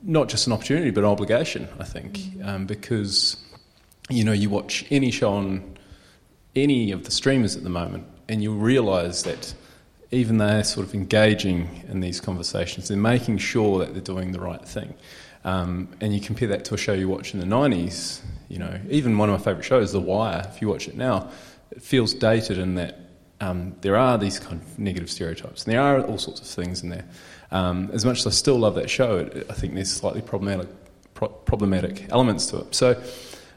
not 0.02 0.28
just 0.28 0.46
an 0.46 0.52
opportunity, 0.52 0.90
but 0.90 1.04
an 1.04 1.10
obligation, 1.10 1.68
I 1.78 1.84
think, 1.84 2.18
mm-hmm. 2.18 2.48
um, 2.48 2.66
because, 2.66 3.36
you 4.08 4.24
know, 4.24 4.32
you 4.32 4.50
watch 4.50 4.84
any 4.90 5.10
show 5.10 5.32
on 5.32 5.78
any 6.56 6.90
of 6.90 7.04
the 7.04 7.10
streamers 7.10 7.56
at 7.56 7.62
the 7.62 7.70
moment, 7.70 8.04
and 8.28 8.42
you'll 8.42 8.56
realise 8.56 9.22
that 9.22 9.54
even 10.12 10.38
they're 10.38 10.64
sort 10.64 10.86
of 10.86 10.94
engaging 10.94 11.84
in 11.88 12.00
these 12.00 12.20
conversations, 12.20 12.88
they're 12.88 12.96
making 12.96 13.38
sure 13.38 13.78
that 13.78 13.92
they're 13.92 14.02
doing 14.02 14.32
the 14.32 14.40
right 14.40 14.66
thing. 14.66 14.94
Um, 15.44 15.88
and 16.00 16.12
you 16.14 16.20
compare 16.20 16.48
that 16.48 16.64
to 16.66 16.74
a 16.74 16.76
show 16.76 16.92
you 16.92 17.08
watch 17.08 17.32
in 17.32 17.40
the 17.40 17.46
90s, 17.46 18.20
you 18.48 18.58
know, 18.58 18.78
even 18.90 19.16
one 19.16 19.30
of 19.30 19.38
my 19.38 19.44
favourite 19.44 19.64
shows, 19.64 19.92
The 19.92 20.00
Wire, 20.00 20.46
if 20.52 20.60
you 20.60 20.68
watch 20.68 20.88
it 20.88 20.96
now, 20.96 21.30
it 21.70 21.82
feels 21.82 22.12
dated 22.12 22.58
in 22.58 22.74
that 22.74 22.98
um, 23.40 23.74
there 23.80 23.96
are 23.96 24.18
these 24.18 24.38
kind 24.38 24.60
of 24.60 24.78
negative 24.78 25.10
stereotypes, 25.10 25.64
and 25.64 25.72
there 25.72 25.80
are 25.80 26.02
all 26.02 26.18
sorts 26.18 26.40
of 26.40 26.46
things 26.46 26.82
in 26.82 26.90
there. 26.90 27.04
Um, 27.50 27.90
as 27.92 28.04
much 28.04 28.18
as 28.18 28.26
I 28.26 28.30
still 28.30 28.58
love 28.58 28.74
that 28.74 28.90
show, 28.90 29.18
it, 29.18 29.46
I 29.48 29.54
think 29.54 29.74
there's 29.74 29.90
slightly 29.90 30.20
problematic, 30.20 30.68
pro- 31.14 31.28
problematic 31.28 32.06
elements 32.10 32.46
to 32.46 32.58
it. 32.58 32.74
So 32.74 33.00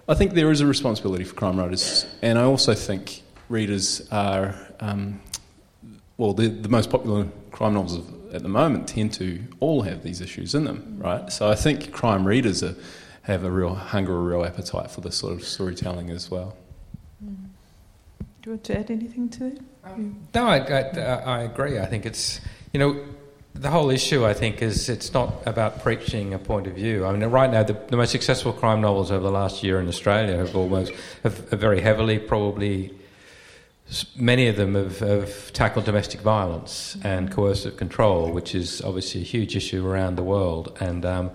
I 0.07 0.13
think 0.13 0.33
there 0.33 0.51
is 0.51 0.61
a 0.61 0.67
responsibility 0.67 1.25
for 1.25 1.35
crime 1.35 1.59
writers, 1.59 2.05
and 2.21 2.39
I 2.39 2.43
also 2.43 2.73
think 2.73 3.23
readers 3.49 4.07
are 4.09 4.55
um, 4.79 5.19
well, 6.17 6.33
the, 6.33 6.47
the 6.47 6.69
most 6.69 6.89
popular 6.89 7.27
crime 7.51 7.73
novels 7.73 7.97
of, 7.97 8.33
at 8.33 8.43
the 8.43 8.49
moment 8.49 8.87
tend 8.87 9.13
to 9.13 9.43
all 9.59 9.81
have 9.81 10.03
these 10.03 10.21
issues 10.21 10.55
in 10.55 10.63
them, 10.65 10.97
right? 10.99 11.31
So 11.31 11.49
I 11.49 11.55
think 11.55 11.91
crime 11.91 12.25
readers 12.25 12.63
are, 12.63 12.75
have 13.23 13.43
a 13.43 13.51
real 13.51 13.75
hunger, 13.75 14.15
a 14.15 14.21
real 14.21 14.45
appetite 14.45 14.91
for 14.91 15.01
this 15.01 15.15
sort 15.15 15.33
of 15.33 15.43
storytelling 15.43 16.09
as 16.09 16.29
well. 16.29 16.55
Mm. 17.23 17.35
Do 18.41 18.49
you 18.49 18.51
want 18.51 18.63
to 18.65 18.79
add 18.79 18.91
anything 18.91 19.29
to 19.29 19.39
that? 19.39 19.59
Um, 19.85 20.27
no, 20.33 20.45
I, 20.45 20.57
I, 20.57 21.15
I 21.39 21.41
agree. 21.43 21.79
I 21.79 21.85
think 21.85 22.05
it's, 22.05 22.41
you 22.73 22.79
know, 22.79 23.03
the 23.53 23.69
whole 23.69 23.89
issue, 23.89 24.25
I 24.25 24.33
think, 24.33 24.61
is 24.61 24.89
it's 24.89 25.13
not 25.13 25.45
about 25.45 25.83
preaching 25.83 26.33
a 26.33 26.39
point 26.39 26.67
of 26.67 26.73
view. 26.73 27.05
I 27.05 27.11
mean, 27.11 27.23
right 27.29 27.51
now, 27.51 27.63
the, 27.63 27.73
the 27.87 27.97
most 27.97 28.11
successful 28.11 28.51
crime 28.51 28.81
novels 28.81 29.11
over 29.11 29.23
the 29.23 29.31
last 29.31 29.63
year 29.63 29.79
in 29.79 29.87
Australia 29.87 30.37
have 30.37 30.55
almost 30.55 30.91
have, 31.21 31.49
have 31.49 31.59
very 31.59 31.79
heavily, 31.79 32.17
probably 32.17 32.93
many 34.15 34.47
of 34.47 34.55
them 34.55 34.75
have, 34.75 34.99
have, 34.99 35.53
tackled 35.53 35.85
domestic 35.85 36.21
violence 36.21 36.97
and 37.03 37.31
coercive 37.31 37.77
control, 37.77 38.31
which 38.31 38.55
is 38.55 38.81
obviously 38.81 39.21
a 39.21 39.23
huge 39.23 39.55
issue 39.55 39.85
around 39.85 40.15
the 40.15 40.23
world. 40.23 40.75
And 40.79 41.05
um, 41.05 41.31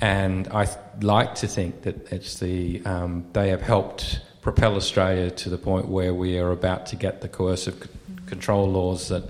and 0.00 0.48
I 0.48 0.68
like 1.00 1.36
to 1.36 1.46
think 1.46 1.82
that 1.82 2.12
it's 2.12 2.38
the 2.38 2.84
um, 2.84 3.26
they 3.32 3.48
have 3.48 3.62
helped 3.62 4.20
propel 4.42 4.76
Australia 4.76 5.30
to 5.30 5.50
the 5.50 5.58
point 5.58 5.88
where 5.88 6.14
we 6.14 6.38
are 6.38 6.50
about 6.50 6.86
to 6.86 6.96
get 6.96 7.20
the 7.20 7.28
coercive 7.28 7.82
c- 7.82 7.88
control 8.26 8.68
laws 8.68 9.08
that 9.08 9.24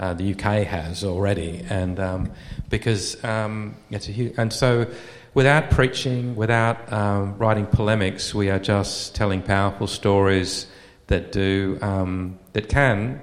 uh, 0.00 0.14
the 0.14 0.32
UK 0.34 0.66
has 0.66 1.04
already, 1.04 1.64
and 1.68 2.00
um, 2.00 2.30
because 2.70 3.22
um, 3.24 3.76
it's 3.90 4.08
a 4.08 4.12
huge, 4.12 4.34
and 4.36 4.52
so 4.52 4.86
without 5.34 5.70
preaching, 5.70 6.34
without 6.34 6.92
um, 6.92 7.36
writing 7.38 7.66
polemics, 7.66 8.34
we 8.34 8.50
are 8.50 8.58
just 8.58 9.14
telling 9.14 9.42
powerful 9.42 9.86
stories 9.86 10.66
that 11.06 11.32
do 11.32 11.78
um, 11.82 12.38
that 12.52 12.68
can, 12.68 13.20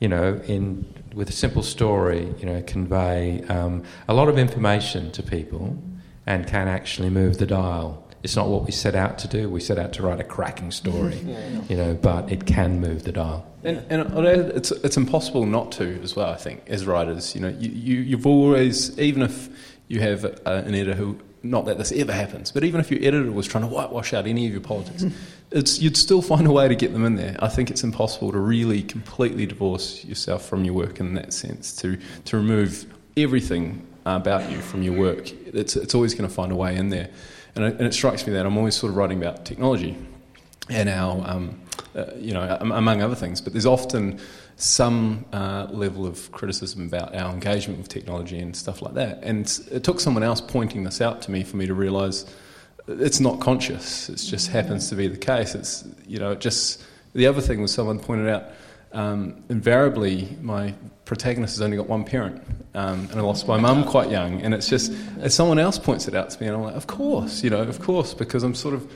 you 0.00 0.08
know, 0.08 0.40
in 0.46 0.84
with 1.14 1.30
a 1.30 1.32
simple 1.32 1.62
story, 1.62 2.34
you 2.38 2.44
know, 2.44 2.62
convey 2.66 3.42
um, 3.48 3.82
a 4.06 4.12
lot 4.12 4.28
of 4.28 4.38
information 4.38 5.10
to 5.12 5.22
people 5.22 5.82
and 6.26 6.46
can 6.46 6.68
actually 6.68 7.08
move 7.08 7.38
the 7.38 7.46
dial. 7.46 8.02
It's 8.22 8.36
not 8.36 8.48
what 8.48 8.64
we 8.64 8.72
set 8.72 8.94
out 8.94 9.18
to 9.18 9.28
do. 9.28 9.48
We 9.48 9.60
set 9.60 9.78
out 9.78 9.92
to 9.94 10.02
write 10.02 10.20
a 10.20 10.24
cracking 10.24 10.72
story, 10.72 11.16
you 11.68 11.76
know, 11.76 11.94
but 11.94 12.30
it 12.30 12.44
can 12.44 12.80
move 12.80 13.04
the 13.04 13.12
dial. 13.12 13.46
And, 13.64 13.78
and 13.88 14.26
it's, 14.26 14.72
it's 14.72 14.96
impossible 14.96 15.46
not 15.46 15.72
to 15.72 16.00
as 16.02 16.14
well, 16.14 16.30
I 16.30 16.36
think, 16.36 16.64
as 16.68 16.86
writers. 16.86 17.34
You 17.34 17.40
know, 17.40 17.48
you, 17.48 17.70
you, 17.70 18.00
you've 18.00 18.26
always, 18.26 18.98
even 18.98 19.22
if 19.22 19.48
you 19.88 20.00
have 20.00 20.24
an 20.24 20.74
editor 20.74 20.94
who, 20.94 21.18
not 21.42 21.66
that 21.66 21.78
this 21.78 21.92
ever 21.92 22.12
happens, 22.12 22.50
but 22.50 22.64
even 22.64 22.80
if 22.80 22.90
your 22.90 23.00
editor 23.00 23.30
was 23.30 23.46
trying 23.46 23.62
to 23.62 23.68
whitewash 23.68 24.12
out 24.12 24.26
any 24.26 24.46
of 24.46 24.52
your 24.52 24.60
politics, 24.60 25.04
it's, 25.50 25.80
you'd 25.80 25.96
still 25.96 26.22
find 26.22 26.46
a 26.46 26.52
way 26.52 26.68
to 26.68 26.74
get 26.74 26.92
them 26.92 27.04
in 27.04 27.16
there. 27.16 27.36
I 27.40 27.48
think 27.48 27.70
it's 27.70 27.84
impossible 27.84 28.32
to 28.32 28.38
really 28.38 28.82
completely 28.82 29.46
divorce 29.46 30.04
yourself 30.04 30.46
from 30.48 30.64
your 30.64 30.74
work 30.74 31.00
in 31.00 31.14
that 31.14 31.32
sense, 31.32 31.74
to, 31.76 31.98
to 32.24 32.36
remove 32.36 32.86
everything 33.16 33.86
about 34.04 34.50
you 34.50 34.58
from 34.58 34.82
your 34.82 34.98
work. 34.98 35.30
It's, 35.54 35.76
it's 35.76 35.94
always 35.94 36.14
going 36.14 36.28
to 36.28 36.34
find 36.34 36.52
a 36.52 36.56
way 36.56 36.76
in 36.76 36.90
there. 36.90 37.10
And 37.54 37.64
it, 37.64 37.74
and 37.78 37.86
it, 37.86 37.94
strikes 37.94 38.26
me 38.26 38.32
that 38.34 38.44
I'm 38.44 38.56
always 38.56 38.74
sort 38.74 38.90
of 38.90 38.96
writing 38.96 39.18
about 39.18 39.46
technology 39.46 39.96
and 40.68 40.88
our, 40.88 41.22
um, 41.26 41.60
uh, 41.96 42.12
you 42.18 42.34
know, 42.34 42.56
among 42.60 43.02
other 43.02 43.14
things, 43.14 43.40
but 43.40 43.52
there's 43.52 43.66
often 43.66 44.20
some 44.56 45.24
uh, 45.32 45.66
level 45.70 46.06
of 46.06 46.30
criticism 46.32 46.86
about 46.86 47.14
our 47.14 47.32
engagement 47.32 47.78
with 47.78 47.88
technology 47.88 48.38
and 48.38 48.54
stuff 48.54 48.82
like 48.82 48.94
that. 48.94 49.20
And 49.22 49.46
it 49.70 49.82
took 49.82 50.00
someone 50.00 50.22
else 50.22 50.40
pointing 50.40 50.84
this 50.84 51.00
out 51.00 51.22
to 51.22 51.30
me 51.30 51.42
for 51.42 51.56
me 51.56 51.66
to 51.66 51.74
realise 51.74 52.26
it's 52.88 53.20
not 53.20 53.40
conscious. 53.40 54.08
It 54.08 54.16
just 54.16 54.48
happens 54.48 54.88
to 54.90 54.94
be 54.94 55.08
the 55.08 55.16
case. 55.16 55.54
It's 55.54 55.84
you 56.06 56.18
know, 56.18 56.32
it 56.32 56.40
just 56.40 56.84
the 57.14 57.26
other 57.26 57.40
thing 57.40 57.62
was 57.62 57.72
someone 57.72 57.98
pointed 57.98 58.28
out. 58.28 58.44
Um, 58.92 59.42
invariably, 59.48 60.36
my 60.40 60.74
protagonist 61.04 61.56
has 61.56 61.62
only 61.62 61.76
got 61.76 61.88
one 61.88 62.04
parent, 62.04 62.42
um, 62.74 63.08
and 63.10 63.14
I 63.14 63.20
lost 63.20 63.46
my 63.48 63.58
mum 63.58 63.84
quite 63.84 64.10
young. 64.10 64.40
And 64.42 64.54
it's 64.54 64.68
just, 64.68 64.92
as 65.20 65.34
someone 65.34 65.58
else 65.58 65.78
points 65.78 66.08
it 66.08 66.14
out 66.14 66.30
to 66.30 66.40
me, 66.40 66.46
and 66.46 66.56
I'm 66.56 66.62
like, 66.62 66.76
of 66.76 66.86
course, 66.86 67.42
you 67.42 67.50
know, 67.50 67.62
of 67.62 67.80
course, 67.80 68.14
because 68.14 68.42
I'm 68.42 68.54
sort 68.54 68.74
of, 68.74 68.90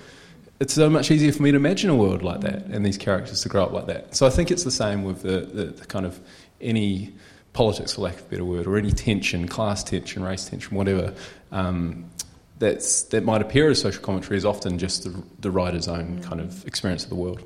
it's 0.60 0.74
so 0.74 0.90
much 0.90 1.10
easier 1.10 1.32
for 1.32 1.42
me 1.42 1.50
to 1.50 1.56
imagine 1.56 1.88
a 1.88 1.96
world 1.96 2.22
like 2.22 2.42
that 2.42 2.66
and 2.66 2.84
these 2.84 2.98
characters 2.98 3.40
to 3.42 3.48
grow 3.48 3.64
up 3.64 3.72
like 3.72 3.86
that. 3.86 4.14
So 4.14 4.26
I 4.26 4.30
think 4.30 4.50
it's 4.50 4.62
the 4.62 4.70
same 4.70 5.04
with 5.04 5.22
the, 5.22 5.40
the, 5.40 5.64
the 5.64 5.86
kind 5.86 6.04
of 6.04 6.20
any 6.60 7.14
politics, 7.54 7.94
for 7.94 8.02
lack 8.02 8.16
of 8.16 8.20
a 8.20 8.24
better 8.24 8.44
word, 8.44 8.66
or 8.66 8.76
any 8.76 8.92
tension, 8.92 9.48
class 9.48 9.82
tension, 9.82 10.22
race 10.22 10.44
tension, 10.44 10.76
whatever. 10.76 11.14
Um, 11.50 12.10
that's, 12.58 13.04
that 13.04 13.24
might 13.24 13.40
appear 13.40 13.70
as 13.70 13.80
social 13.80 14.02
commentary 14.02 14.36
is 14.36 14.44
often 14.44 14.78
just 14.78 15.04
the, 15.04 15.22
the 15.40 15.50
writer's 15.50 15.88
own 15.88 16.22
kind 16.22 16.42
of 16.42 16.66
experience 16.66 17.04
of 17.04 17.08
the 17.08 17.16
world. 17.16 17.42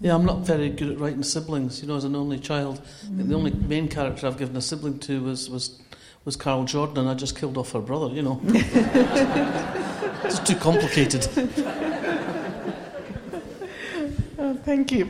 Yeah, 0.00 0.14
I'm 0.14 0.24
not 0.24 0.38
very 0.40 0.70
good 0.70 0.90
at 0.90 0.98
writing 0.98 1.22
siblings. 1.24 1.82
You 1.82 1.88
know, 1.88 1.96
as 1.96 2.04
an 2.04 2.16
only 2.16 2.38
child, 2.38 2.80
mm. 3.04 3.28
the 3.28 3.34
only 3.34 3.50
main 3.50 3.88
character 3.88 4.26
I've 4.26 4.38
given 4.38 4.56
a 4.56 4.62
sibling 4.62 5.00
to 5.00 5.22
was 5.22 5.50
was 5.50 5.82
was 6.24 6.36
Carol 6.36 6.64
Jordan, 6.64 6.98
and 6.98 7.08
I 7.08 7.14
just 7.14 7.36
killed 7.36 7.58
off 7.58 7.72
her 7.72 7.80
brother. 7.80 8.14
You 8.14 8.22
know, 8.22 8.40
it's 10.24 10.38
too 10.38 10.54
complicated. 10.54 11.28
Oh, 14.68 14.74
thank 14.74 14.92
you. 14.92 15.08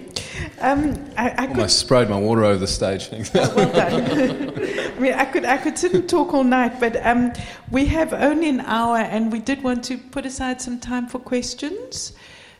Um, 0.60 1.10
I, 1.16 1.30
I 1.30 1.46
almost 1.46 1.58
could, 1.58 1.70
sprayed 1.70 2.08
my 2.08 2.18
water 2.18 2.44
over 2.44 2.58
the 2.58 2.66
stage. 2.66 3.10
well 3.34 3.72
done. 3.72 4.58
I 4.96 5.00
mean, 5.00 5.12
I 5.12 5.24
could 5.24 5.44
I 5.44 5.58
could 5.58 5.78
sit 5.78 5.94
and 5.94 6.08
talk 6.08 6.32
all 6.34 6.44
night, 6.44 6.80
but 6.80 7.04
um, 7.04 7.32
we 7.70 7.86
have 7.86 8.12
only 8.12 8.48
an 8.48 8.60
hour, 8.60 8.98
and 8.98 9.32
we 9.32 9.40
did 9.40 9.62
want 9.62 9.84
to 9.84 9.98
put 9.98 10.26
aside 10.26 10.60
some 10.60 10.78
time 10.78 11.06
for 11.06 11.18
questions. 11.18 12.12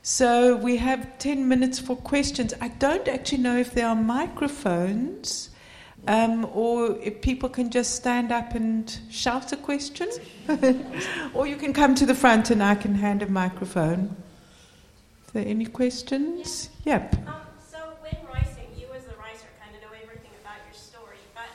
So 0.03 0.57
we 0.57 0.77
have 0.79 1.19
10 1.19 1.49
minutes 1.49 1.79
for 1.79 1.97
questions. 1.97 2.55
I 2.61 2.69
don't 2.69 3.07
actually 3.09 3.43
know 3.43 3.59
if 3.59 3.73
there 3.73 3.87
are 3.87 3.97
microphones 3.97 5.51
um, 6.07 6.49
or 6.55 6.97
if 7.03 7.21
people 7.21 7.49
can 7.49 7.69
just 7.69 7.95
stand 7.97 8.33
up 8.33 8.55
and 8.55 8.99
shout 9.11 9.53
a 9.53 9.57
question. 9.57 10.09
or 11.35 11.47
you 11.47 11.57
can 11.57 11.73
come 11.73 11.95
to 11.97 12.07
the 12.07 12.15
front 12.15 12.51
and 12.51 12.63
I 12.63 12.75
can 12.77 12.95
hand 12.95 13.23
a 13.23 13.29
microphone. 13.29 14.17
Are 15.29 15.33
there 15.33 15.47
any 15.47 15.67
questions? 15.67 16.71
Yep. 16.87 17.15
Um, 17.27 17.35
so 17.71 17.79
when 18.01 18.17
rising, 18.33 18.65
you 18.79 18.87
as 18.97 19.05
the 19.05 19.15
riser 19.17 19.47
kind 19.63 19.77
of 19.77 19.83
know 19.83 19.95
everything 20.03 20.31
about 20.41 20.57
your 20.65 20.73
story, 20.73 21.19
but 21.35 21.51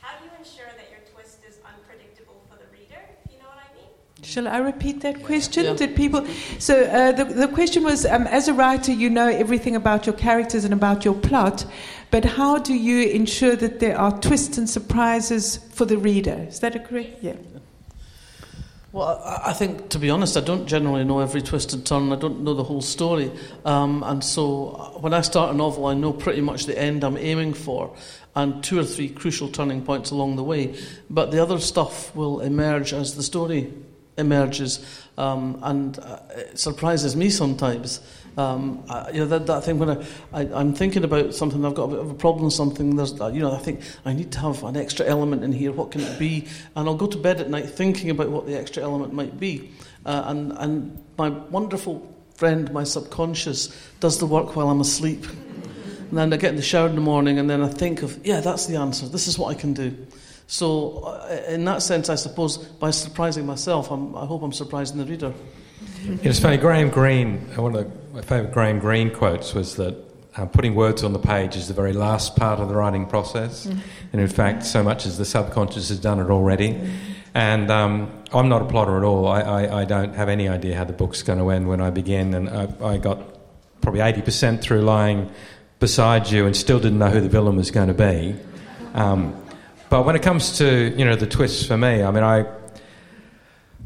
how 0.00 0.18
do 0.18 0.24
you 0.24 0.30
ensure 0.38 0.64
that 0.78 0.88
your 0.90 1.00
twist 1.12 1.40
is 1.46 1.58
unpredictable 1.62 2.40
for 2.48 2.56
the 2.56 2.64
reader? 2.72 3.02
You 3.30 3.36
know 3.36 3.48
what 3.48 3.58
I 3.58 3.74
mean? 3.76 3.90
Shall 4.22 4.48
I 4.48 4.56
repeat 4.56 5.02
that 5.02 5.22
question? 5.24 5.66
Yeah. 5.66 5.74
Did 5.74 5.94
people? 5.94 6.26
So 6.58 6.84
uh, 6.84 7.12
the 7.12 7.24
the 7.26 7.48
question 7.48 7.84
was: 7.84 8.06
um, 8.06 8.26
as 8.28 8.48
a 8.48 8.54
writer, 8.54 8.92
you 8.92 9.10
know 9.10 9.28
everything 9.28 9.76
about 9.76 10.06
your 10.06 10.16
characters 10.16 10.64
and 10.64 10.72
about 10.72 11.04
your 11.04 11.14
plot, 11.14 11.66
but 12.10 12.24
how 12.24 12.56
do 12.56 12.72
you 12.72 13.10
ensure 13.10 13.56
that 13.56 13.78
there 13.78 13.98
are 13.98 14.18
twists 14.20 14.56
and 14.56 14.70
surprises 14.70 15.58
for 15.74 15.84
the 15.84 15.98
reader? 15.98 16.46
Is 16.48 16.60
that 16.60 16.74
a 16.74 16.78
correct? 16.78 17.22
Yeah. 17.22 17.34
Well, 18.90 19.20
I 19.44 19.52
think, 19.52 19.90
to 19.90 19.98
be 19.98 20.08
honest, 20.08 20.38
I 20.38 20.40
don't 20.40 20.66
generally 20.66 21.04
know 21.04 21.20
every 21.20 21.42
twist 21.42 21.74
and 21.74 21.84
turn. 21.84 22.10
I 22.10 22.16
don't 22.16 22.40
know 22.40 22.54
the 22.54 22.64
whole 22.64 22.80
story. 22.80 23.30
Um, 23.66 24.02
and 24.02 24.24
so 24.24 24.68
uh, 24.70 25.00
when 25.00 25.12
I 25.12 25.20
start 25.20 25.54
a 25.54 25.56
novel, 25.56 25.84
I 25.84 25.94
know 25.94 26.10
pretty 26.10 26.40
much 26.40 26.64
the 26.64 26.78
end 26.78 27.04
I'm 27.04 27.18
aiming 27.18 27.52
for 27.52 27.94
and 28.34 28.64
two 28.64 28.78
or 28.78 28.84
three 28.84 29.10
crucial 29.10 29.48
turning 29.48 29.82
points 29.82 30.10
along 30.10 30.36
the 30.36 30.42
way. 30.42 30.74
But 31.10 31.32
the 31.32 31.42
other 31.42 31.58
stuff 31.58 32.16
will 32.16 32.40
emerge 32.40 32.94
as 32.94 33.14
the 33.14 33.22
story 33.22 33.74
emerges, 34.16 35.04
um, 35.18 35.58
and 35.62 35.98
uh, 35.98 36.20
it 36.30 36.58
surprises 36.58 37.14
me 37.14 37.28
sometimes. 37.28 38.00
Um, 38.38 38.84
I, 38.88 39.10
you 39.10 39.18
know 39.18 39.26
that, 39.26 39.46
that 39.46 39.64
thing 39.64 39.80
when 39.80 39.90
I, 39.90 40.06
I 40.32 40.60
am 40.60 40.72
thinking 40.72 41.02
about 41.02 41.34
something, 41.34 41.64
I've 41.64 41.74
got 41.74 41.84
a 41.84 41.88
bit 41.88 41.98
of 41.98 42.08
a 42.08 42.14
problem. 42.14 42.50
Something 42.50 42.94
there's 42.94 43.20
uh, 43.20 43.26
you 43.26 43.40
know 43.40 43.52
I 43.52 43.58
think 43.58 43.80
I 44.04 44.12
need 44.12 44.30
to 44.30 44.38
have 44.38 44.62
an 44.62 44.76
extra 44.76 45.04
element 45.06 45.42
in 45.42 45.50
here. 45.50 45.72
What 45.72 45.90
can 45.90 46.02
it 46.02 46.18
be? 46.20 46.46
And 46.76 46.88
I'll 46.88 46.94
go 46.94 47.08
to 47.08 47.18
bed 47.18 47.40
at 47.40 47.50
night 47.50 47.68
thinking 47.68 48.10
about 48.10 48.30
what 48.30 48.46
the 48.46 48.56
extra 48.56 48.84
element 48.84 49.12
might 49.12 49.40
be. 49.40 49.72
Uh, 50.06 50.22
and 50.26 50.52
and 50.52 51.04
my 51.18 51.30
wonderful 51.30 52.14
friend, 52.34 52.72
my 52.72 52.84
subconscious, 52.84 53.76
does 53.98 54.20
the 54.20 54.26
work 54.26 54.54
while 54.54 54.70
I'm 54.70 54.80
asleep. 54.80 55.26
And 55.26 56.16
then 56.16 56.32
I 56.32 56.36
get 56.36 56.50
in 56.50 56.56
the 56.56 56.62
shower 56.62 56.88
in 56.88 56.94
the 56.94 57.00
morning, 57.00 57.40
and 57.40 57.50
then 57.50 57.60
I 57.60 57.68
think 57.68 58.02
of 58.04 58.24
yeah, 58.24 58.38
that's 58.38 58.66
the 58.66 58.76
answer. 58.76 59.08
This 59.08 59.26
is 59.26 59.36
what 59.36 59.48
I 59.48 59.54
can 59.58 59.74
do. 59.74 60.06
So, 60.46 61.00
uh, 61.00 61.42
in 61.48 61.64
that 61.64 61.82
sense, 61.82 62.08
I 62.08 62.14
suppose 62.14 62.56
by 62.56 62.92
surprising 62.92 63.44
myself, 63.46 63.90
I'm, 63.90 64.14
i 64.14 64.24
hope 64.24 64.42
I'm 64.42 64.52
surprising 64.52 64.96
the 64.96 65.04
reader. 65.04 65.34
It's 66.22 66.40
funny, 66.40 66.56
Graham 66.56 66.90
Greene, 66.90 67.46
uh, 67.56 67.62
one 67.62 67.74
of 67.74 67.84
the, 67.84 68.14
my 68.14 68.22
favourite 68.22 68.52
Graham 68.52 68.78
Greene 68.78 69.10
quotes 69.12 69.54
was 69.54 69.76
that 69.76 69.96
uh, 70.36 70.46
putting 70.46 70.74
words 70.74 71.02
on 71.02 71.12
the 71.12 71.18
page 71.18 71.56
is 71.56 71.68
the 71.68 71.74
very 71.74 71.92
last 71.92 72.36
part 72.36 72.60
of 72.60 72.68
the 72.68 72.74
writing 72.74 73.06
process. 73.06 73.66
Mm. 73.66 73.80
And 74.12 74.20
in 74.20 74.28
fact, 74.28 74.64
so 74.64 74.82
much 74.82 75.06
as 75.06 75.18
the 75.18 75.24
subconscious 75.24 75.88
has 75.88 75.98
done 75.98 76.20
it 76.20 76.30
already. 76.30 76.74
Mm. 76.74 76.90
And 77.34 77.70
um, 77.70 78.22
I'm 78.32 78.48
not 78.48 78.62
a 78.62 78.64
plotter 78.64 78.96
at 78.96 79.04
all. 79.04 79.26
I, 79.26 79.40
I, 79.40 79.80
I, 79.80 79.84
don't 79.84 80.14
have 80.14 80.28
any 80.28 80.48
idea 80.48 80.76
how 80.76 80.84
the 80.84 80.92
book's 80.92 81.22
going 81.22 81.38
to 81.38 81.50
end 81.50 81.68
when 81.68 81.80
I 81.80 81.90
begin. 81.90 82.34
And 82.34 82.48
I, 82.48 82.68
I 82.82 82.98
got 82.98 83.20
probably 83.80 84.00
80% 84.00 84.60
through 84.60 84.82
lying 84.82 85.30
beside 85.78 86.30
you 86.30 86.46
and 86.46 86.56
still 86.56 86.80
didn't 86.80 86.98
know 86.98 87.10
who 87.10 87.20
the 87.20 87.28
villain 87.28 87.56
was 87.56 87.70
going 87.70 87.88
to 87.88 87.94
be. 87.94 88.36
Um, 88.94 89.40
but 89.90 90.04
when 90.04 90.16
it 90.16 90.22
comes 90.22 90.58
to 90.58 90.94
you 90.96 91.04
know 91.04 91.16
the 91.16 91.26
twists 91.26 91.66
for 91.66 91.76
me, 91.76 92.02
I 92.02 92.10
mean, 92.10 92.22
I 92.22 92.44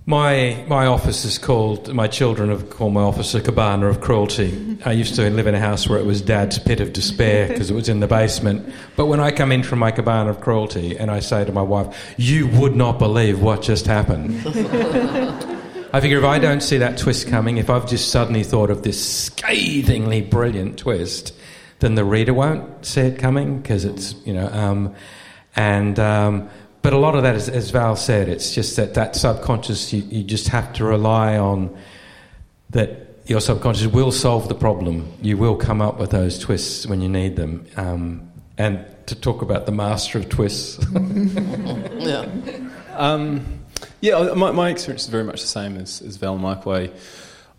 my 0.05 0.64
my 0.66 0.86
office 0.86 1.24
is 1.24 1.38
called 1.38 1.94
my 1.94 2.09
children 2.09 2.50
have 2.50 2.70
called 2.70 2.92
my 2.92 3.03
office 3.03 3.34
a 3.34 3.40
cabana 3.40 3.86
of 3.86 4.00
cruelty. 4.00 4.78
I 4.84 4.92
used 4.92 5.14
to 5.14 5.30
live 5.30 5.46
in 5.46 5.55
a 5.55 5.61
house 5.61 5.88
where 5.88 5.98
it 5.98 6.05
was 6.05 6.20
Dad's 6.20 6.59
pit 6.59 6.80
of 6.80 6.92
despair 6.92 7.46
because 7.48 7.70
it 7.70 7.74
was 7.74 7.88
in 7.88 8.00
the 8.00 8.09
basement. 8.09 8.72
But 8.96 9.07
when 9.07 9.20
I 9.20 9.30
come 9.30 9.53
in 9.53 9.62
from 9.62 9.78
my 9.78 9.92
cabana 9.92 10.30
of 10.30 10.40
cruelty 10.40 10.96
and 10.98 11.11
I 11.11 11.20
say 11.20 11.44
to 11.44 11.53
my 11.53 11.62
wife, 11.62 12.14
"You 12.16 12.48
would 12.48 12.74
not 12.74 12.98
believe 12.98 13.40
what 13.40 13.62
just 13.62 13.86
happened." 13.86 14.40
I 15.94 16.00
figure 16.00 16.18
if 16.18 16.24
I 16.24 16.38
don't 16.38 16.62
see 16.62 16.78
that 16.78 16.96
twist 16.96 17.28
coming, 17.28 17.59
if 17.59 17.68
I've 17.68 17.86
just 17.86 18.11
suddenly 18.11 18.42
thought 18.42 18.70
of 18.70 18.82
this 18.82 19.24
scathingly 19.24 20.22
brilliant 20.22 20.78
twist, 20.78 21.34
then 21.80 21.96
the 21.96 22.05
reader 22.05 22.32
won't 22.32 22.84
see 22.84 23.03
it 23.03 23.18
coming 23.18 23.59
because 23.59 23.84
it's 23.84 24.14
you 24.24 24.32
know. 24.32 24.48
Um, 24.48 24.94
and 25.55 25.98
um, 25.98 26.48
but 26.82 26.92
a 26.92 26.98
lot 26.98 27.14
of 27.14 27.22
that, 27.22 27.36
is, 27.36 27.48
as 27.48 27.70
Val 27.70 27.96
said, 27.96 28.28
it's 28.28 28.54
just 28.54 28.76
that 28.76 28.94
that 28.94 29.14
subconscious. 29.16 29.92
You, 29.92 30.02
you 30.02 30.24
just 30.24 30.48
have 30.48 30.72
to 30.74 30.84
rely 30.84 31.38
on 31.38 31.76
that. 32.70 33.08
Your 33.24 33.40
subconscious 33.40 33.86
will 33.86 34.10
solve 34.10 34.48
the 34.48 34.54
problem. 34.54 35.12
You 35.22 35.36
will 35.36 35.54
come 35.54 35.80
up 35.80 35.98
with 36.00 36.10
those 36.10 36.40
twists 36.40 36.86
when 36.86 37.00
you 37.00 37.08
need 37.08 37.36
them. 37.36 37.64
Um, 37.76 38.32
and 38.58 38.84
to 39.06 39.14
talk 39.14 39.42
about 39.42 39.66
the 39.66 39.72
master 39.72 40.18
of 40.18 40.28
twists. 40.28 40.84
yeah. 40.92 42.28
Um, 42.94 43.60
yeah, 44.00 44.32
my, 44.34 44.50
my, 44.50 44.70
experience 44.70 45.04
is 45.04 45.08
very 45.08 45.24
much 45.24 45.40
the 45.40 45.46
same 45.46 45.76
as, 45.76 46.02
as 46.02 46.16
Val 46.16 46.34
and 46.34 46.42
Mike 46.42 46.66
Way. 46.66 46.92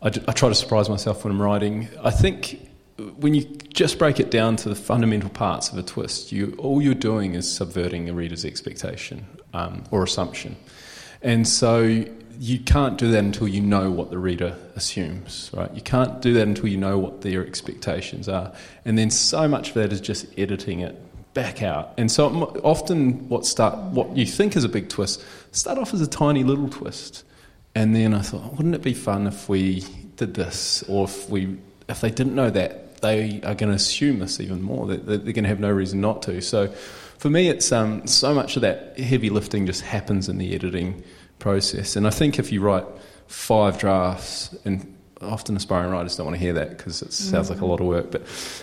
I, 0.02 0.08
I 0.08 0.32
try 0.34 0.50
to 0.50 0.56
surprise 0.56 0.90
myself 0.90 1.24
when 1.24 1.34
I'm 1.34 1.42
writing. 1.42 1.88
I 2.02 2.12
think 2.12 2.70
when 3.18 3.34
you 3.34 3.44
just 3.74 3.98
break 3.98 4.20
it 4.20 4.32
down 4.32 4.56
to 4.58 4.70
the 4.70 4.76
fundamental 4.76 5.30
parts 5.30 5.70
of 5.72 5.78
a 5.78 5.84
twist, 5.84 6.32
you 6.32 6.56
all 6.58 6.82
you're 6.82 6.94
doing 6.94 7.36
is 7.36 7.52
subverting 7.52 8.10
a 8.10 8.14
reader's 8.14 8.46
expectation 8.46 9.26
um, 9.54 9.84
or 9.92 10.04
assumption, 10.04 10.56
and 11.22 11.48
so 11.48 12.06
you 12.40 12.60
can't 12.60 12.98
do 12.98 13.12
that 13.12 13.24
until 13.24 13.48
you 13.48 13.62
know 13.62 13.92
what 13.92 14.10
the 14.10 14.18
reader 14.18 14.58
assumes, 14.76 15.52
right? 15.54 15.74
You 15.74 15.82
can't 15.82 16.22
do 16.22 16.34
that 16.34 16.48
until 16.48 16.68
you 16.68 16.78
know 16.78 16.98
what 16.98 17.22
their 17.22 17.46
expectations 17.46 18.28
are, 18.28 18.54
and 18.86 18.98
then 18.98 19.10
so 19.10 19.48
much 19.48 19.70
of 19.70 19.76
that 19.76 19.94
is 19.94 20.02
just 20.02 20.28
editing 20.38 20.80
it 20.80 21.00
back 21.34 21.64
out. 21.64 21.94
And 21.98 22.12
so 22.12 22.28
often, 22.64 23.28
what 23.30 23.46
start 23.46 23.78
what 23.92 24.16
you 24.16 24.26
think 24.26 24.56
is 24.56 24.64
a 24.64 24.70
big 24.70 24.90
twist 24.90 25.24
start 25.52 25.78
off 25.78 25.94
as 25.94 26.02
a 26.02 26.08
tiny 26.08 26.44
little 26.44 26.70
twist, 26.70 27.24
and 27.76 27.96
then 27.96 28.14
I 28.14 28.22
thought, 28.22 28.54
wouldn't 28.54 28.76
it 28.76 28.82
be 28.82 28.94
fun 28.94 29.28
if 29.28 29.50
we 29.50 29.86
did 30.16 30.34
this, 30.34 30.84
or 30.88 31.06
if 31.06 31.30
we 31.30 31.58
if 31.90 32.02
they 32.02 32.10
didn't 32.10 32.36
know 32.36 32.50
that, 32.50 32.83
they 33.04 33.42
are 33.44 33.54
going 33.54 33.70
to 33.70 33.76
assume 33.76 34.20
this 34.20 34.40
even 34.40 34.62
more. 34.62 34.88
They're 34.88 35.18
going 35.20 35.44
to 35.44 35.50
have 35.50 35.60
no 35.60 35.70
reason 35.70 36.02
not 36.02 36.24
to. 36.24 36.42
So, 36.42 36.68
for 37.20 37.30
me, 37.30 37.50
it's 37.50 37.72
um, 37.72 38.08
so 38.08 38.34
much 38.34 38.56
of 38.56 38.64
that 38.64 38.98
heavy 39.00 39.30
lifting 39.30 39.66
just 39.66 39.82
happens 39.82 40.28
in 40.28 40.40
the 40.40 40.56
editing 40.56 41.04
process. 41.40 41.96
And 41.96 42.08
I 42.08 42.10
think 42.10 42.40
if 42.40 42.52
you 42.52 42.62
write 42.62 42.86
five 43.28 43.78
drafts, 43.78 44.56
and 44.66 44.98
often 45.22 45.56
aspiring 45.56 45.92
writers 45.92 46.18
don't 46.18 46.26
want 46.26 46.36
to 46.36 46.42
hear 46.42 46.54
that 46.54 46.78
because 46.78 47.02
it 47.02 47.14
sounds 47.14 47.50
like 47.50 47.62
a 47.62 47.66
lot 47.66 47.80
of 47.80 47.86
work, 47.86 48.12
but 48.12 48.22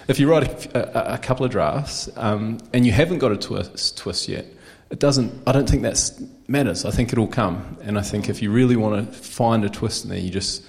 if 0.09 0.19
you 0.19 0.31
write 0.31 0.67
a, 0.75 1.13
a, 1.13 1.15
a 1.15 1.19
couple 1.19 1.47
of 1.47 1.53
drafts 1.53 2.11
um, 2.17 2.59
and 2.73 2.85
you 2.85 2.93
haven't 2.93 3.19
got 3.19 3.33
a 3.33 3.37
twist, 3.37 3.97
twist 3.97 4.29
yet, 4.29 4.45
it 4.91 4.99
doesn't. 4.99 5.33
I 5.47 5.53
don't 5.53 5.71
think 5.71 5.83
that 5.83 6.21
matters. 6.49 6.85
I 6.85 6.91
think 6.91 7.13
it'll 7.13 7.29
come, 7.29 7.79
and 7.83 7.97
I 7.97 8.03
think 8.03 8.29
if 8.29 8.43
you 8.43 8.51
really 8.51 8.77
want 8.77 9.07
to 9.07 9.17
find 9.17 9.65
a 9.65 9.69
twist 9.69 10.05
in 10.05 10.11
there, 10.11 10.19
you 10.19 10.31
just 10.31 10.65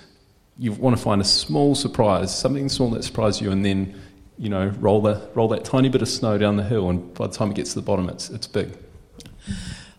you 0.58 0.72
want 0.74 0.96
to 0.96 1.02
find 1.02 1.22
a 1.22 1.26
small 1.26 1.76
surprise, 1.76 2.38
something 2.38 2.70
small 2.70 2.90
that 2.92 3.04
surprises 3.04 3.42
you, 3.42 3.52
and 3.52 3.66
then 3.66 4.00
you 4.38 4.50
know 4.50 4.68
roll 4.80 5.02
the 5.02 5.30
roll 5.34 5.48
that 5.50 5.64
tiny 5.66 5.90
bit 5.90 6.02
of 6.02 6.10
snow 6.10 6.38
down 6.38 6.58
the 6.58 6.64
hill, 6.64 6.90
and 6.90 7.14
by 7.14 7.28
the 7.28 7.34
time 7.34 7.52
it 7.52 7.56
gets 7.56 7.74
to 7.74 7.80
the 7.80 7.86
bottom, 7.86 8.10
it's 8.10 8.30
it's 8.30 8.48
big. 8.48 8.78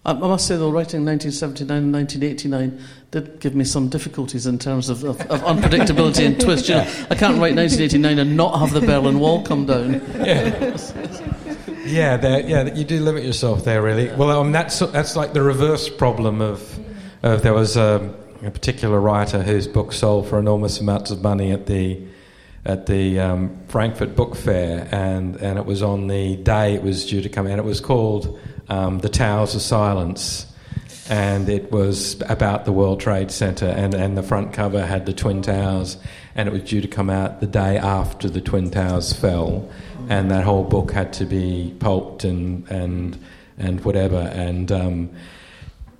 I 0.05 0.15
must 0.15 0.49
say, 0.49 0.57
though, 0.57 0.71
writing 0.71 1.05
1979 1.05 1.77
and 1.77 1.93
1989 1.93 2.81
did 3.13 3.39
give 3.39 3.55
me 3.55 3.65
some 3.65 3.89
difficulties 3.89 4.47
in 4.47 4.59
terms 4.59 4.89
of, 4.89 5.05
of, 5.05 5.21
of 5.31 5.41
unpredictability 5.43 6.27
and 6.27 6.41
twist. 6.41 6.69
You 6.69 6.77
know, 6.77 6.81
I 7.09 7.15
can't 7.15 7.39
write 7.39 7.55
1989 7.55 8.19
and 8.19 8.37
not 8.37 8.59
have 8.59 8.73
the 8.73 8.81
Berlin 8.81 9.21
Wall 9.21 9.45
come 9.45 9.67
down. 9.67 10.03
Yeah, 10.17 10.77
yeah, 11.85 12.39
yeah 12.39 12.75
you 12.75 12.83
do 12.85 13.01
limit 13.01 13.23
yourself 13.23 13.65
there, 13.65 13.81
really. 13.81 14.09
Well, 14.09 14.41
um, 14.41 14.51
that's, 14.51 14.81
that's 14.81 15.15
like 15.15 15.35
the 15.35 15.43
reverse 15.43 15.89
problem 15.89 16.41
of, 16.41 16.81
of 17.23 17.43
there 17.43 17.55
was 17.55 17.77
a, 17.77 18.13
a 18.43 18.51
particular 18.51 19.01
writer 19.01 19.43
whose 19.43 19.69
book 19.69 19.93
sold 19.93 20.29
for 20.29 20.39
enormous 20.39 20.81
amounts 20.81 21.11
of 21.11 21.23
money 21.23 21.53
at 21.53 21.67
the 21.67 22.03
at 22.65 22.87
the 22.87 23.19
um, 23.19 23.59
Frankfurt 23.67 24.15
Book 24.15 24.37
Fair, 24.37 24.89
and, 24.93 25.35
and 25.37 25.59
it 25.59 25.67
was 25.67 25.83
on 25.83 26.07
the 26.07 26.37
day 26.37 26.75
it 26.75 26.83
was 26.85 27.05
due 27.07 27.21
to 27.21 27.29
come 27.29 27.49
out. 27.49 27.59
It 27.59 27.65
was 27.65 27.81
called 27.81 28.39
um, 28.69 29.01
The 29.01 29.09
Towers 29.09 29.57
of 29.57 29.63
Silence, 29.63 30.47
and 31.09 31.49
it 31.49 31.73
was 31.73 32.23
about 32.29 32.65
the 32.65 32.71
World 32.71 33.01
Trade 33.01 33.33
Center, 33.33 33.67
and, 33.67 33.95
and 33.95 34.17
the 34.17 34.23
front 34.23 34.53
cover 34.53 34.87
had 34.87 35.07
the 35.07 35.13
Twin 35.13 35.43
Towers, 35.43 35.97
and 36.37 36.49
it 36.49 36.53
was 36.53 36.63
due 36.63 36.81
to 36.81 36.87
come 36.87 37.11
out 37.11 37.41
the 37.41 37.49
day 37.49 37.79
after 37.79 38.31
the 38.31 38.41
Twin 38.41 38.71
Towers 38.71 39.13
fell, 39.13 39.69
and 40.09 40.31
that 40.31 40.45
whole 40.45 40.63
book 40.63 40.93
had 40.93 41.13
to 41.15 41.25
be 41.25 41.75
pulped 41.81 42.23
and, 42.23 42.69
and, 42.71 43.19
and 43.59 43.85
whatever, 43.85 44.31
and... 44.35 44.71
Um, 44.71 45.11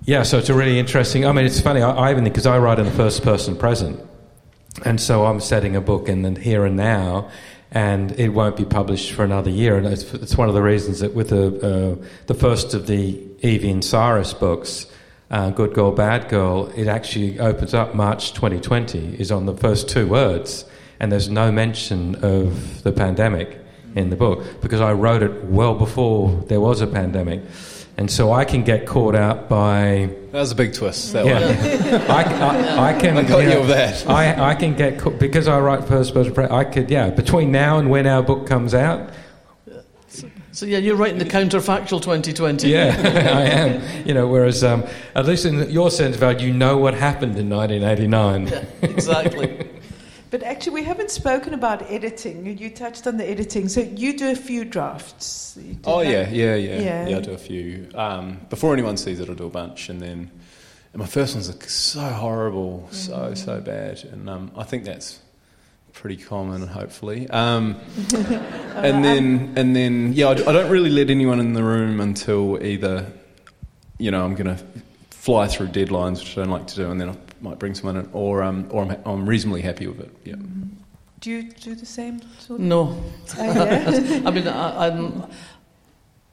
yeah, 0.05 0.23
so 0.23 0.37
it's 0.37 0.49
a 0.49 0.53
really 0.53 0.79
interesting. 0.79 1.25
I 1.25 1.31
mean, 1.31 1.45
it's 1.45 1.61
funny. 1.61 1.81
I, 1.81 1.91
I 1.91 2.11
even 2.11 2.23
because 2.25 2.45
I 2.45 2.57
write 2.57 2.79
in 2.79 2.85
the 2.85 2.91
first 2.91 3.23
person 3.23 3.55
present, 3.55 3.99
and 4.83 4.99
so 4.99 5.25
I'm 5.25 5.39
setting 5.39 5.75
a 5.75 5.81
book 5.81 6.09
in 6.09 6.23
the 6.23 6.39
here 6.39 6.65
and 6.65 6.75
now, 6.75 7.29
and 7.71 8.11
it 8.19 8.29
won't 8.29 8.57
be 8.57 8.65
published 8.65 9.13
for 9.13 9.23
another 9.23 9.49
year. 9.49 9.77
And 9.77 9.87
it's, 9.87 10.13
it's 10.13 10.35
one 10.35 10.49
of 10.49 10.55
the 10.55 10.61
reasons 10.61 10.99
that 10.99 11.13
with 11.13 11.29
the, 11.29 11.99
uh, 12.01 12.05
the 12.27 12.33
first 12.33 12.73
of 12.73 12.87
the 12.87 13.21
Evie 13.41 13.71
and 13.71 13.83
Cyrus 13.83 14.33
books, 14.33 14.87
uh, 15.31 15.51
Good 15.51 15.73
Girl, 15.73 15.91
Bad 15.91 16.29
Girl, 16.29 16.71
it 16.75 16.87
actually 16.87 17.39
opens 17.39 17.73
up 17.73 17.95
March 17.95 18.33
2020, 18.33 19.19
is 19.19 19.31
on 19.31 19.45
the 19.45 19.55
first 19.55 19.89
two 19.89 20.07
words, 20.07 20.65
and 20.99 21.11
there's 21.11 21.29
no 21.29 21.51
mention 21.51 22.15
of 22.23 22.83
the 22.83 22.91
pandemic 22.91 23.59
in 23.95 24.09
the 24.09 24.15
book 24.15 24.61
because 24.61 24.81
I 24.81 24.93
wrote 24.93 25.23
it 25.23 25.45
well 25.45 25.75
before 25.75 26.43
there 26.47 26.59
was 26.59 26.81
a 26.81 26.87
pandemic 26.87 27.41
and 27.97 28.09
so 28.09 28.31
I 28.31 28.43
can 28.45 28.63
get 28.63 28.87
caught 28.87 29.15
out 29.15 29.47
by. 29.49 30.09
That 30.31 30.39
was 30.39 30.51
a 30.51 30.55
big 30.55 30.73
twist. 30.73 31.13
That 31.13 31.25
yeah, 31.25 32.05
I, 32.09 32.23
I, 32.23 32.89
I, 32.89 32.99
can. 32.99 33.17
I 33.17 33.23
got 33.23 33.43
you, 33.43 33.49
know, 33.49 33.61
you 33.61 33.67
that. 33.67 34.09
I, 34.09 34.51
I 34.51 34.55
can 34.55 34.75
get 34.75 34.99
caught 34.99 35.19
because 35.19 35.47
I 35.47 35.59
write 35.59 35.87
first 35.87 36.13
person. 36.13 36.37
I 36.51 36.63
could, 36.63 36.89
yeah. 36.89 37.11
Between 37.11 37.51
now 37.51 37.77
and 37.77 37.89
when 37.89 38.07
our 38.07 38.23
book 38.23 38.47
comes 38.47 38.73
out. 38.73 39.11
So, 40.07 40.29
so 40.51 40.65
yeah, 40.65 40.79
you're 40.79 40.95
writing 40.95 41.19
the 41.19 41.25
counterfactual 41.25 42.01
2020. 42.01 42.67
Yeah, 42.67 42.95
I 43.03 43.41
am. 43.43 44.07
You 44.07 44.15
know, 44.15 44.27
whereas 44.27 44.63
um, 44.63 44.83
at 45.15 45.25
least 45.25 45.45
in 45.45 45.69
your 45.69 45.91
sense, 45.91 46.15
of 46.15 46.21
Val, 46.21 46.41
you 46.41 46.51
know 46.51 46.77
what 46.77 46.95
happened 46.95 47.37
in 47.37 47.49
1989. 47.49 48.47
Yeah, 48.53 48.89
exactly. 48.89 49.69
But 50.33 50.41
actually, 50.41 50.73
we 50.73 50.83
haven't 50.83 51.11
spoken 51.11 51.53
about 51.53 51.83
editing. 51.91 52.57
You 52.57 52.71
touched 52.71 53.05
on 53.05 53.17
the 53.17 53.29
editing. 53.29 53.67
So 53.67 53.81
you 53.81 54.17
do 54.17 54.31
a 54.31 54.35
few 54.35 54.65
drafts. 54.65 55.55
Oh, 55.85 56.01
yeah, 56.01 56.27
yeah, 56.27 56.55
yeah, 56.55 56.81
yeah. 56.81 57.07
Yeah, 57.07 57.17
I 57.17 57.21
do 57.21 57.33
a 57.33 57.37
few. 57.37 57.87
Um, 57.93 58.39
before 58.49 58.73
anyone 58.73 58.97
sees 58.97 59.19
it, 59.19 59.29
I'll 59.29 59.35
do 59.35 59.45
a 59.45 59.51
bunch. 59.51 59.89
And 59.89 60.01
then 60.01 60.31
and 60.91 60.99
my 60.99 61.05
first 61.05 61.35
one's 61.35 61.51
are 61.51 61.69
so 61.69 62.01
horrible, 62.01 62.87
so, 62.89 63.13
mm. 63.13 63.37
so 63.37 63.61
bad. 63.61 64.03
And 64.05 64.27
um, 64.27 64.51
I 64.57 64.63
think 64.63 64.85
that's 64.85 65.19
pretty 65.91 66.17
common, 66.17 66.65
hopefully. 66.65 67.29
Um, 67.29 67.75
and 68.15 69.05
then, 69.05 69.53
and 69.55 69.75
then, 69.75 70.13
yeah, 70.13 70.29
I, 70.29 70.31
I 70.31 70.51
don't 70.51 70.71
really 70.71 70.89
let 70.89 71.11
anyone 71.11 71.39
in 71.41 71.53
the 71.53 71.63
room 71.63 72.01
until 72.01 72.57
either, 72.65 73.05
you 73.99 74.09
know, 74.09 74.25
I'm 74.25 74.33
going 74.33 74.57
to 74.57 74.63
fly 75.11 75.47
through 75.47 75.67
deadlines, 75.67 76.21
which 76.21 76.35
I 76.39 76.41
don't 76.41 76.49
like 76.49 76.65
to 76.65 76.75
do, 76.75 76.89
and 76.89 76.99
then 76.99 77.09
I 77.09 77.17
might 77.43 77.59
bring 77.59 77.75
someone 77.75 77.97
in, 77.97 78.09
or, 78.13 78.41
um, 78.41 78.67
or 78.71 78.83
I'm, 78.83 78.97
I'm 79.05 79.29
reasonably 79.29 79.61
happy 79.61 79.85
with 79.85 79.99
it. 79.99 80.15
Yeah. 80.23 80.35
Mm-hmm. 80.35 80.77
Do 81.19 81.31
you 81.31 81.43
do 81.51 81.75
the 81.75 81.85
same 81.85 82.21
sort 82.39 82.59
of 82.59 82.65
No. 82.65 83.03
Oh, 83.37 83.43
yeah? 83.43 84.21
I 84.25 84.31
mean, 84.31 84.47
I, 84.47 84.87
I'm, 84.87 85.25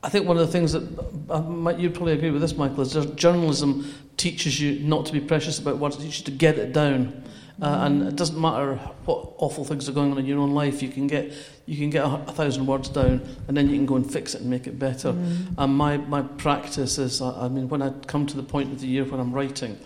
I 0.03 0.09
think 0.09 0.27
one 0.27 0.39
of 0.39 0.47
the 0.47 0.53
things 0.53 0.73
that 0.73 0.83
uh, 1.29 1.77
you'd 1.77 1.95
probably 1.95 2.15
agree 2.15 2.31
with 2.31 2.41
this, 2.41 2.57
Michael, 2.57 2.81
is 2.81 2.95
that 2.95 3.17
journalism 3.17 3.93
teaches 4.17 4.61
you 4.61 4.81
not 4.81 5.07
to 5.07 5.13
be 5.13 5.21
precious 5.21 5.59
about 5.59 5.79
words, 5.79 5.97
it 5.97 6.01
teaches 6.01 6.21
you 6.21 6.25
to 6.27 6.31
get 6.31 6.59
it 6.59 6.73
down. 6.73 7.23
Uh, 7.63 7.81
and 7.83 8.09
it 8.09 8.17
doesn't 8.17 8.41
matter 8.41 8.77
what 9.05 9.35
awful 9.37 9.65
things 9.65 9.87
are 9.87 9.93
going 9.93 10.11
on 10.11 10.19
in 10.19 10.25
your 10.25 10.39
own 10.39 10.55
life. 10.55 10.83
You 10.83 10.89
can 10.89 11.07
get 11.07 11.31
you 11.67 11.77
can 11.77 11.91
get 11.91 12.05
a, 12.05 12.09
a 12.09 12.33
thousand 12.33 12.67
words 12.67 12.89
down, 12.89 13.21
and 13.49 13.57
then 13.57 13.69
you 13.69 13.77
can 13.77 13.85
go 13.85 13.97
and 13.97 14.11
fix 14.11 14.35
it 14.35 14.41
and 14.41 14.49
make 14.49 14.67
it 14.67 14.79
better. 14.79 15.13
Mm. 15.13 15.55
And 15.59 15.77
my 15.77 15.99
my 15.99 16.23
practice 16.23 16.97
is, 16.97 17.21
I, 17.21 17.45
I 17.45 17.49
mean, 17.49 17.69
when 17.69 17.83
I 17.83 17.91
come 18.07 18.27
to 18.29 18.37
the 18.37 18.43
point 18.43 18.73
of 18.73 18.81
the 18.81 18.87
year 18.87 19.05
when 19.05 19.21
I'm 19.21 19.31
writing, 19.31 19.79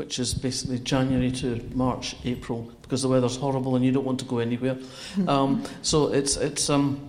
which 0.00 0.18
is 0.18 0.32
basically 0.32 0.78
January 0.78 1.30
to 1.30 1.60
March, 1.74 2.16
April, 2.24 2.72
because 2.80 3.02
the 3.02 3.08
weather's 3.08 3.36
horrible 3.36 3.76
and 3.76 3.84
you 3.84 3.92
don't 3.92 4.06
want 4.06 4.18
to 4.18 4.24
go 4.24 4.38
anywhere. 4.38 4.78
um, 5.28 5.62
so 5.82 6.10
it's 6.10 6.36
it's. 6.38 6.70
Um, 6.70 7.06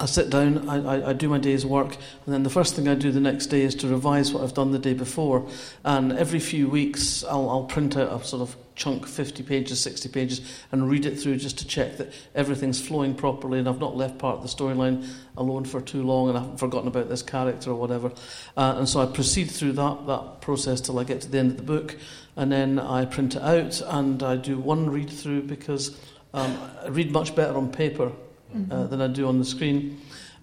I 0.00 0.06
sit 0.06 0.28
down, 0.28 0.68
I, 0.68 0.96
I, 0.96 1.10
I, 1.10 1.12
do 1.12 1.28
my 1.28 1.38
day's 1.38 1.64
work, 1.64 1.96
and 2.26 2.34
then 2.34 2.42
the 2.42 2.50
first 2.50 2.74
thing 2.74 2.88
I 2.88 2.96
do 2.96 3.12
the 3.12 3.20
next 3.20 3.46
day 3.46 3.62
is 3.62 3.76
to 3.76 3.88
revise 3.88 4.32
what 4.32 4.42
I've 4.42 4.54
done 4.54 4.72
the 4.72 4.78
day 4.78 4.92
before. 4.92 5.48
And 5.84 6.12
every 6.12 6.40
few 6.40 6.68
weeks, 6.68 7.22
I'll, 7.22 7.48
I'll 7.48 7.64
print 7.64 7.96
out 7.96 8.12
a 8.12 8.24
sort 8.24 8.42
of 8.42 8.56
chunk, 8.74 9.06
50 9.06 9.44
pages, 9.44 9.80
60 9.80 10.08
pages, 10.08 10.40
and 10.72 10.90
read 10.90 11.06
it 11.06 11.18
through 11.20 11.36
just 11.36 11.58
to 11.58 11.66
check 11.66 11.96
that 11.98 12.12
everything's 12.34 12.84
flowing 12.84 13.14
properly 13.14 13.60
and 13.60 13.68
I've 13.68 13.78
not 13.78 13.96
left 13.96 14.18
part 14.18 14.38
of 14.38 14.42
the 14.42 14.48
storyline 14.48 15.08
alone 15.36 15.64
for 15.64 15.80
too 15.80 16.02
long 16.02 16.28
and 16.28 16.36
I 16.36 16.40
haven't 16.40 16.58
forgotten 16.58 16.88
about 16.88 17.08
this 17.08 17.22
character 17.22 17.70
or 17.70 17.76
whatever. 17.76 18.10
Uh, 18.56 18.74
and 18.78 18.88
so 18.88 19.00
I 19.00 19.06
proceed 19.06 19.44
through 19.44 19.74
that, 19.74 20.06
that 20.08 20.40
process 20.40 20.80
till 20.80 20.98
I 20.98 21.04
get 21.04 21.20
to 21.20 21.30
the 21.30 21.38
end 21.38 21.52
of 21.52 21.56
the 21.58 21.62
book, 21.62 21.96
and 22.34 22.50
then 22.50 22.80
I 22.80 23.04
print 23.04 23.36
it 23.36 23.42
out 23.42 23.80
and 23.80 24.22
I 24.24 24.36
do 24.36 24.58
one 24.58 24.90
read 24.90 25.08
through 25.08 25.42
because 25.42 25.96
um, 26.32 26.58
I 26.82 26.88
read 26.88 27.12
much 27.12 27.36
better 27.36 27.56
on 27.56 27.70
paper 27.70 28.10
uh, 28.54 28.58
mm-hmm. 28.58 28.90
than 28.90 29.00
I 29.02 29.08
do 29.08 29.26
on 29.28 29.38
the 29.38 29.44
screen. 29.44 30.00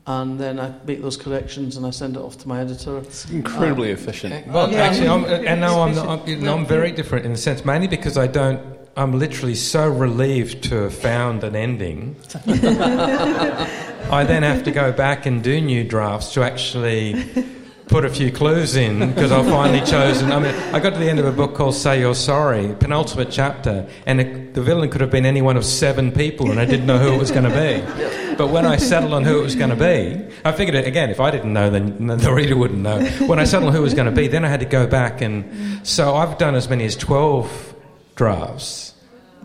And 0.07 0.39
then 0.39 0.59
I 0.59 0.73
make 0.85 1.01
those 1.01 1.15
corrections 1.15 1.77
and 1.77 1.85
I 1.85 1.91
send 1.91 2.15
it 2.15 2.19
off 2.19 2.37
to 2.39 2.47
my 2.47 2.59
editor. 2.59 2.97
It's 2.97 3.29
incredibly 3.29 3.91
uh, 3.91 3.93
efficient. 3.93 4.47
Well, 4.47 4.71
yeah. 4.71 4.81
actually, 4.81 5.09
I'm, 5.09 5.25
and 5.25 5.61
now 5.61 5.81
I'm, 5.81 5.97
I'm, 5.97 6.27
you 6.27 6.37
know, 6.37 6.57
I'm 6.57 6.65
very 6.65 6.91
different 6.91 7.25
in 7.25 7.33
the 7.33 7.37
sense, 7.37 7.63
mainly 7.63 7.87
because 7.87 8.17
I 8.17 8.25
don't 8.25 8.59
I'm 8.97 9.17
literally 9.17 9.55
so 9.55 9.89
relieved 9.89 10.65
to 10.65 10.83
have 10.83 10.93
found 10.93 11.43
an 11.43 11.55
ending. 11.55 12.17
I 12.45 14.25
then 14.27 14.43
have 14.43 14.63
to 14.63 14.71
go 14.71 14.91
back 14.91 15.25
and 15.25 15.41
do 15.41 15.61
new 15.61 15.85
drafts 15.85 16.33
to 16.33 16.43
actually 16.43 17.23
put 17.91 18.05
a 18.05 18.09
few 18.09 18.31
clues 18.31 18.77
in 18.77 19.09
because 19.13 19.33
I've 19.33 19.45
finally 19.45 19.85
chosen. 19.85 20.31
I 20.31 20.39
mean, 20.39 20.55
I 20.73 20.79
got 20.79 20.93
to 20.93 20.99
the 20.99 21.09
end 21.09 21.19
of 21.19 21.25
a 21.25 21.31
book 21.31 21.53
called 21.53 21.75
Say 21.75 21.99
You're 21.99 22.15
Sorry, 22.15 22.73
penultimate 22.79 23.29
chapter, 23.29 23.87
and 24.05 24.21
it, 24.21 24.53
the 24.53 24.61
villain 24.61 24.89
could 24.89 25.01
have 25.01 25.11
been 25.11 25.25
any 25.25 25.41
one 25.41 25.57
of 25.57 25.65
seven 25.65 26.13
people, 26.13 26.49
and 26.49 26.59
I 26.59 26.63
didn't 26.65 26.85
know 26.85 26.97
who 26.97 27.13
it 27.13 27.19
was 27.19 27.31
going 27.31 27.43
to 27.43 27.49
be. 27.49 28.35
But 28.37 28.47
when 28.47 28.65
I 28.65 28.77
settled 28.77 29.13
on 29.13 29.25
who 29.25 29.39
it 29.39 29.43
was 29.43 29.55
going 29.55 29.71
to 29.71 29.75
be, 29.75 30.25
I 30.45 30.53
figured 30.53 30.75
it 30.75 30.87
again. 30.87 31.09
If 31.09 31.19
I 31.19 31.31
didn't 31.31 31.51
know, 31.51 31.69
then 31.69 32.07
the 32.07 32.33
reader 32.33 32.55
wouldn't 32.55 32.79
know. 32.79 33.03
When 33.27 33.39
I 33.39 33.43
settled 33.43 33.67
on 33.67 33.75
who 33.75 33.81
it 33.81 33.83
was 33.83 33.93
going 33.93 34.09
to 34.09 34.15
be, 34.15 34.27
then 34.27 34.45
I 34.45 34.47
had 34.47 34.61
to 34.61 34.65
go 34.65 34.87
back, 34.87 35.21
and 35.21 35.85
so 35.85 36.15
I've 36.15 36.37
done 36.37 36.55
as 36.55 36.69
many 36.69 36.85
as 36.85 36.95
twelve 36.95 37.75
drafts 38.15 38.93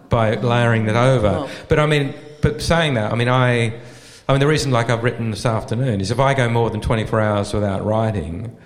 by 0.09 0.37
layering 0.37 0.87
that 0.87 0.97
over. 0.97 1.51
But 1.69 1.81
I 1.81 1.87
mean, 1.87 2.15
but 2.43 2.63
saying 2.63 2.95
that, 2.95 3.13
I 3.13 3.17
mean, 3.17 3.29
I, 3.29 3.81
I 4.29 4.33
mean, 4.33 4.41
the 4.41 4.47
reason, 4.47 4.73
like 4.73 4.91
I've 4.91 5.05
written 5.05 5.31
this 5.31 5.47
afternoon, 5.47 6.01
is 6.01 6.11
if 6.11 6.19
I 6.19 6.35
go 6.35 6.49
more 6.49 6.69
than 6.69 6.81
24 6.81 7.21
hours 7.21 7.55
without 7.55 7.85
writing, 7.85 8.57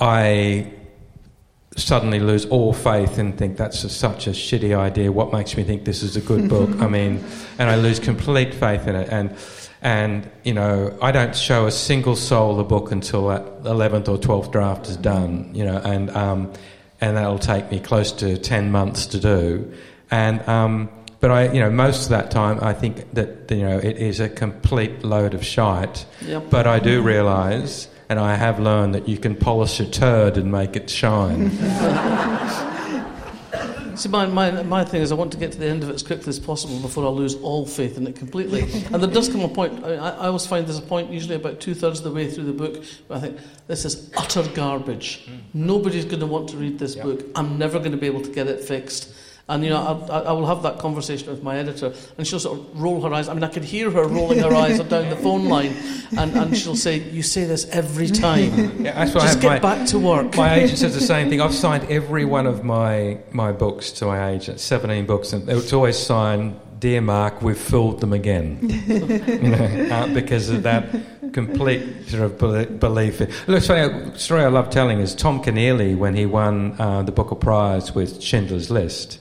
I 0.00 0.72
suddenly 1.76 2.20
lose 2.20 2.44
all 2.46 2.72
faith 2.72 3.18
and 3.18 3.36
think 3.36 3.56
that's 3.56 3.82
a, 3.82 3.88
such 3.88 4.26
a 4.26 4.30
shitty 4.30 4.76
idea. 4.76 5.10
What 5.10 5.32
makes 5.32 5.56
me 5.56 5.64
think 5.64 5.84
this 5.84 6.02
is 6.02 6.16
a 6.16 6.20
good 6.20 6.48
book? 6.48 6.70
I 6.80 6.86
mean, 6.98 7.24
and 7.58 7.68
I 7.68 7.76
lose 7.76 7.98
complete 7.98 8.54
faith 8.54 8.86
in 8.86 8.94
it. 8.94 9.08
And 9.10 9.36
and 9.80 10.30
you 10.44 10.54
know, 10.54 10.96
I 11.02 11.10
don't 11.10 11.34
show 11.34 11.66
a 11.66 11.72
single 11.72 12.14
soul 12.14 12.56
the 12.56 12.62
book 12.62 12.92
until 12.92 13.28
that 13.28 13.44
eleventh 13.64 14.08
or 14.08 14.18
twelfth 14.18 14.52
draft 14.52 14.88
is 14.88 14.96
done. 14.96 15.52
You 15.52 15.64
know, 15.64 15.78
and 15.78 16.10
um, 16.10 16.52
and 17.00 17.16
that'll 17.16 17.40
take 17.40 17.70
me 17.72 17.80
close 17.80 18.12
to 18.12 18.38
ten 18.38 18.70
months 18.70 19.06
to 19.06 19.18
do. 19.18 19.72
And 20.12 20.46
um, 20.48 20.90
but 21.22 21.30
I, 21.30 21.52
you 21.52 21.60
know, 21.60 21.70
most 21.70 22.02
of 22.02 22.08
that 22.10 22.30
time, 22.30 22.58
I 22.60 22.74
think 22.74 23.14
that 23.14 23.50
you 23.50 23.62
know 23.62 23.78
it 23.78 23.96
is 23.96 24.20
a 24.20 24.28
complete 24.28 25.04
load 25.04 25.32
of 25.32 25.42
shite. 25.42 26.04
Yep. 26.20 26.50
But 26.50 26.66
I 26.66 26.80
do 26.80 27.00
realise 27.00 27.88
and 28.12 28.20
I 28.20 28.34
have 28.34 28.60
learned 28.60 28.94
that 28.94 29.08
you 29.08 29.16
can 29.16 29.34
polish 29.34 29.80
a 29.80 29.86
turd 29.86 30.36
and 30.36 30.52
make 30.52 30.76
it 30.76 30.90
shine. 30.90 31.50
See, 33.96 34.10
my, 34.10 34.26
my, 34.26 34.62
my 34.64 34.84
thing 34.84 35.00
is 35.00 35.12
I 35.12 35.14
want 35.14 35.32
to 35.32 35.38
get 35.38 35.52
to 35.52 35.58
the 35.58 35.66
end 35.66 35.82
of 35.82 35.88
it 35.88 35.94
as 35.94 36.02
quickly 36.02 36.28
as 36.28 36.38
possible 36.38 36.78
before 36.80 37.06
I 37.06 37.08
lose 37.08 37.36
all 37.36 37.64
faith 37.64 37.96
in 37.96 38.06
it 38.06 38.16
completely. 38.16 38.62
and 38.92 39.02
there 39.02 39.10
does 39.10 39.30
come 39.30 39.40
a 39.40 39.48
point, 39.48 39.82
I, 39.82 39.94
I 39.94 40.26
always 40.26 40.46
find 40.46 40.66
there's 40.66 40.78
a 40.78 40.82
point, 40.82 41.10
usually 41.10 41.36
about 41.36 41.60
two 41.60 41.72
thirds 41.72 42.00
of 42.00 42.04
the 42.04 42.10
way 42.10 42.30
through 42.30 42.44
the 42.44 42.52
book, 42.52 42.84
where 43.06 43.18
I 43.18 43.22
think, 43.22 43.38
this 43.66 43.86
is 43.86 44.10
utter 44.16 44.42
garbage. 44.54 45.26
Mm. 45.26 45.40
Nobody's 45.54 46.04
going 46.04 46.20
to 46.20 46.26
want 46.26 46.50
to 46.50 46.58
read 46.58 46.78
this 46.78 46.96
yep. 46.96 47.04
book. 47.04 47.24
I'm 47.34 47.56
never 47.56 47.78
going 47.78 47.92
to 47.92 47.98
be 47.98 48.08
able 48.08 48.22
to 48.22 48.30
get 48.30 48.46
it 48.46 48.60
fixed. 48.60 49.14
And, 49.52 49.62
you 49.62 49.68
know, 49.68 50.06
I, 50.10 50.20
I 50.20 50.32
will 50.32 50.46
have 50.46 50.62
that 50.62 50.78
conversation 50.78 51.28
with 51.28 51.42
my 51.42 51.58
editor, 51.58 51.92
and 52.16 52.26
she'll 52.26 52.40
sort 52.40 52.58
of 52.58 52.80
roll 52.80 53.02
her 53.02 53.12
eyes. 53.12 53.28
I 53.28 53.34
mean, 53.34 53.44
I 53.44 53.48
could 53.48 53.64
hear 53.64 53.90
her 53.90 54.08
rolling 54.08 54.38
her 54.38 54.54
eyes 54.54 54.78
down 54.78 55.10
the 55.10 55.16
phone 55.16 55.44
line, 55.44 55.76
and, 56.16 56.34
and 56.34 56.56
she'll 56.56 56.74
say, 56.74 57.00
You 57.10 57.20
say 57.22 57.44
this 57.44 57.68
every 57.68 58.06
time. 58.06 58.82
Yeah, 58.82 59.04
that's 59.04 59.12
Just 59.12 59.42
get 59.42 59.48
my, 59.48 59.58
back 59.58 59.86
to 59.88 59.98
work. 59.98 60.34
My 60.38 60.54
agent 60.54 60.78
says 60.78 60.94
the 60.94 61.02
same 61.02 61.28
thing. 61.28 61.42
I've 61.42 61.52
signed 61.52 61.84
every 61.90 62.24
one 62.24 62.46
of 62.46 62.64
my, 62.64 63.18
my 63.32 63.52
books 63.52 63.92
to 63.92 64.06
my 64.06 64.30
agent, 64.30 64.58
17 64.58 65.04
books, 65.04 65.34
and 65.34 65.46
it's 65.46 65.74
always 65.74 65.98
signed, 65.98 66.58
Dear 66.78 67.02
Mark, 67.02 67.42
we've 67.42 67.58
fooled 67.58 68.00
them 68.00 68.14
again. 68.14 68.58
you 68.88 69.50
know, 69.50 69.88
uh, 69.90 70.06
because 70.14 70.48
of 70.48 70.62
that 70.62 70.88
complete 71.34 72.08
sort 72.08 72.22
of 72.22 72.80
belief. 72.80 73.20
Look, 73.46 73.62
sorry, 73.62 74.18
story 74.18 74.44
I 74.44 74.48
love 74.48 74.70
telling 74.70 75.00
is 75.00 75.14
Tom 75.14 75.42
Keneally, 75.42 75.94
when 75.94 76.14
he 76.14 76.24
won 76.24 76.80
uh, 76.80 77.02
the 77.02 77.12
Booker 77.12 77.34
Prize 77.34 77.94
with 77.94 78.22
Schindler's 78.22 78.70
List 78.70 79.18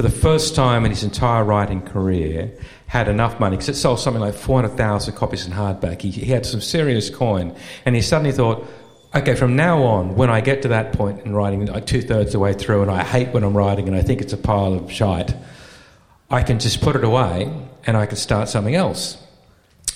for 0.00 0.08
the 0.08 0.18
first 0.18 0.54
time 0.54 0.86
in 0.86 0.90
his 0.90 1.04
entire 1.04 1.44
writing 1.44 1.82
career, 1.82 2.50
had 2.86 3.06
enough 3.06 3.38
money 3.38 3.54
because 3.58 3.68
it 3.68 3.74
sold 3.74 4.00
something 4.00 4.22
like 4.22 4.32
400,000 4.32 5.14
copies 5.14 5.46
in 5.46 5.52
hardback. 5.52 6.00
He, 6.00 6.10
he, 6.10 6.24
had 6.24 6.46
some 6.46 6.62
serious 6.62 7.10
coin, 7.10 7.54
and 7.84 7.94
he 7.94 8.00
suddenly 8.00 8.32
thought, 8.32 8.66
okay, 9.14 9.34
from 9.34 9.56
now 9.56 9.82
on, 9.82 10.14
when 10.14 10.30
I 10.30 10.40
get 10.40 10.62
to 10.62 10.68
that 10.68 10.94
point 10.94 11.26
in 11.26 11.34
writing, 11.34 11.66
like 11.66 11.84
two 11.84 12.00
thirds 12.00 12.32
the 12.32 12.38
way 12.38 12.54
through, 12.54 12.80
and 12.80 12.90
I 12.90 13.04
hate 13.04 13.28
when 13.34 13.44
I'm 13.44 13.54
writing 13.54 13.88
and 13.88 13.94
I 13.94 14.00
think 14.00 14.22
it's 14.22 14.32
a 14.32 14.38
pile 14.38 14.72
of 14.72 14.90
shite, 14.90 15.34
I 16.30 16.44
can 16.44 16.58
just 16.60 16.80
put 16.80 16.96
it 16.96 17.04
away 17.04 17.52
and 17.86 17.94
I 17.94 18.06
can 18.06 18.16
start 18.16 18.48
something 18.48 18.74
else. 18.74 19.22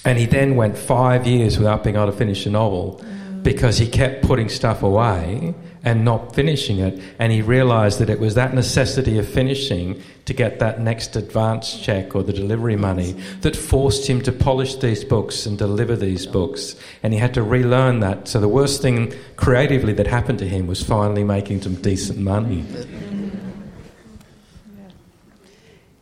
And 0.05 0.19
he 0.19 0.27
then 0.27 0.55
went 0.55 0.77
five 0.77 1.27
years 1.27 1.57
without 1.57 1.83
being 1.83 1.97
able 1.97 2.13
to 2.13 2.13
finish 2.13 2.45
a 2.45 2.51
novel 2.51 3.01
mm. 3.03 3.43
because 3.43 3.79
he 3.79 3.89
kept 3.89 4.27
putting 4.27 4.51
stuff 4.51 4.83
away 4.83 5.55
and 5.85 6.05
not 6.05 6.35
finishing 6.35 6.79
it. 6.79 7.01
And 7.19 7.33
he 7.33 7.43
realized 7.43 7.99
that 8.01 8.11
it 8.11 8.19
was 8.19 8.35
that 8.35 8.55
necessity 8.55 9.19
of 9.19 9.29
finishing 9.29 10.03
to 10.25 10.33
get 10.33 10.59
that 10.59 10.81
next 10.81 11.15
advance 11.15 11.79
check 11.79 12.15
or 12.15 12.23
the 12.23 12.33
delivery 12.33 12.77
money 12.77 13.13
that 13.43 13.55
forced 13.55 14.07
him 14.07 14.23
to 14.23 14.33
polish 14.33 14.77
these 14.77 15.05
books 15.05 15.45
and 15.45 15.59
deliver 15.59 15.95
these 15.95 16.27
books. 16.27 16.75
And 17.03 17.13
he 17.13 17.19
had 17.19 17.35
to 17.35 17.43
relearn 17.43 18.01
that. 18.01 18.27
So 18.29 18.41
the 18.41 18.49
worst 18.49 18.81
thing 18.81 19.13
creatively 19.37 19.93
that 19.95 20.07
happened 20.07 20.39
to 20.39 20.49
him 20.49 20.67
was 20.67 20.83
finally 20.83 21.25
making 21.25 21.63
some 21.63 21.75
decent 21.77 22.19
money. 22.19 22.65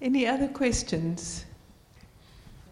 Any 0.00 0.26
other 0.26 0.48
questions? 0.48 1.44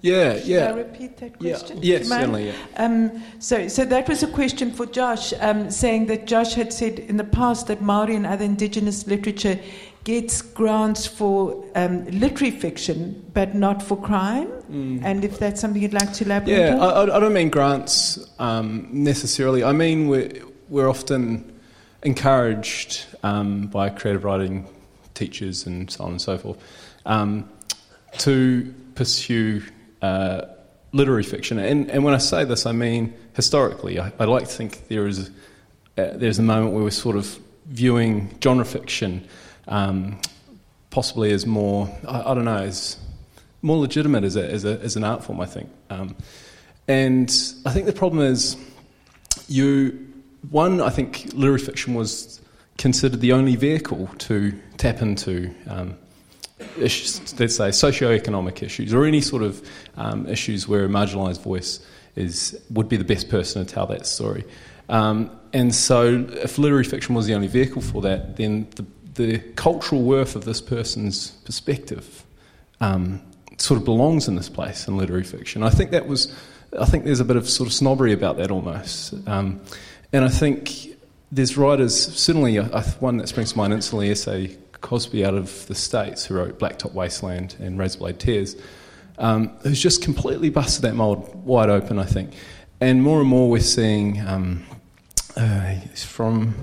Yeah, 0.03 0.39
Should 0.39 0.47
yeah. 0.47 0.65
I 0.67 0.73
repeat 0.73 1.17
that 1.19 1.39
question? 1.39 1.77
Yeah. 1.83 1.99
Yes, 1.99 2.09
certainly. 2.09 2.47
Yeah. 2.47 2.55
Um, 2.77 3.23
so, 3.39 3.69
so 3.69 3.85
that 3.85 4.09
was 4.09 4.23
a 4.23 4.29
question 4.29 4.73
for 4.73 4.87
Josh, 4.87 5.35
um, 5.41 5.71
saying 5.71 6.07
that 6.07 6.27
Josh 6.27 6.55
had 6.55 6.73
said 6.73 6.99
in 6.99 7.19
the 7.19 7.25
past 7.25 7.67
that 7.67 7.83
Maori 7.83 8.17
and 8.17 8.27
other 8.27 8.45
indigenous 8.45 9.07
literature 9.07 9.59
gets 10.05 10.41
grants 10.41 11.07
for 11.07 11.65
um, 11.75 12.07
literary 12.07 12.51
fiction, 12.51 13.23
but 13.35 13.55
not 13.55 13.83
for 13.83 14.01
crime. 14.01 14.49
Mm. 14.71 15.03
And 15.05 15.25
if 15.25 15.39
that's 15.39 15.61
something 15.61 15.83
you'd 15.83 15.93
like 15.93 16.13
to 16.15 16.25
elaborate 16.25 16.57
yeah, 16.57 16.79
on? 16.79 17.11
I, 17.11 17.17
I 17.17 17.21
don't 17.21 17.35
mean 17.35 17.51
grants 17.51 18.19
um, 18.39 18.89
necessarily. 18.91 19.63
I 19.63 19.73
mean 19.73 20.09
we're, 20.09 20.33
we're 20.69 20.89
often 20.89 21.53
encouraged 22.03 23.05
um, 23.23 23.67
by 23.67 23.91
creative 23.91 24.25
writing 24.25 24.67
teachers 25.13 25.67
and 25.67 25.91
so 25.91 26.05
on 26.05 26.13
and 26.13 26.23
so 26.23 26.39
forth 26.39 26.57
um, 27.05 27.49
to 28.19 28.73
pursue 28.95 29.63
uh, 30.03 30.43
literary 30.93 31.23
fiction. 31.23 31.59
And, 31.59 31.91
and 31.91 32.05
when 32.05 32.15
I 32.15 32.19
say 32.19 32.45
this, 32.45 32.67
I 32.67 32.73
mean 32.73 33.15
historically. 33.35 34.01
I, 34.01 34.13
I 34.19 34.25
like 34.25 34.49
to 34.49 34.55
think 34.55 34.89
there 34.89 35.07
is 35.07 35.31
uh, 35.99 36.11
there's 36.15 36.39
a 36.39 36.43
moment 36.43 36.73
where 36.73 36.83
we're 36.83 36.91
sort 36.91 37.17
of 37.17 37.39
viewing 37.67 38.37
genre 38.43 38.65
fiction 38.65 39.27
um, 39.69 40.19
possibly 40.91 41.33
as 41.33 41.47
more, 41.47 41.89
I, 42.07 42.23
I, 42.23 42.35
don't 42.35 42.45
know, 42.45 42.59
as 42.59 42.97
more 43.63 43.79
legitimate 43.79 44.25
as, 44.25 44.37
a, 44.37 44.49
as, 44.51 44.65
a, 44.65 44.81
as 44.81 44.97
an 44.97 45.05
art 45.05 45.25
form, 45.25 45.41
I 45.41 45.47
think. 45.47 45.71
Um, 45.89 46.17
and 46.89 47.31
I 47.65 47.71
think 47.71 47.87
the 47.87 47.93
problem 47.93 48.23
is 48.23 48.57
you, 49.49 50.13
one, 50.51 50.81
I 50.81 50.91
think 50.91 51.33
literary 51.33 51.61
fiction 51.61 51.95
was 51.95 52.41
considered 52.79 53.21
the 53.21 53.33
only 53.33 53.57
vehicle 53.57 54.09
to 54.19 54.59
tap 54.77 55.03
into 55.03 55.55
um, 55.69 55.97
let's 56.79 57.57
say 57.57 57.71
socio-economic 57.71 58.63
issues 58.63 58.93
or 58.95 59.05
any 59.05 59.21
sort 59.21 59.43
of 59.43 59.69
um, 59.97 60.27
issues 60.27 60.69
where 60.69 60.85
a 60.85 60.89
marginalised 60.89 61.43
voice 61.43 61.85
is 62.17 62.61
would 62.71 62.89
be 62.89 62.97
the 62.97 63.05
best 63.05 63.29
person 63.29 63.65
to 63.65 63.75
tell 63.75 63.87
that 63.87 64.07
story. 64.07 64.45
Um, 64.89 65.31
and 65.53 65.75
so, 65.75 66.27
if 66.31 66.59
literary 66.59 66.85
fiction 66.85 67.15
was 67.15 67.27
the 67.27 67.35
only 67.35 67.47
vehicle 67.47 67.83
for 67.83 68.03
that, 68.03 68.37
then 68.37 68.69
the, 68.77 68.87
the 69.15 69.39
cultural 69.55 70.03
worth 70.03 70.37
of 70.37 70.45
this 70.45 70.61
person's 70.61 71.31
perspective 71.45 72.25
um, 72.81 73.23
sort 73.59 73.79
of 73.79 73.85
belongs 73.85 74.29
in 74.29 74.37
this 74.37 74.49
place 74.49 74.89
in 74.89 74.97
literary 74.97 75.25
fiction. 75.25 75.63
I 75.63 75.71
think 75.71 75.91
that 75.91 76.07
was, 76.07 76.35
I 76.79 76.87
think 76.87 77.05
there's 77.05 77.21
a 77.21 77.25
bit 77.25 77.37
of 77.37 77.49
sort 77.49 77.69
of 77.69 77.73
snobbery 77.73 78.13
about 78.13 78.37
that 78.39 78.51
almost. 78.51 79.15
Um, 79.29 79.61
and 80.13 80.25
I 80.25 80.29
think 80.29 80.97
there's 81.31 81.57
writers, 81.57 81.97
certainly 82.17 82.59
uh, 82.59 82.83
one 83.01 83.19
that 83.19 83.29
springs 83.29 83.53
to 83.53 83.59
mind 83.59 83.73
instantly, 83.73 84.11
S.A. 84.11 84.57
Cosby 84.81 85.25
out 85.25 85.35
of 85.35 85.67
the 85.67 85.75
States, 85.75 86.27
who 86.27 86.35
wrote 86.35 86.59
Blacktop 86.59 86.93
Wasteland 86.93 87.57
and 87.61 87.79
Razorblade 87.79 88.19
Tears, 88.19 88.57
um, 89.19 89.49
who's 89.63 89.81
just 89.81 90.03
completely 90.03 90.51
busted 90.51 90.83
that 90.83 90.95
mould 90.95 91.45
wide 91.45 91.71
open, 91.71 91.99
I 91.99 92.05
think. 92.05 92.33
And 92.81 93.03
more 93.03 93.21
and 93.21 93.29
more 93.29 93.51
we're 93.51 93.61
seeing, 93.61 94.21
um, 94.27 94.65
uh, 95.37 95.61
he's 95.61 96.05
from 96.05 96.55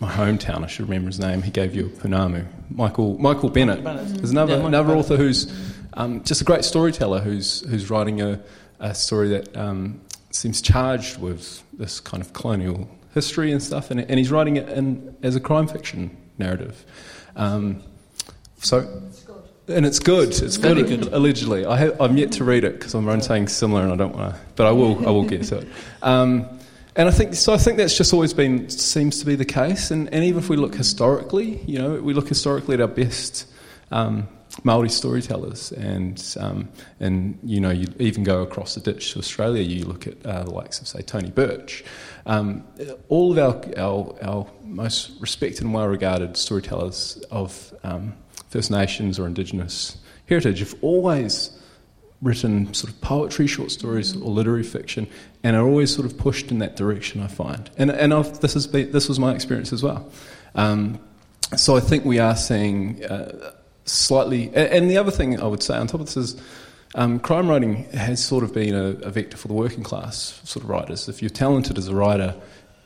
my 0.00 0.12
hometown, 0.12 0.62
I 0.62 0.66
should 0.66 0.86
remember 0.88 1.06
his 1.06 1.18
name, 1.18 1.40
he 1.42 1.50
gave 1.50 1.74
you 1.74 1.86
a 1.86 1.88
Pounamu, 1.88 2.46
Michael, 2.70 3.18
Michael 3.18 3.48
Bennett. 3.48 3.82
There's 3.82 4.30
another, 4.30 4.58
yeah, 4.58 4.66
another 4.66 4.94
author 4.94 5.16
who's 5.16 5.50
um, 5.94 6.22
just 6.24 6.42
a 6.42 6.44
great 6.44 6.64
storyteller 6.64 7.20
who's, 7.20 7.60
who's 7.70 7.88
writing 7.88 8.20
a, 8.20 8.38
a 8.78 8.94
story 8.94 9.30
that 9.30 9.56
um, 9.56 10.02
seems 10.30 10.60
charged 10.60 11.18
with 11.18 11.62
this 11.72 11.98
kind 12.00 12.22
of 12.22 12.34
colonial 12.34 12.86
history 13.14 13.50
and 13.50 13.62
stuff, 13.62 13.90
and, 13.90 14.00
and 14.00 14.18
he's 14.18 14.30
writing 14.30 14.56
it 14.56 14.68
in, 14.68 15.16
as 15.22 15.34
a 15.34 15.40
crime 15.40 15.66
fiction 15.66 16.14
narrative. 16.36 16.84
Um, 17.36 17.82
so, 18.58 18.78
and 19.68 19.86
it's 19.86 19.98
good. 19.98 20.30
It's 20.30 20.56
good, 20.56 20.86
good. 20.86 21.12
Allegedly, 21.12 21.66
I 21.66 21.76
have, 21.76 22.00
I'm 22.00 22.16
yet 22.16 22.32
to 22.32 22.44
read 22.44 22.64
it 22.64 22.74
because 22.74 22.94
I'm 22.94 23.20
saying 23.20 23.48
similar, 23.48 23.82
and 23.82 23.92
I 23.92 23.96
don't 23.96 24.16
want 24.16 24.34
to. 24.34 24.40
But 24.56 24.66
I 24.66 24.72
will. 24.72 25.06
I 25.06 25.10
will 25.10 25.24
get 25.24 25.44
to 25.44 25.58
it. 25.58 25.68
Um, 26.02 26.48
and 26.96 27.08
I 27.08 27.12
think 27.12 27.34
so. 27.34 27.52
I 27.52 27.58
think 27.58 27.76
that's 27.76 27.96
just 27.96 28.14
always 28.14 28.32
been 28.32 28.70
seems 28.70 29.20
to 29.20 29.26
be 29.26 29.34
the 29.34 29.44
case. 29.44 29.90
And, 29.90 30.12
and 30.14 30.24
even 30.24 30.42
if 30.42 30.48
we 30.48 30.56
look 30.56 30.74
historically, 30.74 31.60
you 31.66 31.78
know, 31.78 32.00
we 32.00 32.14
look 32.14 32.28
historically 32.28 32.74
at 32.74 32.80
our 32.80 32.88
best 32.88 33.46
um, 33.90 34.28
Maori 34.64 34.88
storytellers, 34.88 35.72
and 35.72 36.22
um, 36.40 36.68
and 37.00 37.38
you 37.44 37.60
know, 37.60 37.70
you 37.70 37.86
even 37.98 38.24
go 38.24 38.42
across 38.42 38.74
the 38.74 38.80
ditch 38.80 39.12
to 39.12 39.18
Australia. 39.18 39.62
You 39.62 39.84
look 39.84 40.06
at 40.06 40.24
uh, 40.24 40.44
the 40.44 40.50
likes 40.50 40.80
of 40.80 40.88
say 40.88 41.02
Tony 41.02 41.30
Birch. 41.30 41.84
Um, 42.26 42.64
all 43.08 43.38
of 43.38 43.38
our, 43.38 43.78
our, 43.78 44.16
our 44.22 44.46
most 44.64 45.12
respected 45.20 45.62
and 45.62 45.72
well 45.72 45.86
regarded 45.86 46.36
storytellers 46.36 47.22
of 47.30 47.72
um, 47.84 48.14
First 48.48 48.70
Nations 48.70 49.18
or 49.18 49.26
Indigenous 49.26 49.98
heritage 50.26 50.58
have 50.58 50.74
always 50.82 51.56
written 52.22 52.72
sort 52.72 52.92
of 52.92 53.00
poetry, 53.00 53.46
short 53.46 53.70
stories, 53.70 54.16
or 54.16 54.30
literary 54.30 54.62
fiction, 54.62 55.06
and 55.42 55.54
are 55.54 55.66
always 55.66 55.94
sort 55.94 56.06
of 56.06 56.16
pushed 56.18 56.50
in 56.50 56.58
that 56.58 56.76
direction. 56.76 57.22
I 57.22 57.28
find, 57.28 57.70
and 57.76 57.90
and 57.90 58.12
I've, 58.12 58.40
this 58.40 58.54
has 58.54 58.66
been, 58.66 58.90
this 58.90 59.08
was 59.08 59.18
my 59.18 59.34
experience 59.34 59.72
as 59.72 59.82
well. 59.82 60.10
Um, 60.54 60.98
so 61.56 61.76
I 61.76 61.80
think 61.80 62.04
we 62.04 62.18
are 62.18 62.34
seeing 62.34 63.04
uh, 63.04 63.52
slightly. 63.86 64.54
And 64.54 64.90
the 64.90 64.98
other 64.98 65.10
thing 65.10 65.40
I 65.40 65.46
would 65.46 65.62
say 65.62 65.76
on 65.76 65.86
top 65.86 66.00
of 66.00 66.06
this 66.06 66.16
is, 66.16 66.40
um, 66.94 67.18
crime 67.18 67.48
writing 67.48 67.84
has 67.92 68.24
sort 68.24 68.44
of 68.44 68.54
been 68.54 68.74
a, 68.74 68.88
a, 69.06 69.10
vector 69.10 69.36
for 69.36 69.48
the 69.48 69.54
working 69.54 69.82
class 69.82 70.40
sort 70.44 70.64
of 70.64 70.70
writers. 70.70 71.08
If 71.08 71.20
you're 71.20 71.28
talented 71.28 71.76
as 71.76 71.88
a 71.88 71.94
writer, 71.94 72.34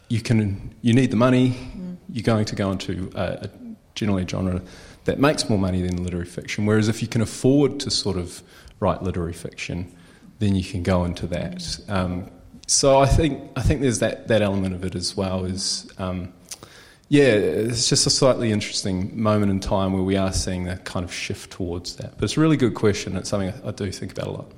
you 0.09 0.21
can 0.21 0.75
you 0.83 0.93
need 0.93 1.11
the 1.11 1.17
money. 1.17 1.51
Mm. 1.51 1.97
You're 2.09 2.25
going 2.25 2.47
to 2.47 2.57
go 2.57 2.73
into 2.73 3.11
a, 3.15 3.45
a 3.45 3.51
generally 3.95 4.25
a 4.25 4.29
genre 4.29 4.63
that 5.05 5.21
makes 5.21 5.49
more 5.49 5.59
money 5.59 5.83
than 5.83 6.03
literary 6.03 6.27
fiction. 6.27 6.67
Whereas 6.67 6.89
if 6.89 7.03
you 7.03 7.09
can 7.09 7.21
afford 7.21 7.79
to 7.81 7.91
sort 7.91 8.17
of 8.17 8.43
write 8.81 9.03
literary 9.03 9.33
fiction, 9.33 9.95
then 10.41 10.57
you 10.57 10.65
can 10.65 10.83
go 10.83 11.05
into 11.05 11.27
that. 11.29 11.79
Um, 11.89 12.31
so 12.67 12.99
I 12.99 13.07
think 13.07 13.51
I 13.57 13.63
think 13.63 13.81
there's 13.81 14.01
that, 14.01 14.29
that 14.29 14.43
element 14.43 14.75
of 14.75 14.85
it 14.85 14.95
as 14.95 15.17
well. 15.17 15.45
Is 15.45 15.91
um, 15.99 16.33
yeah, 17.11 17.25
it's 17.25 17.89
just 17.89 18.07
a 18.07 18.11
slightly 18.11 18.53
interesting 18.53 19.21
moment 19.21 19.51
in 19.51 19.59
time 19.59 19.93
where 19.93 20.05
we 20.05 20.17
are 20.17 20.33
seeing 20.33 20.63
that 20.67 20.85
kind 20.85 21.03
of 21.05 21.13
shift 21.13 21.51
towards 21.51 21.97
that. 21.97 22.15
But 22.15 22.23
it's 22.23 22.37
a 22.37 22.41
really 22.41 22.57
good 22.57 22.77
question. 22.77 23.17
It's 23.17 23.29
something 23.29 23.53
I, 23.65 23.73
do 23.73 23.91
think 23.91 24.13
about 24.13 24.29
a 24.29 24.31
lot. 24.31 24.53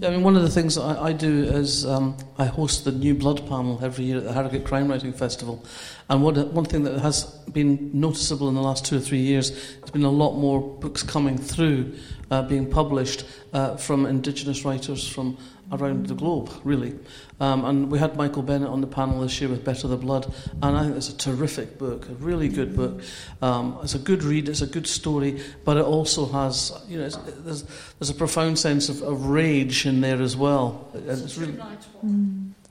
Yeah, 0.00 0.08
I 0.08 0.10
mean, 0.10 0.24
one 0.24 0.34
of 0.34 0.42
the 0.42 0.50
things 0.50 0.76
I, 0.76 1.00
I 1.00 1.12
do 1.12 1.44
is 1.44 1.86
um, 1.86 2.16
I 2.38 2.46
host 2.46 2.86
the 2.86 2.90
New 2.90 3.14
Blood 3.14 3.48
panel 3.48 3.78
every 3.84 4.04
year 4.04 4.18
at 4.18 4.24
the 4.24 4.32
Harrogate 4.32 4.64
Crime 4.64 4.88
Writing 4.88 5.12
Festival. 5.12 5.64
And 6.10 6.24
one, 6.24 6.52
one 6.52 6.64
thing 6.64 6.82
that 6.82 6.98
has 6.98 7.22
been 7.52 7.92
noticeable 7.92 8.48
in 8.48 8.56
the 8.56 8.62
last 8.62 8.84
two 8.84 8.96
or 8.96 9.00
three 9.00 9.20
years, 9.20 9.52
there's 9.52 9.92
been 9.92 10.02
a 10.02 10.10
lot 10.10 10.34
more 10.34 10.60
books 10.60 11.04
coming 11.04 11.38
through, 11.38 11.94
uh, 12.32 12.42
being 12.42 12.68
published 12.68 13.24
uh, 13.52 13.76
from 13.76 14.06
Indigenous 14.06 14.64
writers 14.64 15.08
from 15.08 15.38
around 15.70 16.06
the 16.06 16.14
globe, 16.14 16.50
really. 16.64 16.98
Um, 17.38 17.66
and 17.66 17.90
we 17.90 17.98
had 17.98 18.16
Michael 18.16 18.42
Bennett 18.42 18.68
on 18.68 18.80
the 18.80 18.86
panel 18.86 19.20
this 19.20 19.40
year 19.40 19.50
with 19.50 19.62
Better 19.62 19.88
the 19.88 19.96
Blood, 19.98 20.32
and 20.62 20.76
I 20.76 20.84
think 20.84 20.96
it's 20.96 21.10
a 21.10 21.16
terrific 21.16 21.78
book, 21.78 22.08
a 22.08 22.14
really 22.14 22.48
good 22.48 22.74
book. 22.74 23.02
Um, 23.42 23.78
it's 23.82 23.94
a 23.94 23.98
good 23.98 24.22
read, 24.22 24.48
it's 24.48 24.62
a 24.62 24.66
good 24.66 24.86
story, 24.86 25.42
but 25.64 25.76
it 25.76 25.84
also 25.84 26.24
has, 26.26 26.72
you 26.88 26.98
know, 26.98 27.08
there's, 27.10 27.64
there's 27.98 28.10
a 28.10 28.14
profound 28.14 28.58
sense 28.58 28.88
of, 28.88 29.02
of, 29.02 29.26
rage 29.26 29.84
in 29.84 30.00
there 30.00 30.22
as 30.22 30.34
well. 30.34 30.90
It's, 30.94 31.36
really, 31.36 31.58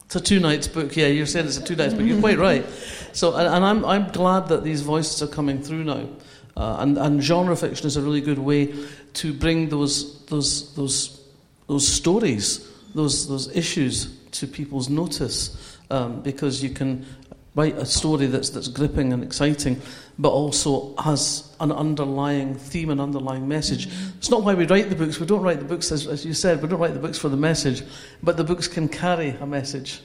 it's 0.05 0.15
a 0.15 0.19
two 0.19 0.39
nights 0.39 0.67
book, 0.67 0.95
yeah, 0.95 1.07
you're 1.07 1.27
saying 1.27 1.45
it's 1.45 1.57
a 1.57 1.63
two 1.63 1.75
nights 1.75 1.93
book, 1.93 2.05
you're 2.05 2.19
quite 2.19 2.39
right. 2.39 2.67
So, 3.13 3.35
and, 3.35 3.47
and 3.47 3.63
I'm, 3.63 3.85
I'm 3.85 4.11
glad 4.11 4.47
that 4.47 4.63
these 4.63 4.81
voices 4.81 5.21
are 5.21 5.31
coming 5.31 5.61
through 5.61 5.83
now. 5.83 6.09
Uh, 6.57 6.77
and, 6.79 6.97
and 6.97 7.21
genre 7.21 7.55
fiction 7.55 7.85
is 7.85 7.97
a 7.97 8.01
really 8.01 8.21
good 8.21 8.39
way 8.39 8.73
to 9.13 9.33
bring 9.33 9.69
those, 9.69 10.25
those, 10.25 10.73
those, 10.73 11.21
those 11.67 11.87
stories 11.87 12.71
those, 12.95 13.27
those 13.27 13.55
issues 13.55 14.17
to 14.31 14.47
people's 14.47 14.89
notice 14.89 15.77
um, 15.91 16.21
because 16.21 16.63
you 16.63 16.69
can 16.69 17.05
write 17.53 17.77
a 17.77 17.85
story 17.85 18.25
that's, 18.25 18.49
that's 18.49 18.67
gripping 18.67 19.13
and 19.13 19.23
exciting, 19.23 19.81
but 20.17 20.29
also 20.29 20.95
has 20.97 21.55
an 21.59 21.71
underlying 21.71 22.55
theme 22.55 22.89
and 22.89 22.99
underlying 22.99 23.47
message. 23.47 23.87
Mm-hmm. 23.87 24.17
It's 24.17 24.29
not 24.29 24.43
why 24.43 24.53
we 24.53 24.65
write 24.65 24.89
the 24.89 24.95
books. 24.95 25.19
We 25.19 25.25
don't 25.25 25.41
write 25.41 25.59
the 25.59 25.65
books, 25.65 25.91
as, 25.91 26.07
as 26.07 26.25
you 26.25 26.33
said, 26.33 26.61
we 26.61 26.67
don't 26.67 26.79
write 26.79 26.93
the 26.93 26.99
books 26.99 27.17
for 27.17 27.29
the 27.29 27.37
message, 27.37 27.83
but 28.23 28.35
the 28.35 28.43
books 28.43 28.67
can 28.67 28.89
carry 28.89 29.29
a 29.29 29.45
message. 29.45 30.01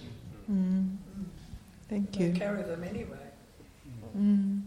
Mm. 0.50 0.96
Thank 1.88 2.18
you. 2.20 2.32
They 2.32 2.38
carry 2.38 2.62
them 2.62 2.84
anyway. 2.84 3.18
Mm. 4.16 4.62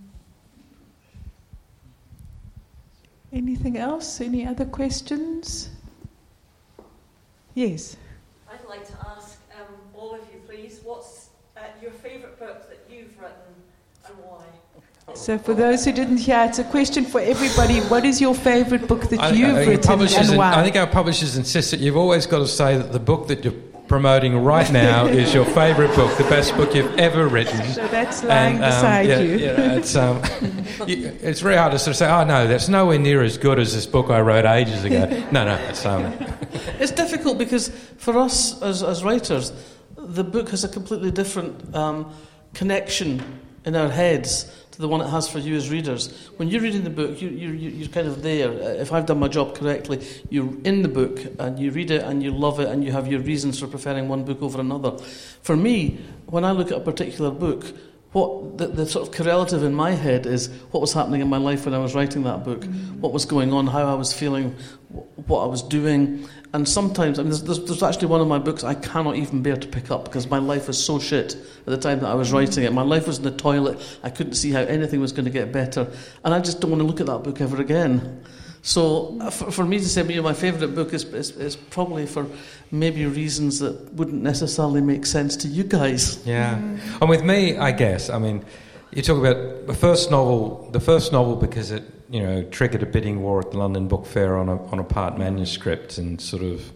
Anything 3.31 3.77
else? 3.77 4.19
Any 4.19 4.45
other 4.45 4.65
questions? 4.65 5.69
Yes 7.53 7.97
like 8.73 8.87
to 8.87 9.07
ask 9.15 9.39
um, 9.59 9.75
all 9.93 10.15
of 10.15 10.21
you, 10.33 10.39
please, 10.47 10.81
what's 10.83 11.29
uh, 11.55 11.61
your 11.81 11.91
favourite 11.91 12.39
book 12.39 12.67
that 12.69 12.79
you've 12.89 13.15
written 13.19 13.53
and 14.07 14.15
why? 14.17 14.43
So, 15.13 15.37
for 15.37 15.53
those 15.53 15.85
who 15.85 15.91
didn't 15.91 16.17
hear, 16.17 16.45
it's 16.47 16.59
a 16.59 16.63
question 16.63 17.05
for 17.05 17.19
everybody. 17.19 17.81
What 17.81 18.05
is 18.05 18.21
your 18.21 18.33
favourite 18.33 18.87
book 18.87 19.09
that 19.09 19.19
I, 19.19 19.31
you've 19.31 19.57
I, 19.57 19.65
written 19.65 20.01
and 20.01 20.37
why? 20.37 20.55
I 20.55 20.63
think 20.63 20.77
our 20.77 20.87
publishers 20.87 21.35
insist 21.37 21.71
that 21.71 21.81
you've 21.81 21.97
always 21.97 22.25
got 22.25 22.39
to 22.39 22.47
say 22.47 22.77
that 22.77 22.91
the 22.93 22.99
book 22.99 23.27
that 23.27 23.43
you're 23.43 23.53
promoting 23.87 24.37
right 24.37 24.71
now 24.71 25.05
is 25.05 25.33
your 25.33 25.45
favourite 25.45 25.93
book, 25.95 26.15
the 26.17 26.23
best 26.25 26.55
book 26.55 26.73
you've 26.73 26.97
ever 26.97 27.27
written. 27.27 27.63
So 27.73 27.87
that's 27.87 28.23
lying 28.23 28.55
and, 28.55 28.63
um, 28.63 28.69
beside 28.69 29.07
yeah, 29.07 29.19
you. 29.19 29.37
Yeah, 29.37 29.73
it's, 29.73 29.95
um, 29.95 30.21
you, 30.87 31.17
it's 31.21 31.41
very 31.41 31.57
hard 31.57 31.73
to 31.73 31.79
sort 31.79 31.89
of 31.89 31.97
say, 31.97 32.09
oh 32.09 32.23
no, 32.23 32.47
that's 32.47 32.69
nowhere 32.69 32.99
near 32.99 33.21
as 33.21 33.37
good 33.37 33.59
as 33.59 33.73
this 33.73 33.85
book 33.85 34.09
I 34.09 34.21
wrote 34.21 34.45
ages 34.45 34.83
ago. 34.83 35.09
No, 35.33 35.45
no, 35.45 35.55
it's, 35.55 35.85
um, 35.85 36.05
it's 36.79 36.91
difficult 36.91 37.37
because 37.37 37.69
for 37.97 38.17
us 38.17 38.61
as, 38.61 38.83
as 38.83 39.03
writers, 39.03 39.51
the 39.97 40.23
book 40.23 40.49
has 40.49 40.63
a 40.63 40.69
completely 40.69 41.09
different 41.11 41.73
um, 41.75 42.13
connection 42.53 43.41
in 43.65 43.75
our 43.75 43.89
heads 43.89 44.62
to 44.73 44.81
the 44.81 44.87
one 44.87 45.01
it 45.01 45.07
has 45.07 45.29
for 45.29 45.37
you 45.37 45.55
as 45.55 45.69
readers. 45.69 46.11
When 46.37 46.47
you're 46.47 46.61
reading 46.61 46.83
the 46.83 46.89
book, 46.89 47.21
you, 47.21 47.29
you, 47.29 47.51
you're 47.51 47.89
kind 47.89 48.07
of 48.07 48.23
there. 48.23 48.49
Uh, 48.49 48.81
if 48.81 48.91
I've 48.91 49.05
done 49.05 49.19
my 49.19 49.27
job 49.27 49.55
correctly, 49.55 50.03
you're 50.31 50.51
in 50.63 50.81
the 50.81 50.87
book 50.87 51.19
and 51.37 51.59
you 51.59 51.69
read 51.69 51.91
it 51.91 52.01
and 52.01 52.23
you 52.23 52.31
love 52.31 52.59
it 52.59 52.69
and 52.69 52.83
you 52.83 52.91
have 52.91 53.07
your 53.07 53.19
reasons 53.19 53.59
for 53.59 53.67
preferring 53.67 54.07
one 54.07 54.23
book 54.23 54.41
over 54.41 54.59
another. 54.59 54.97
For 55.43 55.55
me, 55.55 55.99
when 56.25 56.43
I 56.43 56.51
look 56.53 56.71
at 56.71 56.77
a 56.79 56.81
particular 56.81 57.29
book, 57.29 57.65
what 58.13 58.57
the, 58.57 58.67
the, 58.67 58.85
sort 58.87 59.07
of 59.07 59.13
correlative 59.13 59.61
in 59.63 59.75
my 59.75 59.91
head 59.91 60.25
is 60.25 60.47
what 60.71 60.81
was 60.81 60.93
happening 60.93 61.21
in 61.21 61.29
my 61.29 61.37
life 61.37 61.65
when 61.65 61.75
I 61.75 61.79
was 61.79 61.93
writing 61.93 62.23
that 62.23 62.43
book, 62.43 62.61
mm. 62.61 62.95
what 62.95 63.13
was 63.13 63.25
going 63.25 63.53
on, 63.53 63.67
how 63.67 63.85
I 63.85 63.93
was 63.93 64.11
feeling, 64.11 64.55
what 65.27 65.43
I 65.43 65.47
was 65.47 65.61
doing. 65.61 66.27
And 66.53 66.69
sometimes, 66.69 67.17
I 67.17 67.23
mean, 67.23 67.31
there's, 67.31 67.41
there's, 67.41 67.63
there's, 67.65 67.81
actually 67.81 68.09
one 68.09 68.21
of 68.21 68.27
my 68.27 68.37
books 68.37 68.63
I 68.63 68.75
cannot 68.75 69.15
even 69.15 69.41
bear 69.41 69.57
to 69.57 69.67
pick 69.67 69.89
up 69.89 70.05
because 70.05 70.29
my 70.29 70.37
life 70.37 70.67
was 70.67 70.83
so 70.83 70.99
shit 70.99 71.33
at 71.33 71.65
the 71.65 71.77
time 71.77 72.01
that 72.01 72.09
I 72.09 72.13
was 72.13 72.31
writing 72.31 72.63
it. 72.63 72.71
My 72.71 72.83
life 72.83 73.07
was 73.07 73.17
in 73.17 73.23
the 73.23 73.31
toilet. 73.31 73.79
I 74.03 74.11
couldn't 74.11 74.35
see 74.35 74.51
how 74.51 74.59
anything 74.59 75.01
was 75.01 75.11
going 75.11 75.25
to 75.25 75.31
get 75.31 75.51
better. 75.51 75.91
And 76.23 76.31
I 76.31 76.39
just 76.39 76.61
don't 76.61 76.69
want 76.69 76.81
to 76.81 76.87
look 76.87 77.01
at 77.01 77.07
that 77.07 77.23
book 77.23 77.41
ever 77.41 77.59
again. 77.59 78.23
So 78.61 79.17
uh, 79.19 79.31
for, 79.31 79.51
for 79.51 79.65
me 79.65 79.79
to 79.79 79.89
say, 79.89 80.05
you 80.07 80.17
know, 80.17 80.21
my 80.21 80.33
favourite 80.33 80.75
book 80.75 80.93
is, 80.93 81.03
is, 81.05 81.31
is, 81.31 81.55
probably 81.55 82.05
for 82.05 82.27
maybe 82.71 83.05
reasons 83.05 83.59
that 83.59 83.93
wouldn't 83.93 84.21
necessarily 84.21 84.79
make 84.79 85.05
sense 85.05 85.35
to 85.37 85.49
you 85.49 85.63
guys. 85.63 86.25
Yeah, 86.25 86.55
and 87.01 87.09
with 87.09 87.23
me, 87.23 87.57
I 87.57 87.73
guess, 87.73 88.09
I 88.09 88.19
mean, 88.19 88.45
you 88.91 89.01
talk 89.01 89.17
about 89.17 89.67
the 89.67 89.73
first 89.73 90.11
novel, 90.11 90.69
the 90.71 90.79
first 90.79 91.11
novel 91.11 91.35
because 91.35 91.71
it, 91.71 91.83
you 92.13 92.21
know, 92.21 92.43
triggered 92.43 92.83
a 92.83 92.85
bidding 92.85 93.21
war 93.21 93.39
at 93.39 93.51
the 93.51 93.57
London 93.57 93.87
Book 93.87 94.05
Fair 94.05 94.37
on 94.37 94.47
a, 94.47 94.63
on 94.67 94.79
a 94.79 94.83
part 94.83 95.17
manuscript 95.17 95.97
and 95.97 96.21
sort 96.21 96.43
of 96.43 96.71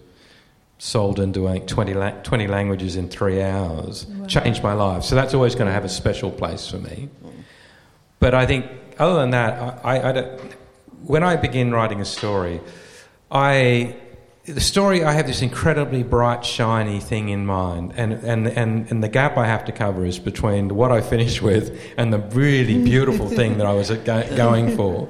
sold 0.79 1.19
into 1.19 1.47
20, 1.59 1.93
la- 1.93 2.09
20 2.09 2.47
languages 2.47 2.95
in 2.95 3.07
three 3.07 3.41
hours, 3.41 4.05
wow. 4.07 4.25
changed 4.25 4.63
my 4.63 4.73
life. 4.73 5.03
So 5.03 5.15
that's 5.15 5.33
always 5.33 5.53
going 5.55 5.67
to 5.67 5.73
have 5.73 5.85
a 5.85 5.89
special 5.89 6.31
place 6.31 6.69
for 6.69 6.77
me. 6.77 7.09
But 8.19 8.33
I 8.33 8.45
think, 8.47 8.65
other 8.97 9.19
than 9.19 9.29
that, 9.29 9.85
I, 9.85 9.97
I, 9.97 10.09
I 10.09 10.11
don't 10.11 10.41
when 11.03 11.23
I 11.23 11.35
begin 11.35 11.71
writing 11.71 12.01
a 12.01 12.05
story, 12.05 12.59
I 13.31 13.95
the 14.47 14.61
story 14.61 15.03
I 15.03 15.11
have 15.11 15.27
this 15.27 15.41
incredibly 15.41 16.03
bright, 16.03 16.45
shiny 16.45 17.01
thing 17.01 17.29
in 17.29 17.45
mind, 17.45 17.93
and, 17.97 18.13
and, 18.13 18.47
and, 18.47 18.89
and 18.89 19.03
the 19.03 19.09
gap 19.09 19.37
I 19.37 19.45
have 19.45 19.65
to 19.65 19.73
cover 19.73 20.05
is 20.05 20.19
between 20.19 20.73
what 20.73 20.89
I 20.89 21.01
finish 21.01 21.41
with 21.41 21.77
and 21.97 22.13
the 22.13 22.19
really 22.19 22.81
beautiful 22.81 23.27
thing 23.27 23.57
that 23.57 23.67
I 23.67 23.73
was 23.73 23.91
going 23.91 24.77
for. 24.77 25.09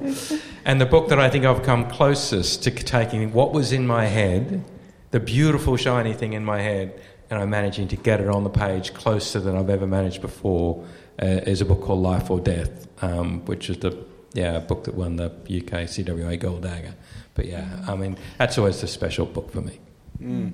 And 0.64 0.80
the 0.80 0.86
book 0.86 1.08
that 1.10 1.20
I 1.20 1.30
think 1.30 1.44
I've 1.44 1.62
come 1.62 1.88
closest 1.88 2.64
to 2.64 2.72
taking 2.72 3.32
what 3.32 3.52
was 3.52 3.72
in 3.72 3.86
my 3.86 4.06
head, 4.06 4.64
the 5.12 5.20
beautiful, 5.20 5.76
shiny 5.76 6.14
thing 6.14 6.32
in 6.32 6.44
my 6.44 6.60
head, 6.60 7.00
and 7.30 7.40
I'm 7.40 7.50
managing 7.50 7.86
to 7.88 7.96
get 7.96 8.20
it 8.20 8.28
on 8.28 8.42
the 8.42 8.50
page 8.50 8.92
closer 8.92 9.38
than 9.38 9.56
I've 9.56 9.70
ever 9.70 9.86
managed 9.86 10.20
before, 10.20 10.84
uh, 11.22 11.26
is 11.26 11.60
a 11.60 11.64
book 11.64 11.82
called 11.82 12.02
Life 12.02 12.28
or 12.28 12.40
Death, 12.40 12.88
um, 13.04 13.44
which 13.44 13.70
is 13.70 13.78
the 13.78 14.04
yeah, 14.34 14.58
book 14.58 14.84
that 14.84 14.94
won 14.94 15.16
the 15.16 15.26
UK 15.26 15.86
CWA 15.86 16.38
Gold 16.40 16.62
Dagger. 16.62 16.94
But 17.38 17.46
yeah, 17.46 17.68
I 17.86 17.94
mean, 17.94 18.18
that's 18.36 18.58
always 18.58 18.82
a 18.82 18.88
special 18.88 19.24
book 19.24 19.52
for 19.52 19.60
me. 19.60 19.78
Mm. 20.20 20.50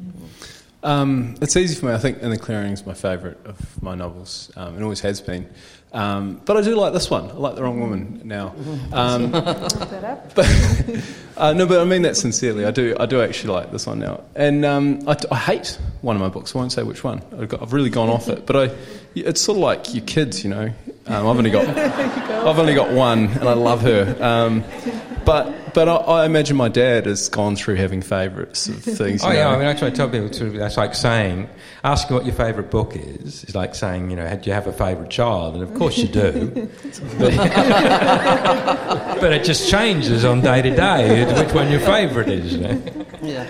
Um, 0.83 1.35
it's 1.41 1.57
easy 1.57 1.75
for 1.75 1.87
me. 1.87 1.93
I 1.95 1.99
think 1.99 2.19
In 2.19 2.29
the 2.29 2.37
Clearing 2.37 2.73
is 2.73 2.85
my 2.85 2.93
favourite 2.93 3.39
of 3.47 3.83
my 3.83 3.95
novels. 3.95 4.53
Um, 4.55 4.77
it 4.77 4.83
always 4.83 5.01
has 5.01 5.23
been. 5.23 5.49
Um, 5.95 6.43
but 6.45 6.59
I 6.59 6.61
do 6.61 6.77
like 6.77 6.93
this 6.93 7.09
one. 7.09 7.31
I 7.31 7.35
like 7.35 7.55
The 7.55 7.63
Wrong 7.63 7.81
Woman 7.81 8.21
now. 8.25 8.55
Um, 8.93 9.31
but, 9.31 10.39
uh, 11.39 11.55
no, 11.55 11.65
but 11.65 11.81
I 11.81 11.85
mean 11.85 12.03
that 12.03 12.19
sincerely. 12.19 12.67
I 12.67 12.71
do. 12.71 12.95
I 13.01 13.07
do 13.07 13.23
actually 13.23 13.55
like 13.55 13.73
this 13.73 13.87
one 13.87 13.99
now. 14.01 14.23
And 14.35 14.67
um, 14.67 15.09
I, 15.09 15.17
I, 15.31 15.39
hate 15.39 15.79
one 16.03 16.17
of 16.17 16.21
my 16.21 16.29
books. 16.29 16.55
I 16.55 16.59
won't 16.59 16.73
say 16.73 16.83
which 16.83 17.03
one. 17.03 17.23
I've, 17.41 17.49
got, 17.49 17.63
I've 17.63 17.73
really 17.73 17.89
gone 17.89 18.11
off 18.11 18.29
it. 18.29 18.45
But 18.45 18.57
I, 18.57 18.75
it's 19.15 19.41
sort 19.41 19.57
of 19.57 19.63
like 19.63 19.95
your 19.95 20.05
kids, 20.05 20.45
you 20.45 20.51
know. 20.51 20.71
Um, 21.07 21.27
I've 21.27 21.39
only 21.39 21.51
got, 21.51 21.67
I've 21.79 22.59
only 22.59 22.75
got 22.75 22.93
one, 22.93 23.29
and 23.29 23.49
I 23.49 23.55
love 23.55 23.81
her. 23.81 24.19
But 25.25 25.75
but 25.75 25.89
I, 25.89 25.95
I, 25.95 26.27
imagine 26.27 26.57
my 26.57 26.69
dad 26.69 27.07
has 27.07 27.29
gone 27.29 27.57
through 27.57 27.77
having 27.77 28.03
favourites 28.03 28.69
of 28.69 28.77
things. 28.83 29.25
oh 29.25 29.29
know. 29.29 29.35
yeah, 29.35 29.49
I 29.49 29.57
mean, 29.57 29.67
actually, 29.67 29.91
I 29.93 29.95
tell 29.95 30.09
people 30.09 30.31
to, 30.31 30.51
that's 30.51 30.77
like 30.77 30.95
saying 30.95 31.49
asking 31.83 32.17
what 32.17 32.25
your 32.25 32.35
favourite 32.35 32.71
book 32.71 32.97
is 32.97 33.45
is 33.45 33.55
like 33.55 33.75
saying 33.75 34.11
you 34.11 34.17
know 34.17 34.37
do 34.37 34.49
you 34.49 34.55
have 34.55 34.67
a 34.67 34.73
favourite 34.73 35.11
child, 35.11 35.55
and 35.55 35.63
of 35.63 35.75
course 35.75 35.99
you 35.99 36.09
do, 36.09 36.71
but, 37.19 37.37
but, 39.21 39.33
it 39.33 39.45
just 39.45 39.71
changes 39.71 40.25
on 40.25 40.41
day 40.41 40.63
to 40.63 40.71
day 40.71 41.25
which 41.43 41.55
one 41.55 41.71
your 41.71 41.81
favourite 41.81 42.29
is. 42.29 42.55
You 42.55 42.61
know? 42.61 42.83
Yeah. 43.23 43.47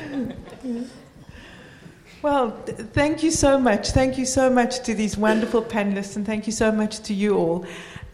Well, 2.24 2.52
thank 2.94 3.22
you 3.22 3.30
so 3.30 3.58
much. 3.58 3.90
Thank 3.90 4.16
you 4.16 4.24
so 4.24 4.48
much 4.48 4.82
to 4.84 4.94
these 4.94 5.14
wonderful 5.14 5.60
panelists, 5.62 6.16
and 6.16 6.24
thank 6.24 6.46
you 6.46 6.54
so 6.54 6.72
much 6.72 7.00
to 7.00 7.12
you 7.12 7.36
all. 7.36 7.66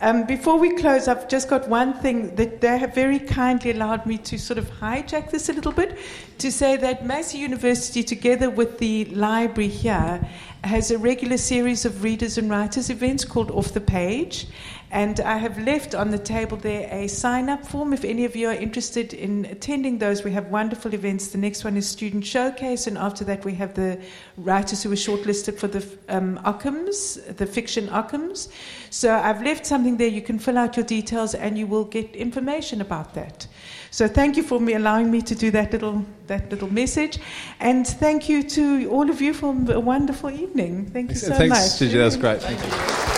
Um, 0.03 0.24
before 0.24 0.59
we 0.59 0.76
close, 0.76 1.09
I've 1.09 1.28
just 1.28 1.51
got 1.51 1.68
one 1.68 1.92
thing 1.92 2.34
that 2.36 2.62
they 2.62 2.78
have 2.78 2.94
very 2.94 3.18
kindly 3.18 3.72
allowed 3.72 4.07
me 4.07 4.16
to 4.16 4.38
sort 4.38 4.57
of 4.57 4.70
hijack 4.70 5.30
this 5.30 5.51
a 5.51 5.53
little 5.53 5.72
bit 5.72 5.98
to 6.38 6.51
say 6.51 6.78
that 6.78 7.05
Massey 7.05 7.36
University, 7.36 8.03
together 8.03 8.48
with 8.48 8.78
the 8.78 9.05
library 9.05 9.68
here, 9.68 10.26
has 10.64 10.90
a 10.90 10.96
regular 10.96 11.36
series 11.36 11.84
of 11.84 12.03
readers 12.03 12.38
and 12.38 12.48
writers 12.48 12.88
events 12.88 13.26
called 13.26 13.51
Off 13.51 13.74
the 13.74 13.80
Page. 13.82 14.46
And 14.93 15.20
I 15.20 15.36
have 15.36 15.57
left 15.59 15.95
on 15.95 16.11
the 16.11 16.18
table 16.18 16.57
there 16.57 16.88
a 16.91 17.07
sign 17.07 17.49
up 17.49 17.64
form. 17.64 17.93
If 17.93 18.05
any 18.05 18.24
of 18.24 18.34
you 18.34 18.49
are 18.49 18.55
interested 18.55 19.14
in 19.14 19.45
attending 19.45 19.99
those, 19.99 20.24
we 20.24 20.32
have 20.32 20.47
wonderful 20.47 20.93
events. 20.95 21.28
The 21.28 21.38
next 21.38 21.62
one 21.62 21.76
is 21.76 21.88
Student 21.88 22.26
Showcase, 22.26 22.88
and 22.88 22.99
after 22.99 23.24
that, 23.24 23.45
we 23.45 23.55
have 23.55 23.74
the 23.74 24.01
writers 24.36 24.82
who 24.82 24.88
were 24.88 24.97
shortlisted 24.97 25.59
for 25.59 25.68
the 25.68 25.86
um, 26.09 26.38
Ockhams, 26.45 27.36
the 27.36 27.47
fiction 27.47 27.86
Ockhams. 27.88 28.49
So 28.91 29.14
I've 29.14 29.43
left 29.43 29.64
something 29.64 29.97
there. 29.97 30.09
You 30.09 30.22
can 30.22 30.41
fill 30.41 30.59
out 30.59 30.76
your 30.76 30.86
details 30.86 31.34
and 31.34 31.57
you 31.57 31.68
will 31.68 31.84
get 31.84 32.16
information 32.16 32.80
about 32.80 33.14
that. 33.14 33.47
So 33.93 34.09
thank 34.09 34.36
you 34.36 34.43
for 34.43 34.61
me 34.61 34.74
allowing 34.74 35.11
me 35.11 35.22
to 35.22 35.34
do 35.34 35.51
that 35.53 35.72
little, 35.72 36.05
that 36.26 36.51
little 36.51 36.72
message. 36.72 37.18
And 37.61 37.86
thank 37.86 38.28
you 38.28 38.43
to 38.43 38.88
all 38.91 39.09
of 39.09 39.20
you 39.20 39.34
for 39.34 39.51
a 39.51 39.80
wonderful 39.80 40.30
evening. 40.30 40.86
Thank 40.91 41.11
you 41.11 41.16
so 41.16 41.34
Thanks, 41.34 41.70
much. 41.72 41.78
Gigi. 41.78 41.99
That 41.99 42.05
was 42.05 42.16
great. 42.16 42.43
Thank 42.43 42.61
you. 42.61 43.10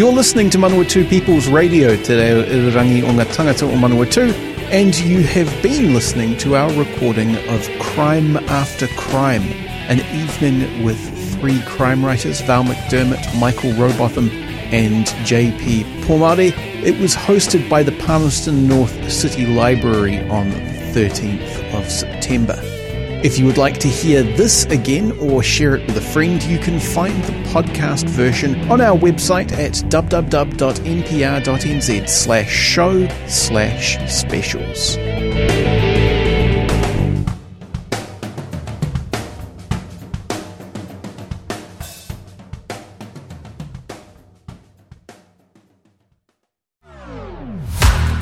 You're 0.00 0.12
listening 0.12 0.48
to 0.48 0.56
Manawatu 0.56 1.06
People's 1.10 1.46
Radio 1.46 1.94
today, 1.94 2.32
Rangi 2.72 3.02
o 3.02 3.12
ngā 3.12 3.26
tangata 3.36 3.68
o 3.68 3.76
Manawatu, 3.76 4.32
and 4.72 4.98
you 4.98 5.20
have 5.24 5.52
been 5.62 5.92
listening 5.92 6.38
to 6.38 6.56
our 6.56 6.72
recording 6.72 7.36
of 7.50 7.68
Crime 7.78 8.38
After 8.48 8.86
Crime, 8.96 9.42
an 9.92 10.00
evening 10.16 10.82
with 10.82 10.98
three 11.34 11.60
crime 11.66 12.02
writers, 12.02 12.40
Val 12.40 12.64
McDermid, 12.64 13.38
Michael 13.38 13.74
Robotham, 13.74 14.30
and 14.72 15.04
JP 15.28 15.84
Pomare. 16.04 16.54
It 16.82 16.98
was 16.98 17.14
hosted 17.14 17.68
by 17.68 17.82
the 17.82 17.92
Palmerston 17.92 18.66
North 18.66 19.12
City 19.12 19.44
Library 19.44 20.26
on 20.30 20.48
the 20.48 20.60
13th 20.94 21.74
of 21.74 21.90
September. 21.90 22.56
If 23.22 23.38
you 23.38 23.44
would 23.44 23.58
like 23.58 23.76
to 23.80 23.88
hear 23.88 24.22
this 24.22 24.64
again 24.66 25.12
or 25.20 25.42
share 25.42 25.74
it 25.76 25.86
with 25.86 25.94
a 25.98 26.00
friend, 26.00 26.42
you 26.42 26.58
can 26.58 26.80
find 26.80 27.22
the 27.24 27.32
podcast 27.50 28.08
version 28.08 28.58
on 28.70 28.80
our 28.80 28.96
website 28.96 29.52
at 29.52 29.72
www.mpr.nz 29.72 30.58
slash 32.08 32.50
show 32.50 33.06
slash 33.26 34.10
specials. 34.10 34.96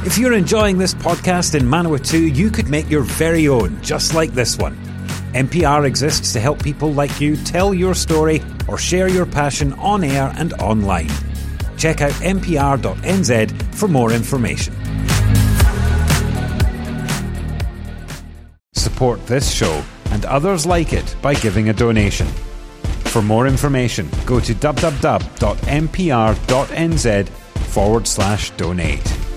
If 0.05 0.18
you're 0.18 0.32
enjoying 0.32 0.78
this 0.78 0.94
podcast 0.94 1.55
in 1.55 1.66
Manawatu, 1.66 2.34
you 2.34 2.51
could 2.51 2.68
make 2.68 2.90
your 2.90 3.03
very 3.03 3.46
own, 3.46 3.80
just 3.80 4.14
like 4.14 4.32
this 4.32 4.59
one. 4.59 4.88
MPR 5.39 5.86
exists 5.86 6.32
to 6.32 6.41
help 6.41 6.61
people 6.61 6.93
like 6.93 7.20
you 7.20 7.36
tell 7.36 7.72
your 7.72 7.95
story 7.95 8.43
or 8.66 8.76
share 8.76 9.07
your 9.07 9.24
passion 9.24 9.72
on 9.74 10.03
air 10.03 10.34
and 10.36 10.53
online. 10.55 11.11
Check 11.76 12.01
out 12.01 12.11
mpr.nz 12.11 13.74
for 13.74 13.86
more 13.86 14.11
information. 14.11 14.74
Support 18.72 19.24
this 19.28 19.49
show 19.53 19.84
and 20.11 20.24
others 20.24 20.66
like 20.66 20.93
it 20.93 21.14
by 21.22 21.34
giving 21.34 21.68
a 21.68 21.72
donation. 21.72 22.26
For 23.12 23.22
more 23.22 23.47
information, 23.47 24.09
go 24.26 24.41
to 24.41 24.53
www.mpr.nz 24.55 25.28
forward 27.28 28.09
slash 28.09 28.51
donate. 28.51 29.28